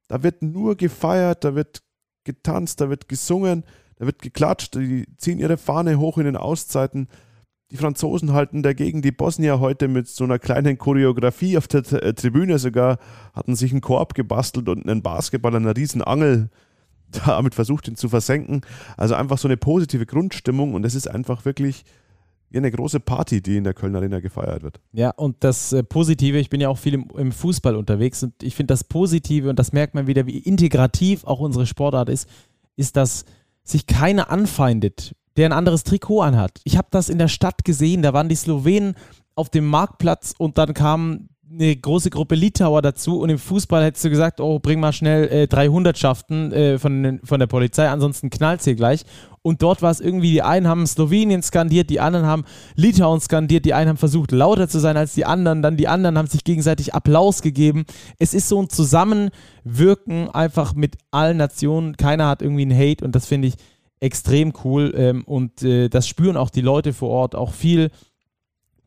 da 0.07 0.23
wird 0.23 0.41
nur 0.41 0.75
gefeiert, 0.75 1.43
da 1.43 1.53
wird 1.53 1.83
getanzt, 2.23 2.81
da 2.81 2.89
wird 2.89 3.07
gesungen, 3.07 3.63
da 3.97 4.07
wird 4.07 4.23
geklatscht, 4.23 4.73
die 4.73 5.05
ziehen 5.17 5.37
ihre 5.37 5.57
Fahne 5.57 5.99
hoch 5.99 6.17
in 6.17 6.25
den 6.25 6.35
Auszeiten. 6.35 7.07
Die 7.71 7.77
Franzosen 7.77 8.33
halten 8.33 8.63
dagegen 8.63 9.01
die 9.01 9.13
Bosnier 9.13 9.61
heute 9.61 9.87
mit 9.87 10.07
so 10.09 10.25
einer 10.25 10.39
kleinen 10.39 10.77
Choreografie 10.77 11.57
auf 11.57 11.69
der 11.69 11.81
äh, 11.93 12.13
Tribüne 12.13 12.59
sogar, 12.59 12.97
hatten 13.33 13.55
sich 13.55 13.71
einen 13.71 13.79
Korb 13.79 14.13
gebastelt 14.13 14.67
und 14.67 14.87
einen 14.87 15.01
Basketball, 15.01 15.55
eine 15.55 15.75
riesen 15.75 16.01
Angel 16.01 16.49
damit 17.25 17.55
versucht, 17.55 17.87
ihn 17.87 17.95
zu 17.95 18.09
versenken. 18.09 18.61
Also 18.97 19.15
einfach 19.15 19.37
so 19.37 19.47
eine 19.47 19.55
positive 19.55 20.05
Grundstimmung 20.05 20.73
und 20.73 20.85
es 20.85 20.95
ist 20.95 21.09
einfach 21.09 21.45
wirklich 21.45 21.85
eine 22.53 22.69
große 22.69 22.99
Party, 22.99 23.41
die 23.41 23.55
in 23.55 23.63
der 23.63 23.73
Köln 23.73 23.95
Arena 23.95 24.19
gefeiert 24.19 24.63
wird. 24.63 24.81
Ja, 24.91 25.11
und 25.11 25.37
das 25.39 25.71
äh, 25.71 25.83
Positive, 25.83 26.37
ich 26.37 26.49
bin 26.49 26.59
ja 26.59 26.67
auch 26.67 26.77
viel 26.77 27.05
im 27.15 27.31
Fußball 27.31 27.77
unterwegs 27.77 28.21
und 28.23 28.33
ich 28.43 28.55
finde 28.55 28.73
das 28.73 28.83
Positive, 28.83 29.49
und 29.49 29.57
das 29.57 29.71
merkt 29.71 29.95
man 29.95 30.07
wieder, 30.07 30.25
wie 30.25 30.37
integrativ 30.37 31.23
auch 31.23 31.39
unsere 31.39 31.65
Sportart 31.65 32.09
ist, 32.09 32.27
ist, 32.75 32.97
dass 32.97 33.23
sich 33.63 33.87
keiner 33.87 34.29
anfeindet, 34.29 35.15
der 35.37 35.47
ein 35.47 35.53
anderes 35.53 35.83
Trikot 35.83 36.21
anhat. 36.21 36.61
Ich 36.63 36.77
habe 36.77 36.87
das 36.91 37.09
in 37.09 37.17
der 37.17 37.27
Stadt 37.27 37.63
gesehen, 37.63 38.01
da 38.01 38.13
waren 38.13 38.29
die 38.29 38.35
Slowenen 38.35 38.95
auf 39.35 39.49
dem 39.49 39.65
Marktplatz 39.65 40.33
und 40.37 40.57
dann 40.57 40.73
kamen 40.73 41.29
eine 41.51 41.75
große 41.75 42.09
Gruppe 42.09 42.35
Litauer 42.35 42.81
dazu 42.81 43.19
und 43.19 43.29
im 43.29 43.37
Fußball 43.37 43.83
hättest 43.83 44.05
du 44.05 44.09
gesagt, 44.09 44.39
oh, 44.39 44.59
bring 44.59 44.79
mal 44.79 44.93
schnell 44.93 45.27
äh, 45.27 45.47
300 45.47 45.97
Schaften 45.97 46.51
äh, 46.51 46.79
von, 46.79 47.19
von 47.23 47.39
der 47.39 47.47
Polizei, 47.47 47.89
ansonsten 47.89 48.29
knallt 48.29 48.63
hier 48.63 48.75
gleich. 48.75 49.03
Und 49.43 49.63
dort 49.63 49.81
war 49.81 49.89
es 49.89 49.99
irgendwie, 49.99 50.31
die 50.31 50.43
einen 50.43 50.67
haben 50.67 50.85
Slowenien 50.85 51.41
skandiert, 51.41 51.89
die 51.89 51.99
anderen 51.99 52.25
haben 52.25 52.45
Litauen 52.75 53.19
skandiert, 53.19 53.65
die 53.65 53.73
einen 53.73 53.89
haben 53.89 53.97
versucht 53.97 54.31
lauter 54.31 54.69
zu 54.69 54.79
sein 54.79 54.97
als 54.97 55.13
die 55.13 55.25
anderen, 55.25 55.61
dann 55.61 55.77
die 55.77 55.87
anderen 55.87 56.17
haben 56.17 56.27
sich 56.27 56.43
gegenseitig 56.43 56.93
Applaus 56.93 57.41
gegeben. 57.41 57.85
Es 58.19 58.33
ist 58.33 58.47
so 58.47 58.61
ein 58.61 58.69
Zusammenwirken 58.69 60.29
einfach 60.29 60.75
mit 60.75 60.97
allen 61.09 61.37
Nationen. 61.37 61.97
Keiner 61.97 62.27
hat 62.27 62.41
irgendwie 62.41 62.61
einen 62.61 62.77
Hate 62.77 63.03
und 63.03 63.15
das 63.15 63.25
finde 63.25 63.49
ich 63.49 63.55
extrem 64.01 64.51
cool 64.65 64.93
ähm, 64.97 65.23
und 65.23 65.63
äh, 65.63 65.87
das 65.87 66.07
spüren 66.07 66.35
auch 66.35 66.49
die 66.49 66.61
Leute 66.61 66.91
vor 66.91 67.09
Ort, 67.09 67.35
auch 67.35 67.53
viel 67.53 67.91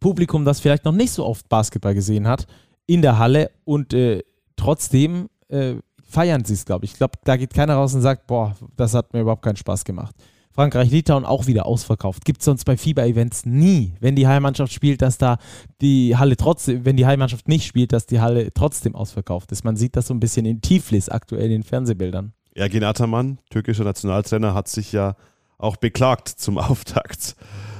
Publikum, 0.00 0.44
das 0.44 0.61
vielleicht 0.61 0.85
noch 0.85 0.92
nicht 0.92 1.12
so 1.12 1.24
oft 1.24 1.48
Basketball 1.48 1.94
gesehen 1.94 2.29
hat, 2.29 2.46
in 2.87 3.00
der 3.00 3.18
Halle 3.18 3.50
und 3.64 3.94
äh, 3.94 4.22
trotzdem 4.57 5.31
äh, 5.48 5.77
feiern 6.03 6.44
sie 6.44 6.55
es, 6.55 6.66
glaube 6.66 6.85
ich. 6.85 6.92
Ich 6.92 6.98
glaube, 6.98 7.14
da 7.24 7.37
geht 7.37 7.55
keiner 7.55 7.77
raus 7.77 7.94
und 7.94 8.03
sagt, 8.03 8.27
boah, 8.27 8.55
das 8.77 8.92
hat 8.92 9.14
mir 9.14 9.20
überhaupt 9.20 9.42
keinen 9.42 9.57
Spaß 9.57 9.85
gemacht. 9.85 10.14
Frankreich, 10.50 10.90
Litauen 10.90 11.24
auch 11.24 11.46
wieder 11.46 11.66
ausverkauft. 11.66 12.24
Gibt 12.24 12.40
es 12.40 12.44
sonst 12.44 12.64
bei 12.64 12.77
FIBA-Events 12.77 13.44
nie, 13.44 13.94
wenn 14.00 14.14
die 14.14 14.29
Heimmannschaft 14.29 14.72
spielt, 14.72 15.03
dass 15.03 15.18
da 15.18 15.38
die 15.81 16.16
Halle 16.16 16.37
trotzdem, 16.37 16.85
wenn 16.85 16.96
die 16.96 17.07
Heimmannschaft 17.07 17.48
nicht 17.48 17.66
spielt, 17.66 17.92
dass 17.92 18.07
die 18.07 18.20
Halle 18.20 18.53
trotzdem 18.55 18.94
ausverkauft 18.94 19.50
ist. 19.50 19.64
Man 19.64 19.77
sieht 19.77 19.96
das 19.96 20.07
so 20.07 20.14
ein 20.14 20.20
bisschen 20.20 20.46
in 20.46 20.61
Tiflis 20.61 21.09
aktuell 21.09 21.46
in 21.46 21.50
den 21.50 21.62
Fernsehbildern. 21.64 22.35
Ergin 22.55 22.85
Ataman, 22.85 23.38
türkischer 23.51 23.85
Nationaltrainer, 23.85 24.55
hat 24.55 24.69
sich 24.69 24.93
ja 24.93 25.17
auch 25.59 25.77
beklagt 25.77 26.29
zum 26.29 26.59
Auftakt 26.59 27.37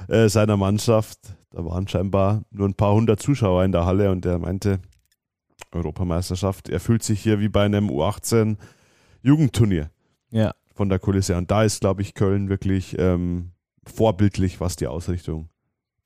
äh, 0.09 0.29
seiner 0.29 0.57
Mannschaft. 0.57 1.19
Da 1.51 1.65
waren 1.65 1.87
scheinbar 1.87 2.43
nur 2.51 2.69
ein 2.69 2.75
paar 2.75 2.95
hundert 2.95 3.21
Zuschauer 3.21 3.65
in 3.65 3.73
der 3.73 3.87
Halle 3.87 4.11
und 4.11 4.27
er 4.27 4.39
meinte, 4.39 4.81
Europameisterschaft, 5.71 6.69
er 6.69 6.81
fühlt 6.81 7.03
sich 7.03 7.21
hier 7.21 7.41
wie 7.41 7.49
bei 7.49 7.65
einem 7.65 7.89
U18 7.89 8.57
Jugendturnier. 9.23 9.91
Ja. 10.31 10.55
Von 10.75 10.89
der 10.89 10.99
Kulisse. 10.99 11.37
Und 11.37 11.53
da 11.53 11.63
ist, 11.63 11.81
glaube 11.81 12.03
ich, 12.03 12.15
Köln 12.15 12.49
wirklich 12.49 12.99
ähm, 12.99 13.53
vorbildlich, 13.87 14.61
was 14.61 14.75
die 14.75 14.89
Ausrichtung 14.89 15.49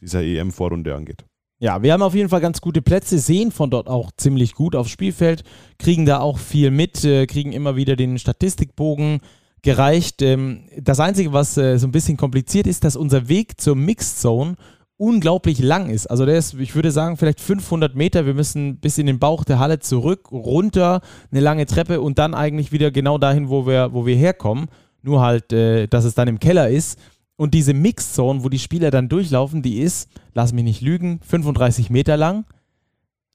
dieser 0.01 0.23
EM-Vorrunde 0.23 0.95
angeht. 0.95 1.25
Ja, 1.61 1.83
wir 1.83 1.93
haben 1.93 2.03
auf 2.03 2.15
jeden 2.15 2.29
Fall 2.29 2.41
ganz 2.41 2.61
gute 2.61 2.83
Plätze, 2.83 3.19
sehen 3.19 3.51
von 3.51 3.69
dort 3.69 3.89
auch 3.89 4.13
ziemlich 4.17 4.55
gut 4.55 4.77
aufs 4.77 4.91
Spielfeld, 4.91 5.43
kriegen 5.79 6.07
da 6.07 6.21
auch 6.21 6.39
viel 6.39 6.71
mit, 6.71 7.05
äh, 7.05 7.27
kriegen 7.27 7.53
immer 7.53 7.75
wieder 7.75 7.97
den 7.97 8.17
Statistikbogen 8.19 9.19
gereicht. 9.63 10.23
Ähm, 10.23 10.69
das 10.81 11.01
Einzige, 11.01 11.33
was 11.33 11.57
äh, 11.57 11.77
so 11.79 11.89
ein 11.89 11.93
bisschen 11.93 12.17
kompliziert 12.17 12.69
ist, 12.69 12.85
dass 12.85 12.95
unser 12.95 13.29
Weg 13.29 13.61
zur 13.61 13.75
Mixed 13.75 14.21
Zone 14.21 14.55
unglaublich 14.99 15.59
lang 15.59 15.91
ist. 15.91 16.07
Also 16.07 16.27
der 16.27 16.39
ist, 16.39 16.55
ich 16.55 16.77
würde 16.77 16.93
sagen, 16.93 17.17
vielleicht 17.17 17.41
500 17.41 17.95
Meter. 17.97 18.25
Wir 18.25 18.35
müssen 18.35 18.77
bis 18.77 18.99
in 18.99 19.07
den 19.07 19.19
Bauch 19.19 19.43
der 19.43 19.59
Halle 19.59 19.81
zurück, 19.81 20.31
runter, 20.31 21.01
eine 21.31 21.41
lange 21.41 21.67
Treppe 21.67 22.01
und 22.01 22.21
dann 22.21 22.35
eigentlich 22.35 22.71
wieder 22.71 22.93
genau 22.93 23.19
dahin, 23.19 23.49
wo 23.49 23.67
wir, 23.67 23.93
wo 23.93 24.07
wir 24.07 24.17
herkommen. 24.17 24.67
Nur 25.03 25.23
halt, 25.23 25.53
äh, 25.53 25.89
dass 25.89 26.05
es 26.05 26.15
dann 26.15 26.29
im 26.29 26.39
Keller 26.39 26.69
ist. 26.69 27.01
Und 27.39 27.55
diese 27.55 27.73
Mixzone, 27.73 28.43
wo 28.43 28.49
die 28.49 28.59
Spieler 28.59 28.91
dann 28.91 29.09
durchlaufen, 29.09 29.63
die 29.63 29.79
ist, 29.79 30.11
lass 30.35 30.53
mich 30.53 30.65
nicht 30.65 30.81
lügen, 30.81 31.21
35 31.23 31.89
Meter 31.89 32.17
lang. 32.17 32.45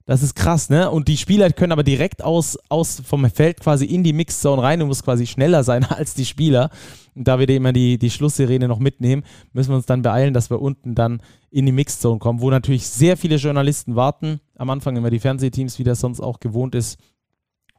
Das 0.06 0.22
ist 0.22 0.36
krass, 0.36 0.70
ne? 0.70 0.92
Und 0.92 1.08
die 1.08 1.16
Spieler 1.16 1.50
können 1.52 1.72
aber 1.72 1.84
direkt 1.84 2.22
aus, 2.22 2.58
aus 2.68 3.02
vom 3.06 3.30
Feld 3.30 3.62
quasi 3.62 3.86
in 3.86 4.04
die 4.04 4.12
Mixzone 4.12 4.62
rein. 4.62 4.82
Du 4.82 4.88
musst 4.88 5.06
quasi 5.06 5.26
schneller 5.26 5.64
sein 5.64 5.86
als 5.90 6.16
die 6.16 6.26
Spieler. 6.26 6.70
Und 7.16 7.30
da 7.30 7.40
wir 7.40 7.48
immer 7.48 7.72
die, 7.72 7.98
die 7.98 8.10
Schlusssirene 8.10 8.68
noch 8.68 8.80
mitnehmen, 8.80 9.24
müssen 9.54 9.70
wir 9.70 9.78
uns 9.78 9.86
dann 9.86 10.02
beeilen, 10.02 10.34
dass 10.34 10.50
wir 10.50 10.62
unten 10.62 10.96
dann 10.96 11.22
in 11.50 11.66
die 11.66 11.72
Mixzone 11.72 12.20
kommen, 12.20 12.42
wo 12.42 12.50
natürlich 12.50 12.86
sehr 12.86 13.16
viele 13.16 13.38
Journalisten 13.38 13.96
warten. 13.96 14.42
Am 14.58 14.70
Anfang 14.70 14.98
immer 14.98 15.12
die 15.12 15.20
Fernsehteams, 15.20 15.80
wie 15.80 15.86
das 15.86 16.02
sonst 16.02 16.20
auch 16.20 16.42
gewohnt 16.42 16.76
ist. 16.76 17.00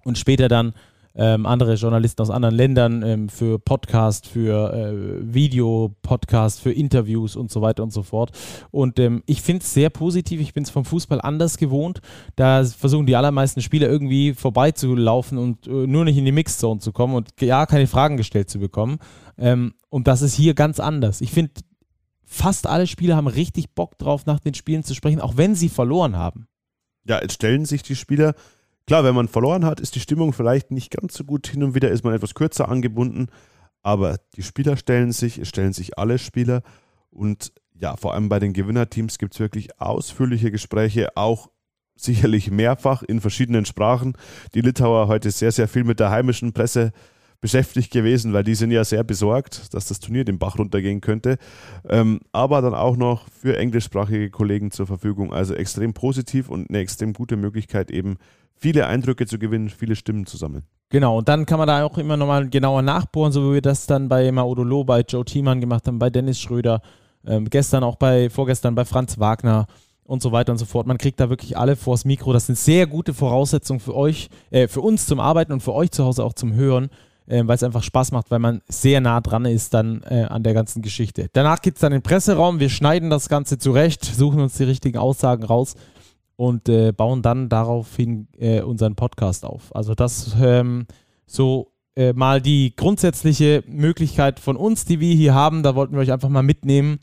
und 0.05 0.17
später 0.17 0.49
dann 0.49 0.73
ähm, 1.17 1.47
andere 1.47 1.75
Journalisten 1.75 2.23
aus 2.23 2.31
anderen 2.31 2.55
Ländern 2.55 3.03
ähm, 3.03 3.29
für 3.29 3.59
Podcast, 3.59 4.27
für 4.27 4.73
äh, 4.73 5.35
Video, 5.35 5.95
Podcast, 6.03 6.61
für 6.61 6.73
Interviews 6.73 7.37
und 7.37 7.51
so 7.51 7.63
weiter 7.63 7.83
und 7.83 7.93
so 7.93 8.03
fort. 8.03 8.33
Und 8.71 8.99
ähm, 8.99 9.23
ich 9.27 9.43
finde 9.43 9.63
es 9.63 9.73
sehr 9.73 9.91
positiv. 9.91 10.41
Ich 10.41 10.55
bin 10.55 10.65
es 10.65 10.71
vom 10.71 10.85
Fußball 10.85 11.21
anders 11.21 11.57
gewohnt. 11.57 12.01
Da 12.35 12.65
versuchen 12.65 13.07
die 13.07 13.17
allermeisten 13.17 13.63
Spieler 13.63 13.89
irgendwie 13.89 14.35
vorbeizulaufen 14.35 15.39
und 15.39 15.67
äh, 15.67 15.87
nur 15.87 16.05
nicht 16.05 16.17
in 16.17 16.25
die 16.25 16.33
Mixzone 16.33 16.81
zu 16.81 16.93
kommen 16.93 17.15
und 17.15 17.31
ja, 17.41 17.67
keine 17.67 17.87
Fragen 17.87 18.17
gestellt 18.17 18.51
zu 18.51 18.59
bekommen. 18.59 18.99
Ähm, 19.39 19.75
und 19.91 20.09
das 20.09 20.23
ist 20.23 20.35
hier 20.35 20.55
ganz 20.55 20.81
anders. 20.81 21.21
Ich 21.21 21.31
finde, 21.31 21.53
fast 22.25 22.67
alle 22.67 22.89
Spieler 22.89 23.15
haben 23.15 23.29
richtig 23.29 23.75
Bock 23.75 23.99
drauf, 23.99 24.27
nach 24.27 24.41
den 24.41 24.55
Spielen 24.55 24.83
zu 24.83 24.95
sprechen, 24.95 25.21
auch 25.21 25.37
wenn 25.37 25.55
sie 25.55 25.69
verloren 25.69 26.17
haben. 26.17 26.49
Ja, 27.07 27.21
jetzt 27.21 27.35
stellen 27.35 27.67
sich 27.67 27.83
die 27.83 27.97
Spieler 27.97 28.35
Klar, 28.87 29.05
wenn 29.05 29.15
man 29.15 29.29
verloren 29.29 29.65
hat, 29.65 29.81
ist 29.81 29.95
die 29.95 30.01
Stimmung 30.01 30.33
vielleicht 30.33 30.71
nicht 30.71 30.91
ganz 30.91 31.15
so 31.15 31.25
gut. 31.25 31.47
Hin 31.47 31.63
und 31.63 31.75
wieder 31.75 31.91
ist 31.91 32.05
man 32.05 32.15
etwas 32.15 32.35
kürzer 32.35 32.69
angebunden. 32.69 33.29
Aber 33.83 34.17
die 34.37 34.43
Spieler 34.43 34.77
stellen 34.77 35.13
sich, 35.13 35.39
es 35.39 35.49
stellen 35.49 35.73
sich 35.73 35.99
alle 35.99 36.19
Spieler. 36.19 36.63
Und 37.11 37.53
ja, 37.75 37.97
vor 37.97 38.15
allem 38.15 38.29
bei 38.29 38.39
den 38.39 38.53
Gewinnerteams 38.53 39.19
gibt 39.19 39.35
es 39.35 39.41
wirklich 39.41 39.81
ausführliche 39.81 40.51
Gespräche, 40.51 41.17
auch 41.17 41.51
sicherlich 41.97 42.51
mehrfach 42.51 43.03
in 43.03 43.21
verschiedenen 43.21 43.65
Sprachen. 43.65 44.17
Die 44.55 44.61
Litauer 44.61 45.09
heute 45.09 45.31
sehr, 45.31 45.53
sehr 45.53 45.69
viel 45.69 45.85
mit 45.85 46.01
der 46.01 46.11
heimischen 46.11 46.53
Presse 46.53 46.93
beschäftigt 47.45 47.93
gewesen, 47.93 48.33
weil 48.33 48.43
die 48.43 48.55
sind 48.55 48.71
ja 48.71 48.85
sehr 48.85 49.05
besorgt, 49.05 49.75
dass 49.75 49.87
das 49.87 50.01
Turnier 50.01 50.25
den 50.25 50.39
Bach 50.39 50.59
runtergehen 50.59 51.03
könnte. 51.03 51.37
Ähm, 51.87 52.21
aber 52.33 52.63
dann 52.63 52.73
auch 52.73 52.97
noch 52.97 53.29
für 53.29 53.59
englischsprachige 53.59 54.31
Kollegen 54.31 54.71
zur 54.71 54.87
Verfügung. 54.87 55.31
Also 55.31 55.53
extrem 55.53 55.93
positiv 55.93 56.49
und 56.49 56.71
eine 56.71 56.79
extrem 56.79 57.13
gute 57.13 57.37
Möglichkeit, 57.37 57.91
eben 57.91 58.17
viele 58.57 58.87
Eindrücke 58.87 59.27
zu 59.27 59.39
gewinnen, 59.39 59.69
viele 59.69 59.95
Stimmen 59.95 60.25
zu 60.25 60.39
sammeln. 60.39 60.65
Genau, 60.89 61.19
und 61.19 61.29
dann 61.29 61.45
kann 61.45 61.59
man 61.59 61.69
da 61.69 61.85
auch 61.85 61.99
immer 61.99 62.17
nochmal 62.17 62.49
genauer 62.49 62.81
nachbohren, 62.81 63.31
so 63.31 63.51
wie 63.51 63.57
wir 63.57 63.61
das 63.61 63.87
dann 63.87 64.09
bei 64.09 64.33
Maudolo, 64.33 64.83
bei 64.83 65.03
Joe 65.03 65.27
Thiemann 65.27 65.61
gemacht 65.61 65.87
haben, 65.87 65.99
bei 65.99 66.09
Dennis 66.09 66.41
Schröder, 66.41 66.81
ähm, 67.27 67.51
gestern 67.51 67.85
auch 67.85 67.97
bei, 67.97 68.31
vorgestern 68.31 68.75
bei 68.75 68.87
Franz 68.87 69.19
Wagner 69.19 69.67
und 70.05 70.23
so 70.23 70.33
weiter 70.33 70.53
und 70.53 70.59
so 70.59 70.65
fort. 70.65 70.87
Man 70.87 70.97
kriegt 70.97 71.21
da 71.21 71.29
wirklich 71.29 71.59
alle 71.59 71.77
vors 71.77 72.07
Mikro. 72.07 72.33
Das 72.33 72.47
sind 72.47 72.57
sehr 72.57 72.87
gute 72.87 73.13
Voraussetzungen 73.13 73.81
für 73.81 73.95
euch, 73.95 74.31
äh, 74.51 74.67
für 74.67 74.81
uns 74.81 75.05
zum 75.05 75.21
Arbeiten 75.21 75.53
und 75.53 75.63
für 75.63 75.75
euch 75.75 75.91
zu 75.91 76.07
Hause 76.07 76.25
auch 76.25 76.33
zum 76.33 76.55
Hören 76.55 76.89
äh, 77.27 77.43
weil 77.47 77.57
es 77.57 77.63
einfach 77.63 77.83
Spaß 77.83 78.13
macht, 78.13 78.31
weil 78.31 78.39
man 78.39 78.63
sehr 78.69 79.01
nah 79.01 79.21
dran 79.21 79.45
ist 79.45 79.75
dann 79.75 80.03
äh, 80.03 80.27
an 80.29 80.43
der 80.43 80.55
ganzen 80.55 80.83
Geschichte. 80.83 81.29
Danach 81.33 81.61
geht 81.61 81.75
es 81.75 81.81
dann 81.81 81.93
in 81.93 81.99
den 81.99 82.03
Presseraum, 82.03 82.61
wir 82.61 82.69
schneiden 82.69 83.11
das 83.11 83.29
Ganze 83.29 83.59
zurecht, 83.59 84.05
suchen 84.05 84.41
uns 84.41 84.57
die 84.57 84.65
richtigen 84.65 84.99
Aussagen 84.99 85.45
raus 85.45 85.75
und 86.37 86.69
äh, 86.69 86.93
bauen 86.93 87.23
dann 87.23 87.49
daraufhin 87.49 88.29
äh, 88.39 88.61
unseren 88.61 88.95
Podcast 88.95 89.45
auf. 89.45 89.75
Also 89.75 89.95
das 89.95 90.35
ähm, 90.41 90.87
so 91.27 91.73
äh, 91.97 92.13
mal 92.13 92.41
die 92.41 92.75
grundsätzliche 92.75 93.63
Möglichkeit 93.69 94.41
von 94.41 94.57
uns, 94.57 94.85
die 94.85 95.01
wir 95.01 95.15
hier 95.15 95.35
haben. 95.35 95.63
Da 95.63 95.75
wollten 95.75 95.95
wir 95.95 96.01
euch 96.01 96.13
einfach 96.13 96.29
mal 96.29 96.43
mitnehmen, 96.43 96.99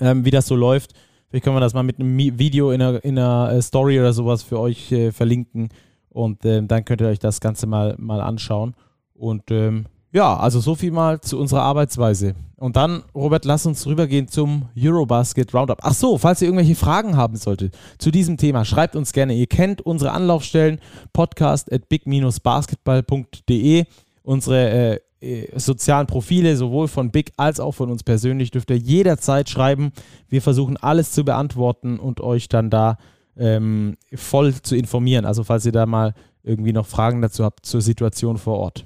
ähm, 0.00 0.24
wie 0.24 0.32
das 0.32 0.46
so 0.46 0.56
läuft. 0.56 0.94
Vielleicht 1.28 1.44
können 1.44 1.54
wir 1.54 1.60
das 1.60 1.74
mal 1.74 1.84
mit 1.84 2.00
einem 2.00 2.18
Video 2.18 2.72
in 2.72 2.82
einer, 2.82 3.04
in 3.04 3.16
einer 3.16 3.52
äh, 3.52 3.62
Story 3.62 4.00
oder 4.00 4.12
sowas 4.12 4.42
für 4.42 4.58
euch 4.58 4.92
verlinken 5.12 5.68
und 6.10 6.44
ähm, 6.44 6.66
dann 6.66 6.84
könnt 6.84 7.00
ihr 7.00 7.06
euch 7.06 7.20
das 7.20 7.40
Ganze 7.40 7.66
mal, 7.66 7.94
mal 7.98 8.20
anschauen. 8.20 8.74
Und 9.20 9.50
ähm, 9.50 9.84
ja, 10.12 10.36
also 10.36 10.58
so 10.60 10.74
viel 10.74 10.90
mal 10.90 11.20
zu 11.20 11.38
unserer 11.38 11.62
Arbeitsweise. 11.62 12.34
Und 12.56 12.74
dann, 12.76 13.04
Robert, 13.14 13.44
lass 13.44 13.64
uns 13.66 13.86
rübergehen 13.86 14.26
zum 14.28 14.68
Eurobasket 14.76 15.54
Roundup. 15.54 15.78
Ach 15.82 15.94
so, 15.94 16.18
falls 16.18 16.42
ihr 16.42 16.48
irgendwelche 16.48 16.74
Fragen 16.74 17.16
haben 17.16 17.36
solltet 17.36 17.76
zu 17.98 18.10
diesem 18.10 18.36
Thema, 18.36 18.64
schreibt 18.64 18.96
uns 18.96 19.12
gerne. 19.12 19.34
Ihr 19.34 19.46
kennt 19.46 19.82
unsere 19.82 20.10
Anlaufstellen, 20.12 20.80
podcast 21.12 21.72
at 21.72 21.88
big-basketball.de. 21.88 23.84
Unsere 24.22 24.70
äh, 24.70 24.98
äh, 25.20 25.58
sozialen 25.58 26.06
Profile, 26.06 26.56
sowohl 26.56 26.88
von 26.88 27.10
Big 27.10 27.32
als 27.36 27.60
auch 27.60 27.72
von 27.72 27.90
uns 27.90 28.02
persönlich, 28.02 28.50
dürft 28.50 28.70
ihr 28.70 28.78
jederzeit 28.78 29.48
schreiben. 29.48 29.92
Wir 30.28 30.42
versuchen 30.42 30.76
alles 30.76 31.12
zu 31.12 31.24
beantworten 31.24 32.00
und 32.00 32.20
euch 32.20 32.48
dann 32.48 32.68
da 32.68 32.98
ähm, 33.36 33.96
voll 34.14 34.54
zu 34.54 34.74
informieren. 34.76 35.24
Also 35.24 35.44
falls 35.44 35.64
ihr 35.66 35.72
da 35.72 35.86
mal 35.86 36.14
irgendwie 36.42 36.72
noch 36.72 36.86
Fragen 36.86 37.22
dazu 37.22 37.44
habt 37.44 37.64
zur 37.64 37.80
Situation 37.80 38.36
vor 38.36 38.58
Ort 38.58 38.84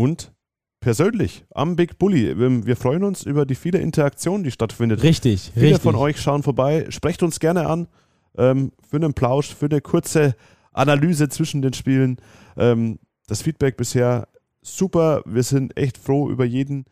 und 0.00 0.32
persönlich 0.80 1.44
am 1.54 1.76
Big 1.76 1.98
Bully. 1.98 2.30
Ähm, 2.30 2.64
wir 2.64 2.76
freuen 2.76 3.04
uns 3.04 3.24
über 3.24 3.44
die 3.44 3.54
viele 3.54 3.80
Interaktion, 3.80 4.42
die 4.42 4.50
stattfindet. 4.50 5.02
Richtig, 5.02 5.50
Viele 5.52 5.66
richtig. 5.66 5.82
von 5.82 5.94
euch 5.94 6.18
schauen 6.18 6.42
vorbei. 6.42 6.86
Sprecht 6.88 7.22
uns 7.22 7.38
gerne 7.38 7.66
an 7.66 7.86
ähm, 8.38 8.72
für 8.88 8.96
einen 8.96 9.12
Plausch, 9.12 9.54
für 9.54 9.66
eine 9.66 9.82
kurze 9.82 10.34
Analyse 10.72 11.28
zwischen 11.28 11.60
den 11.60 11.74
Spielen. 11.74 12.16
Ähm, 12.56 12.98
das 13.26 13.42
Feedback 13.42 13.76
bisher 13.76 14.26
super. 14.62 15.20
Wir 15.26 15.42
sind 15.42 15.76
echt 15.76 15.98
froh 15.98 16.30
über 16.30 16.46
jeden, 16.46 16.86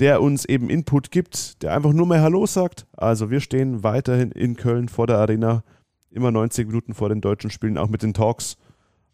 der 0.00 0.22
uns 0.22 0.46
eben 0.46 0.70
Input 0.70 1.10
gibt, 1.10 1.62
der 1.62 1.74
einfach 1.74 1.92
nur 1.92 2.06
mehr 2.06 2.22
Hallo 2.22 2.46
sagt. 2.46 2.86
Also 2.96 3.30
wir 3.30 3.40
stehen 3.40 3.82
weiterhin 3.82 4.30
in 4.32 4.56
Köln 4.56 4.88
vor 4.88 5.06
der 5.06 5.18
Arena, 5.18 5.62
immer 6.10 6.30
90 6.30 6.68
Minuten 6.68 6.94
vor 6.94 7.10
den 7.10 7.20
deutschen 7.20 7.50
Spielen, 7.50 7.76
auch 7.76 7.90
mit 7.90 8.02
den 8.02 8.14
Talks. 8.14 8.56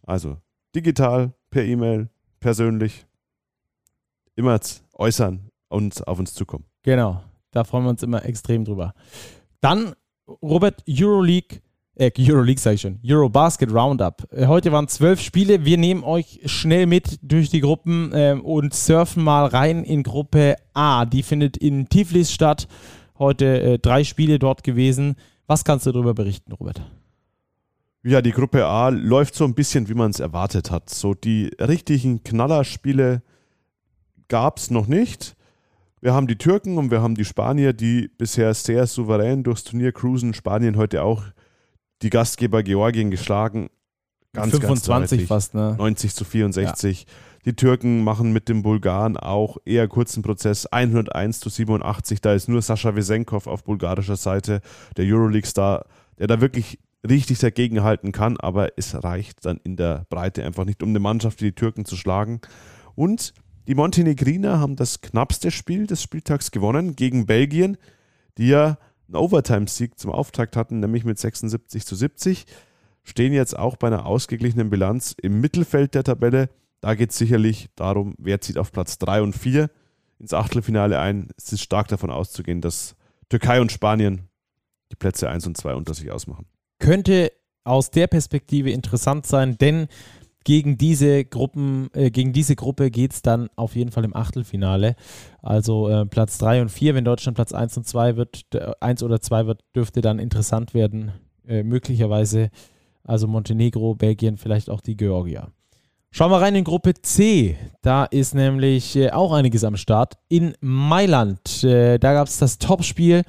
Also 0.05 0.37
digital, 0.77 1.33
per 1.51 1.65
E-Mail, 1.65 2.09
persönlich 2.39 3.05
immer 4.37 4.59
äußern 4.95 5.49
und 5.69 6.07
auf 6.07 6.19
uns 6.19 6.35
zukommen. 6.35 6.65
Genau, 6.83 7.23
da 7.51 7.65
freuen 7.65 7.85
wir 7.85 7.91
uns 7.91 8.03
immer 8.03 8.25
extrem 8.25 8.65
drüber. 8.65 8.95
Dann, 9.61 9.95
Robert, 10.43 10.83
Euroleague, 10.89 11.61
äh, 11.95 12.11
Euroleague 12.19 12.61
sage 12.61 12.75
ich 12.75 12.81
schon, 12.81 12.99
Eurobasket 13.05 13.73
Roundup. 13.73 14.27
Äh, 14.33 14.47
heute 14.47 14.73
waren 14.73 14.89
zwölf 14.89 15.21
Spiele. 15.21 15.65
Wir 15.65 15.79
nehmen 15.79 16.03
euch 16.05 16.41
schnell 16.47 16.87
mit 16.87 17.19
durch 17.23 17.51
die 17.51 17.61
Gruppen 17.61 18.13
äh, 18.13 18.37
und 18.43 18.75
surfen 18.75 19.23
mal 19.23 19.47
rein 19.47 19.85
in 19.85 20.03
Gruppe 20.03 20.57
A. 20.73 21.05
Die 21.05 21.23
findet 21.23 21.57
in 21.57 21.89
Tiflis 21.89 22.33
statt. 22.33 22.67
Heute 23.19 23.63
äh, 23.63 23.79
drei 23.79 24.05
Spiele 24.05 24.39
dort 24.39 24.65
gewesen. 24.65 25.17
Was 25.47 25.65
kannst 25.65 25.87
du 25.87 25.93
darüber 25.93 26.15
berichten, 26.15 26.53
Robert? 26.53 26.83
Ja, 28.05 28.21
die 28.21 28.33
Gruppe 28.33 28.67
A 28.67 28.89
läuft 28.89 29.35
so 29.35 29.45
ein 29.45 29.55
bisschen, 29.55 29.89
wie 29.89 29.95
man 29.95 30.11
es 30.11 30.19
erwartet 30.19 30.71
hat. 30.71 30.91
So 30.91 31.15
die 31.15 31.51
richtigen 31.61 32.25
Knallerspiele 32.25 33.23
gab 34.33 34.57
es 34.57 34.71
noch 34.71 34.87
nicht. 34.87 35.37
Wir 36.01 36.15
haben 36.15 36.27
die 36.27 36.39
Türken 36.39 36.79
und 36.79 36.91
wir 36.91 37.03
haben 37.03 37.15
die 37.15 37.27
Spanier, 37.27 37.75
die 37.75 38.09
bisher 38.17 38.55
sehr 38.55 38.87
souverän 38.87 39.43
durchs 39.43 39.63
Turnier 39.63 39.93
cruisen. 39.93 40.33
Spanien 40.33 40.79
heute 40.79 41.03
auch 41.03 41.23
die 42.01 42.09
Gastgeber 42.09 42.63
Georgien 42.63 43.11
geschlagen. 43.11 43.69
Ganz, 44.33 44.53
25 44.53 45.19
ganz 45.19 45.29
fast, 45.29 45.55
ne? 45.55 45.75
90 45.77 46.15
zu 46.15 46.25
64. 46.25 47.01
Ja. 47.03 47.07
Die 47.45 47.55
Türken 47.55 48.05
machen 48.05 48.33
mit 48.33 48.49
dem 48.49 48.63
Bulgaren 48.63 49.19
auch 49.19 49.59
eher 49.67 49.87
kurzen 49.87 50.23
Prozess. 50.23 50.65
101 50.65 51.41
zu 51.41 51.51
87. 51.51 52.23
Da 52.23 52.33
ist 52.33 52.49
nur 52.49 52.63
Sascha 52.63 52.97
Wesenkov 52.97 53.47
auf 53.47 53.65
bulgarischer 53.65 54.17
Seite, 54.17 54.63
der 54.97 55.05
Euroleague-Star, 55.05 55.85
der 56.19 56.27
da 56.27 56.41
wirklich 56.41 56.79
richtig 57.07 57.39
dagegenhalten 57.41 58.13
kann. 58.13 58.39
Aber 58.39 58.71
es 58.79 59.05
reicht 59.05 59.45
dann 59.45 59.61
in 59.63 59.77
der 59.77 60.07
Breite 60.09 60.43
einfach 60.43 60.65
nicht, 60.65 60.83
um 60.83 60.89
eine 60.89 61.01
Mannschaft 61.01 61.43
wie 61.43 61.51
die 61.51 61.55
Türken 61.55 61.85
zu 61.85 61.97
schlagen. 61.97 62.41
Und 62.95 63.35
die 63.67 63.75
Montenegriner 63.75 64.59
haben 64.59 64.77
das 64.77 65.01
knappste 65.01 65.51
Spiel 65.51 65.87
des 65.87 66.03
Spieltags 66.03 66.51
gewonnen 66.51 66.97
gegen 66.97 67.27
Belgien, 67.27 67.77
die 68.39 68.49
ja 68.49 68.79
einen 69.07 69.17
Overtime-Sieg 69.17 69.99
zum 69.99 70.11
Auftakt 70.11 70.57
hatten, 70.57 70.81
nämlich 70.81 71.05
mit 71.05 71.19
76 71.19 71.87
zu 71.87 71.95
70. 71.95 72.47
Stehen 73.05 73.33
jetzt 73.33 73.59
auch 73.59 73.77
bei 73.77 73.89
einer 73.89 74.07
ausgeglichenen 74.07 74.71
Bilanz 74.71 75.15
im 75.21 75.41
Mittelfeld 75.41 75.95
der 75.95 76.05
Tabelle. 76.05 76.49
Da 76.81 76.95
geht 76.95 77.11
es 77.11 77.19
sicherlich 77.19 77.69
darum, 77.77 78.15
wer 78.19 78.41
zieht 78.41 78.59
auf 78.59 78.73
Platz 78.73 78.99
3 78.99 79.23
und 79.23 79.35
4 79.35 79.71
ins 80.19 80.33
Achtelfinale 80.33 80.99
ein. 81.01 81.29
Es 81.37 81.53
ist 81.53 81.63
stark 81.63 81.89
davon 81.89 82.11
auszugehen, 82.11 82.61
dass 82.61 82.97
Türkei 83.29 83.61
und 83.61 83.73
Spanien 83.73 84.29
die 84.93 84.97
Plätze 84.97 85.29
1 85.29 85.47
und 85.47 85.57
2 85.57 85.75
unter 85.75 85.95
sich 85.95 86.11
ausmachen. 86.11 86.47
Könnte 86.79 87.33
aus 87.65 87.91
der 87.91 88.07
Perspektive 88.07 88.71
interessant 88.71 89.27
sein, 89.27 89.57
denn 89.59 89.89
gegen 90.45 90.79
diese 90.79 91.25
Gruppen, 91.25 91.89
äh, 91.95 92.11
gegen 92.11 92.33
diese 92.33 92.57
Gruppe 92.57 92.91
geht 92.91 93.13
es 93.13 93.23
dann 93.23 93.49
auf 93.57 93.77
jeden 93.77 93.91
Fall 93.91 94.05
im 94.05 94.17
Achtelfinale. 94.17 94.97
Also 95.43 95.89
äh, 95.89 96.07
Platz 96.07 96.39
3 96.39 96.63
und 96.63 96.71
4, 96.71 96.95
wenn 96.95 97.05
Deutschland 97.05 97.37
Platz 97.37 97.53
1 97.53 97.77
und 97.77 97.87
2 97.87 98.17
wird, 98.17 98.45
1 98.81 99.03
oder 99.03 99.21
2 99.21 99.47
wird, 99.47 99.65
dürfte 99.75 100.01
dann 100.01 100.19
interessant 100.19 100.75
werden. 100.75 101.13
Äh, 101.47 101.63
möglicherweise 101.63 102.51
also 103.05 103.27
Montenegro, 103.27 103.95
Belgien, 103.95 104.37
vielleicht 104.37 104.71
auch 104.71 104.81
die 104.81 104.97
Georgier. 104.97 105.49
Schauen 106.11 106.31
wir 106.31 106.41
rein 106.41 106.55
in 106.55 106.65
Gruppe 106.65 106.95
C. 107.01 107.57
Da 107.81 108.05
ist 108.05 108.35
nämlich 108.35 108.97
äh, 108.97 109.11
auch 109.11 109.33
einiges 109.33 109.65
am 109.65 109.77
Start. 109.77 110.19
In 110.29 110.55
Mailand, 110.61 111.65
äh, 111.65 111.99
da 111.99 112.13
gab 112.13 112.29
es 112.29 112.39
das 112.39 112.59
Topspiel 112.59 113.23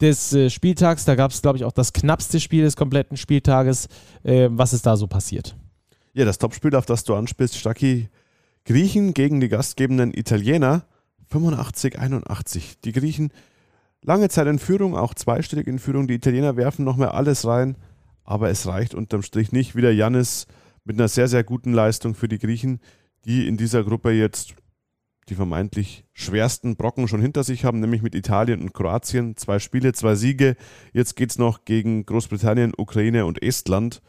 des 0.00 0.32
äh, 0.32 0.48
Spieltags. 0.48 1.04
Da 1.04 1.16
gab 1.16 1.32
es, 1.32 1.42
glaube 1.42 1.58
ich, 1.58 1.64
auch 1.64 1.72
das 1.72 1.92
knappste 1.92 2.38
Spiel 2.38 2.62
des 2.62 2.76
kompletten 2.76 3.16
Spieltages. 3.16 3.88
was 4.22 4.72
ist 4.72 4.86
da 4.86 4.96
so 4.96 5.06
passiert? 5.06 5.56
Ja, 6.12 6.24
das 6.24 6.38
Topspiel, 6.38 6.74
auf 6.74 6.86
das 6.86 7.04
du 7.04 7.14
anspielst, 7.14 7.56
Stacki, 7.56 8.08
Griechen 8.64 9.14
gegen 9.14 9.40
die 9.40 9.48
gastgebenden 9.48 10.12
Italiener, 10.12 10.84
85-81. 11.32 12.78
Die 12.84 12.92
Griechen 12.92 13.32
lange 14.02 14.28
Zeit 14.28 14.48
in 14.48 14.58
Führung, 14.58 14.96
auch 14.96 15.14
zweistellig 15.14 15.66
in 15.66 15.78
Führung. 15.78 16.08
Die 16.08 16.14
Italiener 16.14 16.56
werfen 16.56 16.84
noch 16.84 16.96
mehr 16.96 17.14
alles 17.14 17.46
rein, 17.46 17.76
aber 18.24 18.50
es 18.50 18.66
reicht 18.66 18.94
unterm 18.94 19.22
Strich 19.22 19.52
nicht. 19.52 19.76
Wieder 19.76 19.92
Janis 19.92 20.46
mit 20.84 20.98
einer 20.98 21.08
sehr, 21.08 21.28
sehr 21.28 21.44
guten 21.44 21.72
Leistung 21.72 22.14
für 22.14 22.28
die 22.28 22.38
Griechen, 22.38 22.80
die 23.24 23.46
in 23.46 23.56
dieser 23.56 23.84
Gruppe 23.84 24.10
jetzt 24.10 24.54
die 25.28 25.34
vermeintlich 25.36 26.04
schwersten 26.12 26.74
Brocken 26.74 27.06
schon 27.06 27.20
hinter 27.20 27.44
sich 27.44 27.64
haben, 27.64 27.78
nämlich 27.78 28.02
mit 28.02 28.16
Italien 28.16 28.62
und 28.62 28.74
Kroatien. 28.74 29.36
Zwei 29.36 29.60
Spiele, 29.60 29.92
zwei 29.92 30.16
Siege. 30.16 30.56
Jetzt 30.92 31.14
geht 31.14 31.30
es 31.30 31.38
noch 31.38 31.64
gegen 31.64 32.04
Großbritannien, 32.04 32.72
Ukraine 32.76 33.26
und 33.26 33.40
Estland. 33.40 34.02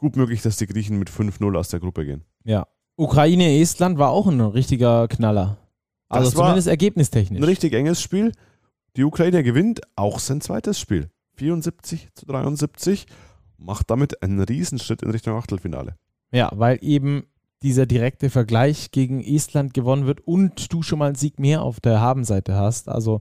Gut 0.00 0.16
möglich, 0.16 0.40
dass 0.40 0.56
die 0.56 0.66
Griechen 0.66 0.98
mit 0.98 1.10
5-0 1.10 1.58
aus 1.58 1.68
der 1.68 1.78
Gruppe 1.78 2.06
gehen. 2.06 2.24
Ja. 2.44 2.66
Ukraine, 2.96 3.60
Estland 3.60 3.98
war 3.98 4.08
auch 4.08 4.26
ein 4.26 4.40
richtiger 4.40 5.08
Knaller. 5.08 5.58
Also 6.08 6.30
Das 6.30 6.36
war 6.36 6.44
zumindest 6.44 6.68
ergebnistechnisch. 6.68 7.38
Ein 7.38 7.44
richtig 7.44 7.74
enges 7.74 8.00
Spiel. 8.00 8.32
Die 8.96 9.04
Ukraine 9.04 9.42
gewinnt 9.42 9.82
auch 9.96 10.18
sein 10.18 10.40
zweites 10.40 10.80
Spiel. 10.80 11.10
74 11.34 12.08
zu 12.14 12.24
73. 12.24 13.04
Macht 13.58 13.90
damit 13.90 14.22
einen 14.22 14.40
Riesenschritt 14.40 15.02
in 15.02 15.10
Richtung 15.10 15.36
Achtelfinale. 15.36 15.96
Ja, 16.32 16.50
weil 16.54 16.78
eben 16.80 17.26
dieser 17.62 17.84
direkte 17.84 18.30
Vergleich 18.30 18.92
gegen 18.92 19.22
Estland 19.22 19.74
gewonnen 19.74 20.06
wird 20.06 20.26
und 20.26 20.72
du 20.72 20.82
schon 20.82 20.98
mal 20.98 21.08
einen 21.08 21.14
Sieg 21.14 21.38
mehr 21.38 21.60
auf 21.60 21.78
der 21.78 22.00
Habenseite 22.00 22.54
hast. 22.54 22.88
Also 22.88 23.20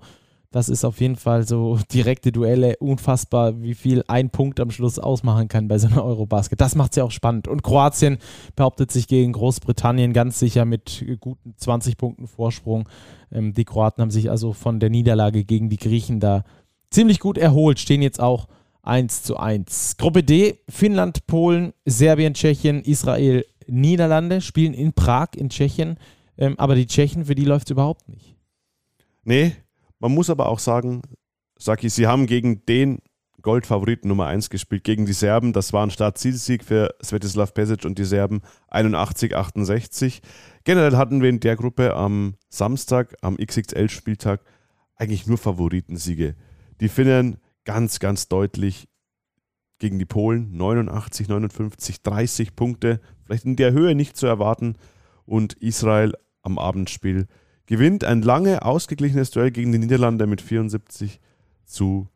das 0.52 0.68
ist 0.68 0.84
auf 0.84 1.00
jeden 1.00 1.16
Fall 1.16 1.48
so 1.48 1.78
direkte 1.94 2.32
Duelle, 2.32 2.78
unfassbar, 2.78 3.62
wie 3.62 3.76
viel 3.76 4.04
ein 4.08 4.32
Punkt 4.32 4.60
am 4.60 4.72
Schluss 4.72 4.98
ausmachen 4.98 5.48
kann 5.48 5.68
bei 5.68 5.78
so 5.78 5.88
einer 5.88 6.04
Eurobasket. 6.04 6.60
Das 6.60 6.76
macht 6.76 6.94
es 6.94 6.96
ja 6.98 7.04
auch 7.04 7.12
spannend. 7.12 7.48
Und 7.48 7.62
Kroatien 7.62 8.18
behauptet 8.56 8.92
sich 8.92 9.08
gegen 9.08 9.34
Großbritannien 9.34 10.12
ganz 10.12 10.40
sicher 10.40 10.66
mit 10.66 11.06
guten 11.20 11.54
20 11.56 11.98
Punkten 11.98 12.28
Vorsprung. 12.28 12.90
Ähm, 13.32 13.54
die 13.54 13.66
Kroaten 13.66 14.02
haben 14.02 14.12
sich 14.12 14.32
also 14.32 14.54
von 14.54 14.80
der 14.80 14.90
Niederlage 14.90 15.44
gegen 15.44 15.70
die 15.70 15.78
Griechen 15.78 16.20
da 16.20 16.44
ziemlich 16.90 17.20
gut 17.20 17.38
erholt, 17.38 17.80
stehen 17.80 18.02
jetzt 18.02 18.20
auch 18.20 18.48
1 18.82 19.22
zu 19.22 19.38
1. 19.38 19.98
Gruppe 19.98 20.24
D, 20.24 20.60
Finnland, 20.68 21.28
Polen, 21.28 21.74
Serbien, 21.86 22.34
Tschechien, 22.34 22.82
Israel, 22.82 23.46
Niederlande 23.68 24.42
spielen 24.42 24.74
in 24.74 24.94
Prag 24.94 25.30
in 25.36 25.50
Tschechien. 25.50 25.98
Ähm, 26.40 26.56
aber 26.58 26.74
die 26.74 26.88
Tschechen, 26.88 27.26
für 27.26 27.36
die 27.36 27.46
läuft 27.46 27.68
es 27.68 27.72
überhaupt 27.72 28.10
nicht. 28.10 28.36
Nee, 29.24 29.54
man 30.00 30.14
muss 30.14 30.30
aber 30.30 30.48
auch 30.48 30.60
sagen, 30.60 31.02
Saki, 31.58 31.90
sie 31.90 32.08
haben 32.08 32.26
gegen 32.26 32.66
den 32.66 33.00
Goldfavoriten 33.42 34.08
Nummer 34.08 34.28
1 34.28 34.50
gespielt, 34.50 34.84
gegen 34.84 35.06
die 35.06 35.14
Serben. 35.14 35.54
Das 35.54 35.72
war 35.72 35.86
ein 35.86 35.92
Start-Zielsieg 35.92 36.64
für 36.64 36.96
Svetislav 37.04 37.54
Pesic 37.54 37.86
und 37.86 37.98
die 37.98 38.06
Serben 38.06 38.42
81-68. 38.72 40.22
Generell 40.64 40.98
hatten 40.98 41.22
wir 41.22 41.30
in 41.30 41.40
der 41.40 41.56
Gruppe 41.56 41.96
am 41.96 42.36
Samstag, 42.50 43.16
am 43.22 43.38
XXL-Spieltag, 43.38 44.42
eigentlich 44.96 45.28
nur 45.28 45.38
Favoritensiege. 45.38 46.36
Die 46.82 46.90
Finnen 46.90 47.38
ganz, 47.64 48.00
ganz 48.00 48.28
deutlich 48.28 48.88
gegen 49.80 50.00
die 50.00 50.06
Polen 50.06 50.58
89, 50.58 51.30
59, 51.30 52.02
30 52.04 52.56
Punkte, 52.56 53.00
vielleicht 53.24 53.46
in 53.46 53.56
der 53.56 53.72
Höhe 53.72 53.96
nicht 53.96 54.18
zu 54.18 54.28
erwarten. 54.28 54.76
Und 55.26 55.54
Israel 55.54 56.14
am 56.42 56.58
Abendspiel 56.58 57.28
gewinnt 57.70 58.04
ein 58.04 58.24
lange 58.24 58.64
ausgeglichenes 58.64 59.30
Duell 59.30 59.52
gegen 59.52 59.72
die 59.72 59.78
Niederlande 59.78 60.26
mit 60.26 60.42
74 60.42 61.20
zu 61.66 62.08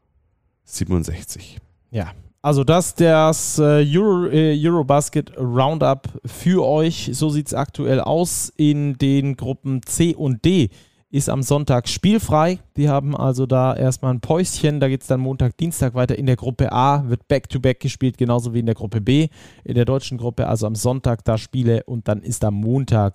67. 0.63 1.59
Ja, 1.91 2.11
also 2.41 2.63
das 2.63 2.95
das 2.95 3.59
äh, 3.59 3.85
Euro, 3.95 4.25
äh, 4.29 4.59
Eurobasket 4.67 5.37
Roundup 5.37 6.09
für 6.25 6.65
euch. 6.65 7.11
So 7.13 7.29
sieht 7.29 7.47
es 7.47 7.53
aktuell 7.53 8.01
aus 8.01 8.51
in 8.57 8.97
den 8.97 9.37
Gruppen 9.37 9.83
C 9.83 10.15
und 10.15 10.43
D. 10.43 10.69
Ist 11.11 11.29
am 11.29 11.43
Sonntag 11.43 11.87
spielfrei. 11.87 12.57
Die 12.75 12.89
haben 12.89 13.15
also 13.15 13.45
da 13.45 13.75
erstmal 13.75 14.15
ein 14.15 14.21
Päuschen. 14.21 14.79
Da 14.79 14.87
geht 14.87 15.01
es 15.01 15.07
dann 15.07 15.19
Montag, 15.19 15.55
Dienstag 15.57 15.93
weiter. 15.93 16.17
In 16.17 16.25
der 16.25 16.35
Gruppe 16.35 16.71
A 16.71 17.07
wird 17.07 17.27
Back-to-Back 17.27 17.79
gespielt, 17.79 18.17
genauso 18.17 18.55
wie 18.55 18.59
in 18.61 18.65
der 18.65 18.73
Gruppe 18.73 19.01
B. 19.01 19.27
In 19.63 19.75
der 19.75 19.85
deutschen 19.85 20.17
Gruppe, 20.17 20.47
also 20.47 20.65
am 20.65 20.73
Sonntag 20.73 21.23
da 21.23 21.37
Spiele 21.37 21.83
und 21.83 22.07
dann 22.07 22.23
ist 22.23 22.43
am 22.43 22.55
Montag 22.55 23.13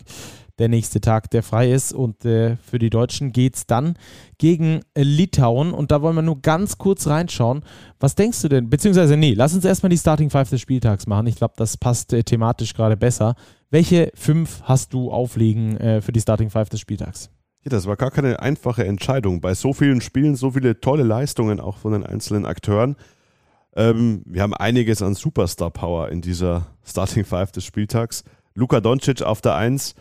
der 0.59 0.69
nächste 0.69 1.01
Tag, 1.01 1.31
der 1.31 1.43
frei 1.43 1.73
ist. 1.73 1.93
Und 1.93 2.25
äh, 2.25 2.57
für 2.57 2.79
die 2.79 2.91
Deutschen 2.91 3.33
geht 3.33 3.57
es 3.57 3.67
dann 3.67 3.95
gegen 4.39 4.81
Litauen. 4.97 5.73
Und 5.73 5.91
da 5.91 6.03
wollen 6.03 6.17
wir 6.17 6.23
nur 6.23 6.41
ganz 6.41 6.79
kurz 6.79 7.07
reinschauen. 7.07 7.63
Was 8.01 8.15
denkst 8.15 8.43
du 8.43 8.49
denn? 8.49 8.71
Beziehungsweise, 8.71 9.17
nee, 9.17 9.35
lass 9.35 9.55
uns 9.55 9.65
erstmal 9.65 9.91
die 9.91 9.99
Starting 9.99 10.31
Five 10.31 10.51
des 10.51 10.61
Spieltags 10.61 11.07
machen. 11.07 11.27
Ich 11.27 11.37
glaube, 11.37 11.55
das 11.57 11.77
passt 11.77 12.13
äh, 12.13 12.23
thematisch 12.23 12.75
gerade 12.75 12.97
besser. 12.97 13.35
Welche 13.71 14.11
fünf 14.15 14.63
hast 14.63 14.93
du 14.95 15.11
auflegen 15.11 15.77
äh, 15.77 16.01
für 16.01 16.13
die 16.13 16.21
Starting 16.21 16.51
Five 16.51 16.69
des 16.69 16.81
Spieltags? 16.81 17.31
Ja, 17.65 17.71
das 17.71 17.87
war 17.87 17.97
gar 17.97 18.11
keine 18.11 18.41
einfache 18.41 18.85
Entscheidung. 18.85 19.41
Bei 19.41 19.55
so 19.55 19.73
vielen 19.73 20.01
Spielen, 20.01 20.37
so 20.37 20.53
viele 20.53 20.81
tolle 20.81 21.03
Leistungen 21.03 21.61
auch 21.61 21.77
von 21.77 21.93
den 21.93 22.05
einzelnen 22.05 22.47
Akteuren. 22.47 22.97
Ähm, 23.77 24.23
wir 24.25 24.43
haben 24.43 24.55
einiges 24.55 25.03
an 25.03 25.15
Superstar-Power 25.15 26.09
in 26.09 26.21
dieser 26.21 26.69
Starting 26.85 27.25
Five 27.25 27.53
des 27.53 27.65
Spieltags. 27.65 28.25
Luka 28.55 28.81
Doncic 28.81 29.23
auf 29.23 29.41
der 29.41 29.55
Eins. 29.55 29.95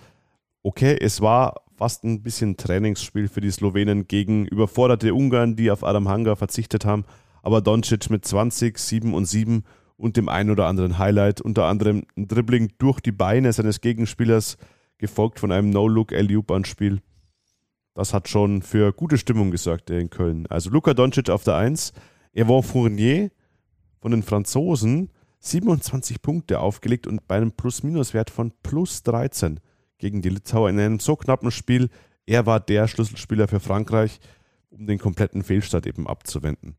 Okay, 0.63 0.97
es 0.99 1.21
war 1.21 1.61
fast 1.77 2.03
ein 2.03 2.23
bisschen 2.23 2.57
Trainingsspiel 2.57 3.27
für 3.27 3.41
die 3.41 3.51
Slowenen 3.51 4.07
gegen 4.07 4.45
überforderte 4.47 5.13
Ungarn, 5.13 5.55
die 5.55 5.71
auf 5.71 5.83
Adam 5.83 6.09
Hanga 6.09 6.35
verzichtet 6.35 6.85
haben. 6.85 7.05
Aber 7.43 7.61
Doncic 7.61 8.09
mit 8.09 8.25
20, 8.25 8.77
7 8.77 9.13
und 9.13 9.25
7 9.25 9.63
und 9.95 10.17
dem 10.17 10.27
ein 10.27 10.49
oder 10.49 10.67
anderen 10.67 10.97
Highlight, 10.97 11.39
unter 11.41 11.65
anderem 11.65 12.03
ein 12.17 12.27
Dribbling 12.27 12.73
durch 12.79 12.99
die 12.99 13.11
Beine 13.11 13.53
seines 13.53 13.81
Gegenspielers, 13.81 14.57
gefolgt 14.97 15.39
von 15.39 15.51
einem 15.51 15.69
No-Look-Alley-Oop-Anspiel. 15.69 17.01
Das 17.93 18.13
hat 18.13 18.27
schon 18.27 18.61
für 18.61 18.93
gute 18.93 19.17
Stimmung 19.17 19.51
gesorgt 19.51 19.89
in 19.89 20.09
Köln. 20.09 20.45
Also 20.47 20.69
Luka 20.69 20.93
Doncic 20.93 21.29
auf 21.29 21.43
der 21.43 21.55
1, 21.55 21.93
Yvon 22.35 22.63
Fournier 22.63 23.31
von 23.99 24.11
den 24.11 24.23
Franzosen 24.23 25.11
27 25.39 26.21
Punkte 26.21 26.59
aufgelegt 26.59 27.07
und 27.07 27.27
bei 27.27 27.37
einem 27.37 27.51
Plus-Minus-Wert 27.51 28.29
von 28.29 28.51
plus 28.63 29.03
13 29.03 29.59
gegen 29.97 30.21
die 30.21 30.29
Litauer 30.29 30.69
in 30.69 30.79
einem 30.79 30.99
so 30.99 31.15
knappen 31.15 31.51
Spiel. 31.51 31.89
Er 32.25 32.45
war 32.45 32.59
der 32.59 32.87
Schlüsselspieler 32.87 33.47
für 33.47 33.59
Frankreich, 33.59 34.19
um 34.69 34.85
den 34.85 34.99
kompletten 34.99 35.43
Fehlstart 35.43 35.87
eben 35.87 36.07
abzuwenden. 36.07 36.75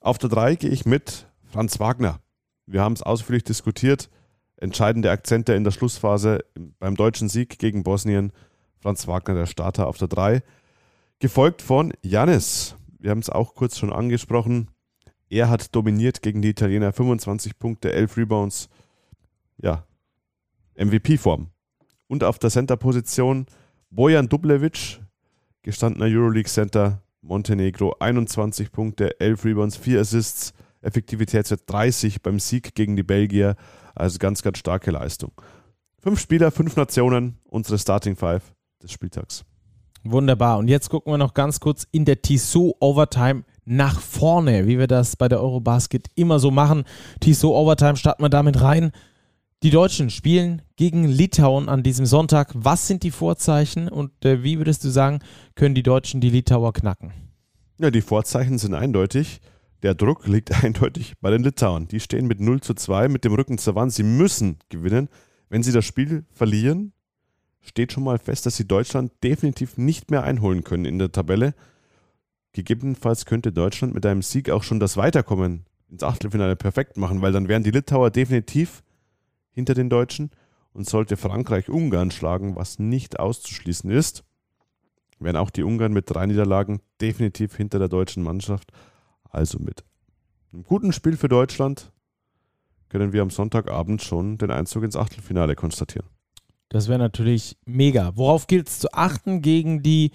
Auf 0.00 0.18
der 0.18 0.30
3 0.30 0.56
gehe 0.56 0.70
ich 0.70 0.86
mit 0.86 1.26
Franz 1.44 1.80
Wagner. 1.80 2.20
Wir 2.66 2.82
haben 2.82 2.94
es 2.94 3.02
ausführlich 3.02 3.44
diskutiert. 3.44 4.10
Entscheidende 4.56 5.10
Akzente 5.10 5.52
in 5.54 5.64
der 5.64 5.72
Schlussphase 5.72 6.44
beim 6.78 6.94
deutschen 6.94 7.28
Sieg 7.28 7.58
gegen 7.58 7.82
Bosnien. 7.82 8.32
Franz 8.78 9.06
Wagner, 9.06 9.34
der 9.34 9.46
Starter 9.46 9.86
auf 9.86 9.98
der 9.98 10.08
3. 10.08 10.42
Gefolgt 11.18 11.62
von 11.62 11.92
Janis. 12.02 12.76
Wir 12.98 13.10
haben 13.10 13.18
es 13.18 13.30
auch 13.30 13.54
kurz 13.54 13.78
schon 13.78 13.92
angesprochen. 13.92 14.70
Er 15.28 15.48
hat 15.48 15.74
dominiert 15.74 16.22
gegen 16.22 16.42
die 16.42 16.50
Italiener. 16.50 16.92
25 16.92 17.58
Punkte, 17.58 17.92
11 17.92 18.16
Rebounds. 18.16 18.68
Ja, 19.58 19.86
MVP-Form. 20.76 21.50
Und 22.06 22.24
auf 22.24 22.38
der 22.38 22.50
Center-Position 22.50 23.46
Bojan 23.90 24.28
Dublevic, 24.28 25.00
gestandener 25.62 26.06
Euroleague-Center 26.06 27.02
Montenegro. 27.22 27.96
21 27.98 28.70
Punkte, 28.70 29.18
11 29.20 29.44
Rebounds, 29.44 29.76
4 29.76 30.00
Assists. 30.00 30.52
Effektivitätswert 30.82 31.62
30 31.66 32.22
beim 32.22 32.38
Sieg 32.38 32.74
gegen 32.74 32.94
die 32.94 33.02
Belgier. 33.02 33.56
Also 33.94 34.18
ganz, 34.18 34.42
ganz 34.42 34.58
starke 34.58 34.90
Leistung. 34.90 35.32
Fünf 35.98 36.20
Spieler, 36.20 36.50
fünf 36.50 36.76
Nationen, 36.76 37.38
unsere 37.48 37.78
Starting 37.78 38.16
Five 38.16 38.52
des 38.82 38.92
Spieltags. 38.92 39.44
Wunderbar. 40.04 40.58
Und 40.58 40.68
jetzt 40.68 40.90
gucken 40.90 41.10
wir 41.12 41.16
noch 41.16 41.32
ganz 41.32 41.60
kurz 41.60 41.86
in 41.90 42.04
der 42.04 42.20
Tissot 42.20 42.74
Overtime 42.80 43.44
nach 43.64 43.98
vorne, 43.98 44.66
wie 44.66 44.78
wir 44.78 44.86
das 44.86 45.16
bei 45.16 45.28
der 45.28 45.40
Eurobasket 45.40 46.08
immer 46.14 46.38
so 46.38 46.50
machen. 46.50 46.84
Tissot 47.20 47.54
Overtime 47.54 47.96
starten 47.96 48.22
wir 48.22 48.28
damit 48.28 48.60
rein. 48.60 48.92
Die 49.62 49.70
Deutschen 49.70 50.10
spielen 50.10 50.62
gegen 50.76 51.04
Litauen 51.04 51.68
an 51.68 51.82
diesem 51.82 52.04
Sonntag. 52.04 52.52
Was 52.54 52.86
sind 52.86 53.02
die 53.02 53.10
Vorzeichen 53.10 53.88
und 53.88 54.24
äh, 54.24 54.42
wie 54.42 54.58
würdest 54.58 54.84
du 54.84 54.90
sagen, 54.90 55.20
können 55.54 55.74
die 55.74 55.82
Deutschen 55.82 56.20
die 56.20 56.28
Litauer 56.28 56.72
knacken? 56.72 57.12
Ja, 57.78 57.90
die 57.90 58.02
Vorzeichen 58.02 58.58
sind 58.58 58.74
eindeutig. 58.74 59.40
Der 59.82 59.94
Druck 59.94 60.26
liegt 60.26 60.52
eindeutig 60.64 61.14
bei 61.20 61.30
den 61.30 61.42
Litauern. 61.42 61.88
Die 61.88 62.00
stehen 62.00 62.26
mit 62.26 62.40
0 62.40 62.60
zu 62.60 62.74
2 62.74 63.08
mit 63.08 63.24
dem 63.24 63.34
Rücken 63.34 63.58
zur 63.58 63.74
Wand. 63.74 63.92
Sie 63.92 64.02
müssen 64.02 64.58
gewinnen. 64.68 65.08
Wenn 65.48 65.62
sie 65.62 65.72
das 65.72 65.84
Spiel 65.84 66.24
verlieren, 66.30 66.92
steht 67.60 67.92
schon 67.92 68.04
mal 68.04 68.18
fest, 68.18 68.46
dass 68.46 68.56
sie 68.56 68.66
Deutschland 68.66 69.12
definitiv 69.22 69.76
nicht 69.78 70.10
mehr 70.10 70.24
einholen 70.24 70.64
können 70.64 70.84
in 70.84 70.98
der 70.98 71.12
Tabelle. 71.12 71.54
Gegebenenfalls 72.52 73.24
könnte 73.26 73.52
Deutschland 73.52 73.94
mit 73.94 74.06
einem 74.06 74.22
Sieg 74.22 74.50
auch 74.50 74.62
schon 74.62 74.78
das 74.78 74.96
Weiterkommen 74.96 75.64
ins 75.90 76.02
Achtelfinale 76.02 76.56
perfekt 76.56 76.96
machen, 76.96 77.22
weil 77.22 77.32
dann 77.32 77.48
wären 77.48 77.62
die 77.62 77.70
Litauer 77.70 78.10
definitiv 78.10 78.82
hinter 79.54 79.74
den 79.74 79.88
Deutschen 79.88 80.30
und 80.72 80.88
sollte 80.88 81.16
Frankreich 81.16 81.68
Ungarn 81.68 82.10
schlagen, 82.10 82.56
was 82.56 82.78
nicht 82.78 83.18
auszuschließen 83.18 83.90
ist, 83.90 84.24
wären 85.18 85.36
auch 85.36 85.50
die 85.50 85.62
Ungarn 85.62 85.92
mit 85.92 86.10
drei 86.10 86.26
Niederlagen 86.26 86.80
definitiv 87.00 87.56
hinter 87.56 87.78
der 87.78 87.88
deutschen 87.88 88.22
Mannschaft. 88.22 88.70
Also 89.30 89.58
mit 89.58 89.84
einem 90.52 90.64
guten 90.64 90.92
Spiel 90.92 91.16
für 91.16 91.28
Deutschland 91.28 91.92
können 92.88 93.12
wir 93.12 93.22
am 93.22 93.30
Sonntagabend 93.30 94.02
schon 94.02 94.38
den 94.38 94.50
Einzug 94.50 94.84
ins 94.84 94.96
Achtelfinale 94.96 95.54
konstatieren. 95.54 96.08
Das 96.68 96.88
wäre 96.88 96.98
natürlich 96.98 97.56
mega. 97.64 98.12
Worauf 98.16 98.46
gilt 98.46 98.68
es 98.68 98.80
zu 98.80 98.92
achten 98.92 99.42
gegen 99.42 99.82
die 99.82 100.10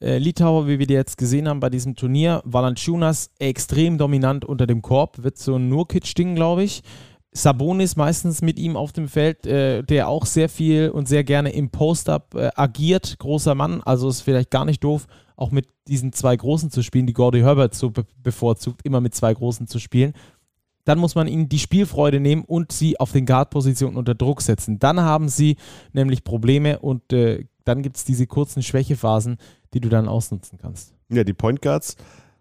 äh, 0.00 0.18
Litauer, 0.18 0.66
wie 0.66 0.78
wir 0.78 0.86
die 0.86 0.94
jetzt 0.94 1.16
gesehen 1.16 1.48
haben 1.48 1.60
bei 1.60 1.70
diesem 1.70 1.94
Turnier? 1.94 2.42
Valanciunas 2.44 3.30
extrem 3.38 3.98
dominant 3.98 4.44
unter 4.44 4.66
dem 4.66 4.82
Korb, 4.82 5.22
wird 5.22 5.38
so 5.38 5.56
ein 5.56 5.68
Nurkic-Ding, 5.68 6.34
glaube 6.34 6.64
ich. 6.64 6.82
Sabonis 7.32 7.96
meistens 7.96 8.42
mit 8.42 8.58
ihm 8.58 8.76
auf 8.76 8.92
dem 8.92 9.08
Feld, 9.08 9.46
äh, 9.46 9.82
der 9.82 10.08
auch 10.08 10.26
sehr 10.26 10.48
viel 10.48 10.90
und 10.90 11.08
sehr 11.08 11.24
gerne 11.24 11.50
im 11.50 11.70
Post-Up 11.70 12.34
äh, 12.34 12.50
agiert. 12.54 13.18
Großer 13.18 13.54
Mann, 13.54 13.82
also 13.82 14.08
ist 14.08 14.20
vielleicht 14.20 14.50
gar 14.50 14.66
nicht 14.66 14.84
doof, 14.84 15.06
auch 15.34 15.50
mit 15.50 15.66
diesen 15.88 16.12
zwei 16.12 16.36
Großen 16.36 16.70
zu 16.70 16.82
spielen, 16.82 17.06
die 17.06 17.14
Gordy 17.14 17.40
Herbert 17.40 17.74
so 17.74 17.90
be 17.90 18.04
bevorzugt, 18.22 18.84
immer 18.84 19.00
mit 19.00 19.14
zwei 19.14 19.32
Großen 19.32 19.66
zu 19.66 19.78
spielen. 19.78 20.12
Dann 20.84 20.98
muss 20.98 21.14
man 21.14 21.26
ihnen 21.26 21.48
die 21.48 21.58
Spielfreude 21.58 22.20
nehmen 22.20 22.44
und 22.44 22.70
sie 22.70 23.00
auf 23.00 23.12
den 23.12 23.24
Guard-Positionen 23.24 23.96
unter 23.96 24.14
Druck 24.14 24.42
setzen. 24.42 24.78
Dann 24.78 25.00
haben 25.00 25.28
sie 25.28 25.56
nämlich 25.92 26.24
Probleme 26.24 26.80
und 26.80 27.12
äh, 27.12 27.46
dann 27.64 27.82
gibt 27.82 27.96
es 27.96 28.04
diese 28.04 28.26
kurzen 28.26 28.62
Schwächephasen, 28.62 29.38
die 29.72 29.80
du 29.80 29.88
dann 29.88 30.08
ausnutzen 30.08 30.58
kannst. 30.60 30.94
Ja, 31.08 31.24
die 31.24 31.34
Point 31.34 31.62
Guards 31.62 31.96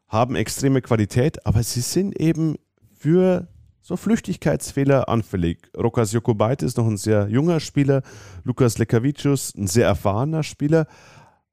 haben 0.07 0.35
extreme 0.35 0.81
Qualität, 0.81 1.45
aber 1.45 1.63
sie 1.63 1.81
sind 1.81 2.19
eben 2.19 2.55
für 2.93 3.47
so 3.81 3.97
Flüchtigkeitsfehler 3.97 5.09
anfällig. 5.09 5.69
Rokas 5.75 6.11
Jokobait 6.11 6.61
ist 6.61 6.77
noch 6.77 6.87
ein 6.87 6.97
sehr 6.97 7.27
junger 7.27 7.59
Spieler, 7.59 8.03
Lukas 8.43 8.77
Lekavicius 8.77 9.53
ein 9.55 9.67
sehr 9.67 9.87
erfahrener 9.87 10.43
Spieler, 10.43 10.87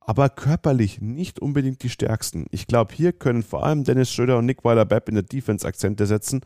aber 0.01 0.29
körperlich 0.29 1.01
nicht 1.01 1.41
unbedingt 1.41 1.83
die 1.83 1.91
stärksten. 1.91 2.47
Ich 2.51 2.67
glaube, 2.67 2.95
hier 2.95 3.13
können 3.13 3.43
vor 3.43 3.65
allem 3.65 3.85
Dennis 3.85 4.13
Schröder 4.13 4.39
und 4.39 4.47
Nick 4.47 4.65
Weiler-Bepp 4.65 5.09
in 5.09 5.17
der 5.17 5.25
Defense 5.25 5.67
Akzente 5.67 6.07
setzen. 6.07 6.41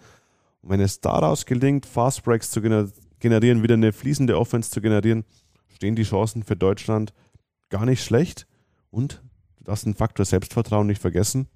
Und 0.63 0.71
wenn 0.71 0.81
es 0.81 1.01
daraus 1.01 1.47
gelingt, 1.47 1.87
Fast 1.87 2.23
Breaks 2.25 2.51
zu 2.51 2.61
generieren, 2.61 3.63
wieder 3.63 3.75
eine 3.75 3.93
fließende 3.93 4.39
Offense 4.39 4.71
zu 4.71 4.81
generieren, 4.81 5.25
stehen 5.69 5.97
die 5.97 6.05
Chancen 6.05 6.43
für 6.43 6.57
Deutschland 6.57 7.13
gar 7.69 7.87
nicht 7.87 8.05
schlecht. 8.05 8.47
Und 8.91 9.23
du 9.59 9.65
darfst 9.65 9.87
den 9.87 9.95
Faktor 9.95 10.27
Selbstvertrauen 10.27 10.87
nicht 10.87 11.01
vergessen. 11.01 11.49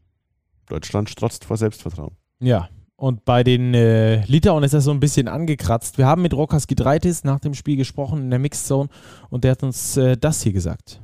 Deutschland 0.67 1.11
strotzt 1.11 1.45
vor 1.45 1.57
Selbstvertrauen. 1.57 2.17
Ja, 2.41 2.69
und 2.97 3.25
bei 3.25 3.45
den 3.45 3.75
äh, 3.75 4.25
Litauen 4.25 4.65
ist 4.65 4.75
das 4.75 4.85
so 4.85 4.91
ein 4.91 5.01
bisschen 5.01 5.29
angekratzt. 5.29 5.99
Wir 5.99 6.07
haben 6.07 6.23
mit 6.23 6.35
Rokas 6.35 6.67
Gidreitis 6.67 7.25
nach 7.25 7.41
dem 7.41 7.55
Spiel 7.55 7.77
gesprochen 7.77 8.23
in 8.23 8.31
der 8.31 8.39
Mixed 8.39 8.67
Zone 8.67 8.89
und 9.31 9.45
der 9.45 9.53
hat 9.53 9.63
uns 9.63 9.97
äh, 9.97 10.17
das 10.17 10.43
hier 10.43 10.53
gesagt. 10.53 11.01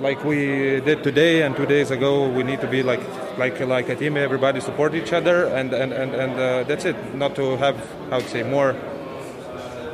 Like 0.00 0.24
we 0.24 0.80
did 0.80 1.02
today 1.02 1.44
and 1.44 1.54
two 1.54 1.66
days 1.66 1.90
ago, 1.90 2.28
we 2.34 2.42
need 2.42 2.60
to 2.60 2.66
be 2.66 2.82
like 2.82 3.00
like 3.38 3.60
like 3.60 3.90
a 3.90 3.94
team. 3.94 4.16
Everybody 4.16 4.60
support 4.60 4.94
each 4.94 5.12
other, 5.12 5.54
and 5.54 5.72
and 5.74 5.92
and 5.92 6.14
and 6.14 6.32
uh, 6.32 6.64
that's 6.66 6.86
it. 6.86 6.96
Not 7.14 7.34
to 7.34 7.58
have 7.58 7.76
how 8.10 8.18
to 8.18 8.28
say 8.28 8.42
more 8.42 8.74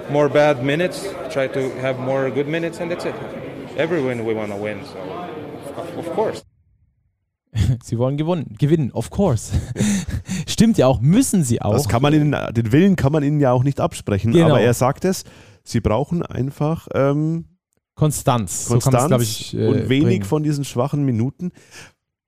more 0.09 0.29
bad 0.29 0.63
minutes. 0.63 1.09
Try 1.31 1.49
to 1.49 1.71
have 1.81 1.99
more 1.99 2.31
good 2.31 2.47
minutes, 2.47 2.81
and 2.81 2.91
that's 2.91 3.07
it. 3.07 3.15
Every 3.77 4.01
win 4.01 4.25
we 4.25 4.35
want 4.35 4.53
to 4.53 4.57
win. 4.57 4.85
So 4.85 4.99
of, 5.99 6.07
course. 6.15 6.45
sie 7.83 7.99
wollen 7.99 8.17
gewonnen, 8.17 8.57
gewinnen, 8.59 8.93
of 8.93 9.11
course. 9.11 9.53
Stimmt 10.47 10.79
ja 10.79 10.87
auch, 10.87 11.01
müssen 11.01 11.45
sie 11.45 11.63
auch. 11.63 11.73
Das 11.73 11.89
kann 11.89 12.03
man 12.03 12.13
ihnen, 12.13 12.37
den 12.53 12.73
Willen 12.73 12.97
kann 12.97 13.13
man 13.13 13.23
ihnen 13.23 13.41
ja 13.41 13.53
auch 13.53 13.63
nicht 13.63 13.81
absprechen. 13.81 14.33
Genau. 14.33 14.47
Aber 14.47 14.61
er 14.61 14.75
sagt 14.75 15.05
es, 15.05 15.25
sie 15.65 15.81
brauchen 15.81 16.23
einfach 16.23 16.89
ähm, 16.95 17.47
Konstanz. 17.95 18.69
Konstanz 18.69 19.09
so 19.09 19.19
ich, 19.19 19.55
äh, 19.55 19.67
und 19.67 19.89
wenig 19.89 20.07
bringen. 20.07 20.25
von 20.25 20.43
diesen 20.43 20.65
schwachen 20.65 21.05
Minuten. 21.05 21.53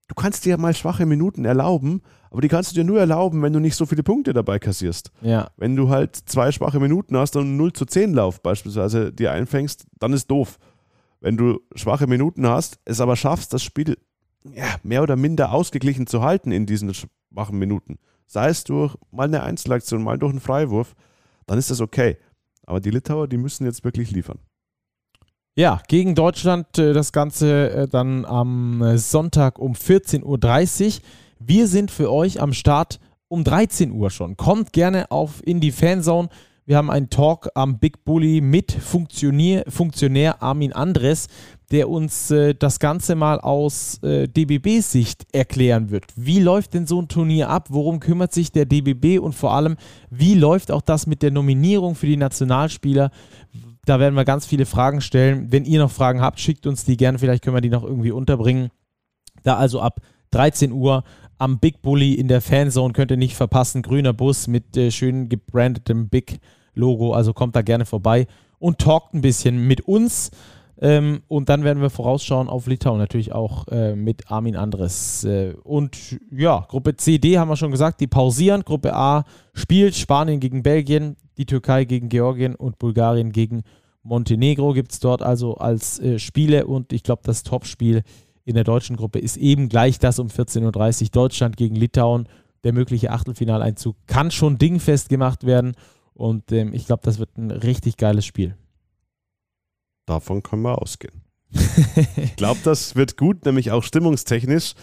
Du 0.09 0.15
kannst 0.17 0.45
dir 0.45 0.51
ja 0.51 0.57
mal 0.57 0.75
schwache 0.75 1.07
Minuten 1.07 1.45
erlauben, 1.45 2.03
aber 2.31 2.41
die 2.41 2.49
kannst 2.49 2.73
du 2.73 2.75
dir 2.75 2.85
nur 2.85 2.99
erlauben, 2.99 3.43
wenn 3.43 3.53
du 3.53 3.61
nicht 3.61 3.77
so 3.77 3.87
viele 3.87 4.03
Punkte 4.03 4.33
dabei 4.33 4.59
kassierst. 4.59 5.13
Ja. 5.21 5.51
Wenn 5.57 5.77
du 5.77 5.89
halt 5.89 6.17
zwei 6.17 6.51
schwache 6.51 6.81
Minuten 6.81 7.17
hast 7.17 7.37
und 7.37 7.57
0 7.57 7.73
zu 7.73 7.85
10 7.85 8.15
Lauf 8.15 8.43
beispielsweise 8.43 9.13
dir 9.13 9.31
einfängst, 9.31 9.87
dann 10.01 10.13
ist 10.13 10.29
doof. 10.29 10.59
Wenn 11.21 11.37
du 11.37 11.61
schwache 11.77 12.09
Minuten 12.09 12.49
hast, 12.49 12.81
es 12.85 13.01
aber 13.01 13.15
schaffst, 13.15 13.53
das 13.53 13.63
Spiel 13.63 13.97
ja, 14.45 14.77
mehr 14.83 15.03
oder 15.03 15.17
minder 15.17 15.53
ausgeglichen 15.53 16.07
zu 16.07 16.23
halten 16.23 16.53
in 16.53 16.67
diesen 16.67 16.93
schwachen 16.95 17.59
Minuten, 17.59 17.99
sei 18.27 18.49
es 18.49 18.65
durch 18.65 18.97
mal 19.11 19.25
eine 19.25 19.43
Einzelaktion, 19.43 20.03
mal 20.03 20.19
durch 20.19 20.31
einen 20.31 20.41
Freiwurf, 20.41 20.95
dann 21.47 21.59
ist 21.59 21.71
das 21.71 21.81
okay. 21.81 22.17
Aber 22.67 22.81
die 22.81 22.91
Litauer, 22.91 23.27
die 23.29 23.37
müssen 23.37 23.65
jetzt 23.65 23.85
wirklich 23.85 24.11
liefern. 24.11 24.39
Ja, 25.57 25.83
gegen 25.89 26.15
Deutschland 26.15 26.79
äh, 26.79 26.93
das 26.93 27.13
Ganze 27.13 27.71
äh, 27.71 27.89
dann 27.89 28.25
am 28.25 28.81
äh, 28.83 28.99
Sonntag 28.99 29.59
um 29.59 29.73
14.30 29.73 30.87
Uhr. 30.87 31.03
Wir 31.41 31.67
sind 31.67 31.91
für 31.91 32.11
euch 32.13 32.41
am 32.41 32.53
Start 32.53 33.01
um 33.29 33.45
13 33.45 33.91
Uhr 33.93 34.11
schon. 34.11 34.37
Kommt 34.37 34.73
gerne 34.73 35.11
auf 35.11 35.45
in 35.45 35.61
die 35.61 35.73
Fanzone. 35.73 36.29
Wir 36.67 36.77
haben 36.77 36.91
einen 36.91 37.11
Talk 37.11 37.49
am 37.55 37.79
Big 37.79 38.05
Bully 38.05 38.41
mit 38.41 38.71
Funktionär, 38.71 39.65
Funktionär 39.67 40.41
Armin 40.43 40.73
Andres, 40.73 41.27
der 41.71 41.89
uns 41.89 42.31
äh, 42.31 42.55
das 42.55 42.79
Ganze 42.81 43.15
mal 43.15 43.41
aus 43.41 44.03
äh, 44.03 44.27
DBB-Sicht 44.27 45.27
erklären 45.33 45.91
wird. 45.91 46.05
Wie 46.17 46.41
läuft 46.41 46.75
denn 46.75 46.87
so 46.87 47.01
ein 47.01 47.09
Turnier 47.09 47.49
ab? 47.49 47.69
Worum 47.71 48.01
kümmert 48.01 48.33
sich 48.33 48.51
der 48.51 48.67
DBB? 48.67 49.21
Und 49.21 49.35
vor 49.35 49.55
allem, 49.55 49.77
wie 50.11 50.35
läuft 50.35 50.73
auch 50.73 50.83
das 50.83 51.07
mit 51.07 51.23
der 51.23 51.31
Nominierung 51.31 51.95
für 51.95 52.07
die 52.07 52.17
Nationalspieler? 52.17 53.11
Da 53.85 54.01
werden 54.01 54.15
wir 54.15 54.25
ganz 54.25 54.47
viele 54.47 54.67
Fragen 54.67 55.01
stellen. 55.01 55.53
Wenn 55.53 55.65
ihr 55.65 55.79
noch 55.79 55.91
Fragen 55.91 56.21
habt, 56.21 56.41
schickt 56.41 56.67
uns 56.67 56.85
die 56.85 56.97
gerne. 56.97 57.19
Vielleicht 57.19 57.45
können 57.45 57.57
wir 57.57 57.61
die 57.61 57.71
noch 57.71 57.85
irgendwie 57.85 58.11
unterbringen. 58.11 58.71
Da 59.43 59.57
also 59.57 59.81
ab 59.81 60.01
13 60.33 60.73
Uhr 60.73 61.05
am 61.39 61.59
Big 61.59 61.83
Bully 61.83 62.15
in 62.15 62.29
der 62.29 62.41
Fanzone 62.41 62.93
könnt 62.93 63.11
ihr 63.11 63.17
nicht 63.17 63.37
verpassen. 63.37 63.83
Grüner 63.83 64.13
Bus 64.13 64.49
mit 64.49 64.77
äh, 64.77 64.91
schön 64.91 65.29
gebrandetem 65.29 66.09
Big 66.09 66.41
Logo. 66.75 67.13
Also 67.13 67.33
kommt 67.33 67.57
da 67.57 67.63
gerne 67.63 67.87
vorbei 67.87 68.27
und 68.59 68.79
talkt 68.79 69.15
ein 69.15 69.23
bisschen 69.23 69.67
mit 69.67 69.81
uns. 69.83 70.31
Ähm, 70.83 71.21
und 71.29 71.51
dann 71.51 71.63
werden 71.63 71.83
wir 71.83 71.91
vorausschauen 71.91 72.49
auf 72.49 72.67
Litauen, 72.67 72.99
natürlich 72.99 73.33
auch 73.33 73.69
äh, 73.69 73.95
mit 73.95 74.31
Armin 74.31 74.57
Andres. 74.57 75.25
Äh, 75.25 75.55
und 75.63 76.19
ja, 76.31 76.65
Gruppe 76.69 76.97
C, 76.97 77.19
D 77.19 77.39
haben 77.39 77.49
wir 77.49 77.57
schon 77.57 77.71
gesagt, 77.71 78.01
die 78.01 78.07
pausieren. 78.07 78.63
Gruppe 78.63 78.95
A 78.95 79.25
spielt 79.53 79.95
Spanien 79.95 80.41
gegen 80.41 80.63
Belgien, 80.63 81.17
die 81.37 81.45
Türkei 81.45 81.85
gegen 81.85 82.09
Georgien 82.09 82.55
und 82.55 82.79
Bulgarien 82.79 83.31
gegen 83.31 83.63
Montenegro 84.03 84.73
gibt 84.73 84.93
es 84.93 85.01
dort 85.01 85.23
also 85.23 85.57
als 85.57 85.99
äh, 86.01 86.19
Spiele. 86.19 86.67
Und 86.67 86.95
ich 86.95 87.03
glaube, 87.03 87.23
das 87.25 87.43
Topspiel 87.43 88.03
in 88.47 88.55
der 88.55 88.65
deutschen 88.65 88.97
Gruppe 88.97 89.19
ist 89.19 89.37
eben 89.37 89.69
gleich 89.69 89.99
das 89.99 90.19
um 90.19 90.29
14.30 90.29 91.03
Uhr. 91.05 91.09
Deutschland 91.11 91.59
gegen 91.59 91.77
Litauen. 91.77 92.27
Der 92.65 92.73
mögliche 92.73 93.11
Achtelfinaleinzug 93.11 93.97
kann 94.07 94.31
schon 94.31 94.57
dingfest 94.57 95.11
gemacht 95.11 95.45
werden. 95.45 95.75
Und 96.15 96.53
ähm, 96.53 96.73
ich 96.73 96.87
glaube, 96.87 97.03
das 97.05 97.19
wird 97.19 97.37
ein 97.37 97.51
richtig 97.51 97.99
geiles 97.99 98.25
Spiel. 98.25 98.57
Davon 100.11 100.43
können 100.43 100.63
wir 100.63 100.83
ausgehen. 100.83 101.23
ich 102.17 102.35
glaube, 102.35 102.59
das 102.65 102.97
wird 102.97 103.17
gut, 103.17 103.45
nämlich 103.45 103.71
auch 103.71 103.85
stimmungstechnisch. 103.85 104.75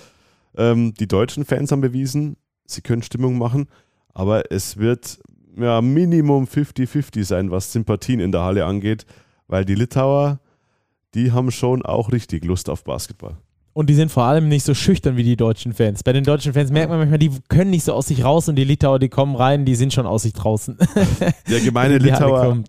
Ähm, 0.55 0.93
die 0.93 1.07
deutschen 1.09 1.43
Fans 1.43 1.69
haben 1.69 1.81
bewiesen, 1.81 2.37
sie 2.65 2.79
können 2.79 3.03
Stimmung 3.03 3.37
machen, 3.37 3.67
aber 4.13 4.53
es 4.53 4.77
wird 4.77 5.19
ja, 5.57 5.81
Minimum 5.81 6.45
50-50 6.45 7.25
sein, 7.25 7.51
was 7.51 7.73
Sympathien 7.73 8.21
in 8.21 8.31
der 8.31 8.43
Halle 8.43 8.63
angeht, 8.63 9.05
weil 9.47 9.65
die 9.65 9.75
Litauer, 9.75 10.39
die 11.13 11.33
haben 11.33 11.51
schon 11.51 11.81
auch 11.81 12.13
richtig 12.13 12.45
Lust 12.45 12.69
auf 12.69 12.85
Basketball. 12.85 13.35
Und 13.77 13.91
die 13.91 13.93
sind 13.93 14.11
vor 14.11 14.23
allem 14.23 14.47
nicht 14.47 14.63
so 14.63 14.73
schüchtern 14.73 15.17
wie 15.17 15.23
die 15.23 15.35
deutschen 15.35 15.71
Fans. 15.71 16.01
Bei 16.01 16.11
den 16.11 16.23
deutschen 16.23 16.51
Fans 16.51 16.71
merkt 16.71 16.89
man 16.89 16.97
manchmal, 16.97 17.19
die 17.19 17.29
können 17.47 17.69
nicht 17.69 17.83
so 17.83 17.93
aus 17.93 18.07
sich 18.07 18.23
raus 18.23 18.49
und 18.49 18.55
die 18.55 18.63
Litauer, 18.63 18.97
die 18.97 19.07
kommen 19.07 19.35
rein, 19.35 19.65
die 19.65 19.75
sind 19.75 19.93
schon 19.93 20.07
aus 20.07 20.23
sich 20.23 20.33
draußen. 20.33 20.79
Der 21.47 21.59
gemeine 21.59 21.99
Litauer 21.99 22.63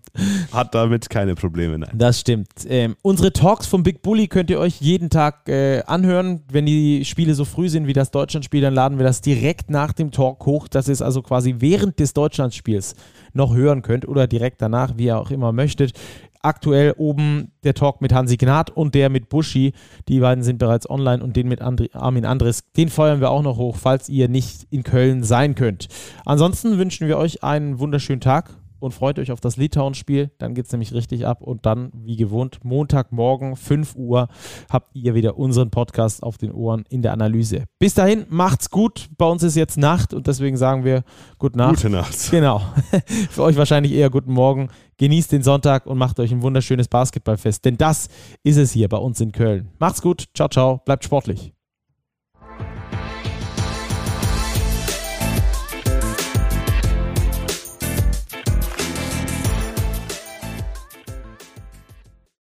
hat 0.51 0.75
damit 0.75 1.09
keine 1.09 1.33
Probleme. 1.33 1.79
Nein. 1.79 1.89
Das 1.95 2.19
stimmt. 2.19 2.49
Ähm, 2.67 2.95
unsere 3.01 3.33
Talks 3.33 3.65
vom 3.65 3.81
Big 3.81 4.03
Bully 4.03 4.27
könnt 4.27 4.51
ihr 4.51 4.59
euch 4.59 4.81
jeden 4.81 5.09
Tag 5.09 5.49
äh, 5.49 5.81
anhören. 5.87 6.43
Wenn 6.51 6.67
die 6.67 7.03
Spiele 7.05 7.33
so 7.33 7.43
früh 7.43 7.69
sind 7.69 7.87
wie 7.87 7.93
das 7.93 8.11
Deutschlandspiel, 8.11 8.61
dann 8.61 8.75
laden 8.75 8.99
wir 8.99 9.03
das 9.03 9.21
direkt 9.21 9.71
nach 9.71 9.93
dem 9.93 10.11
Talk 10.11 10.45
hoch. 10.45 10.67
Das 10.67 10.87
ist 10.87 11.01
also 11.01 11.23
quasi 11.23 11.55
während 11.57 11.97
des 11.97 12.13
Deutschlandspiels 12.13 12.93
noch 13.33 13.55
hören 13.55 13.81
könnt 13.81 14.07
oder 14.07 14.27
direkt 14.27 14.61
danach, 14.61 14.93
wie 14.97 15.05
ihr 15.05 15.17
auch 15.17 15.31
immer 15.31 15.53
möchtet 15.53 15.93
aktuell 16.41 16.93
oben 16.97 17.51
der 17.63 17.73
Talk 17.73 18.01
mit 18.01 18.13
Hansi 18.13 18.37
Gnad 18.37 18.69
und 18.69 18.95
der 18.95 19.09
mit 19.09 19.29
Buschi. 19.29 19.73
Die 20.07 20.19
beiden 20.19 20.43
sind 20.43 20.57
bereits 20.57 20.89
online 20.89 21.23
und 21.23 21.35
den 21.35 21.47
mit 21.47 21.61
Andri 21.61 21.89
Armin 21.93 22.25
Andres, 22.25 22.63
den 22.77 22.89
feuern 22.89 23.19
wir 23.19 23.29
auch 23.29 23.43
noch 23.43 23.57
hoch, 23.57 23.77
falls 23.77 24.09
ihr 24.09 24.29
nicht 24.29 24.67
in 24.69 24.83
Köln 24.83 25.23
sein 25.23 25.55
könnt. 25.55 25.87
Ansonsten 26.25 26.77
wünschen 26.77 27.07
wir 27.07 27.17
euch 27.17 27.43
einen 27.43 27.79
wunderschönen 27.79 28.21
Tag 28.21 28.58
und 28.79 28.93
freut 28.93 29.19
euch 29.19 29.31
auf 29.31 29.39
das 29.39 29.57
Litauen-Spiel. 29.57 30.31
Dann 30.37 30.53
geht 30.53 30.65
es 30.65 30.71
nämlich 30.71 30.93
richtig 30.93 31.25
ab 31.25 31.41
und 31.41 31.65
dann, 31.65 31.91
wie 31.93 32.15
gewohnt, 32.15 32.59
Montagmorgen, 32.63 33.55
5 33.55 33.95
Uhr, 33.95 34.27
habt 34.69 34.95
ihr 34.95 35.13
wieder 35.15 35.37
unseren 35.37 35.69
Podcast 35.69 36.23
auf 36.23 36.37
den 36.37 36.51
Ohren 36.51 36.85
in 36.89 37.01
der 37.01 37.13
Analyse. 37.13 37.65
Bis 37.79 37.93
dahin, 37.93 38.25
macht's 38.29 38.69
gut. 38.69 39.09
Bei 39.17 39.25
uns 39.25 39.43
ist 39.43 39.55
jetzt 39.55 39.77
Nacht 39.77 40.13
und 40.13 40.27
deswegen 40.27 40.57
sagen 40.57 40.83
wir 40.83 41.03
Gute 41.37 41.57
Nacht. 41.57 41.75
Gute 41.75 41.89
Nacht. 41.89 42.31
Genau. 42.31 42.61
Für 43.29 43.43
euch 43.43 43.57
wahrscheinlich 43.57 43.93
eher 43.93 44.09
guten 44.09 44.33
Morgen. 44.33 44.69
Genießt 44.97 45.31
den 45.31 45.43
Sonntag 45.43 45.85
und 45.85 45.97
macht 45.97 46.19
euch 46.19 46.31
ein 46.31 46.41
wunderschönes 46.41 46.89
Basketballfest, 46.89 47.63
denn 47.63 47.77
das 47.77 48.09
ist 48.43 48.57
es 48.57 48.71
hier 48.71 48.89
bei 48.89 48.97
uns 48.97 49.21
in 49.21 49.31
Köln. 49.31 49.69
Macht's 49.79 50.01
gut. 50.01 50.25
Ciao, 50.33 50.49
ciao. 50.49 50.81
Bleibt 50.85 51.05
sportlich. 51.05 51.58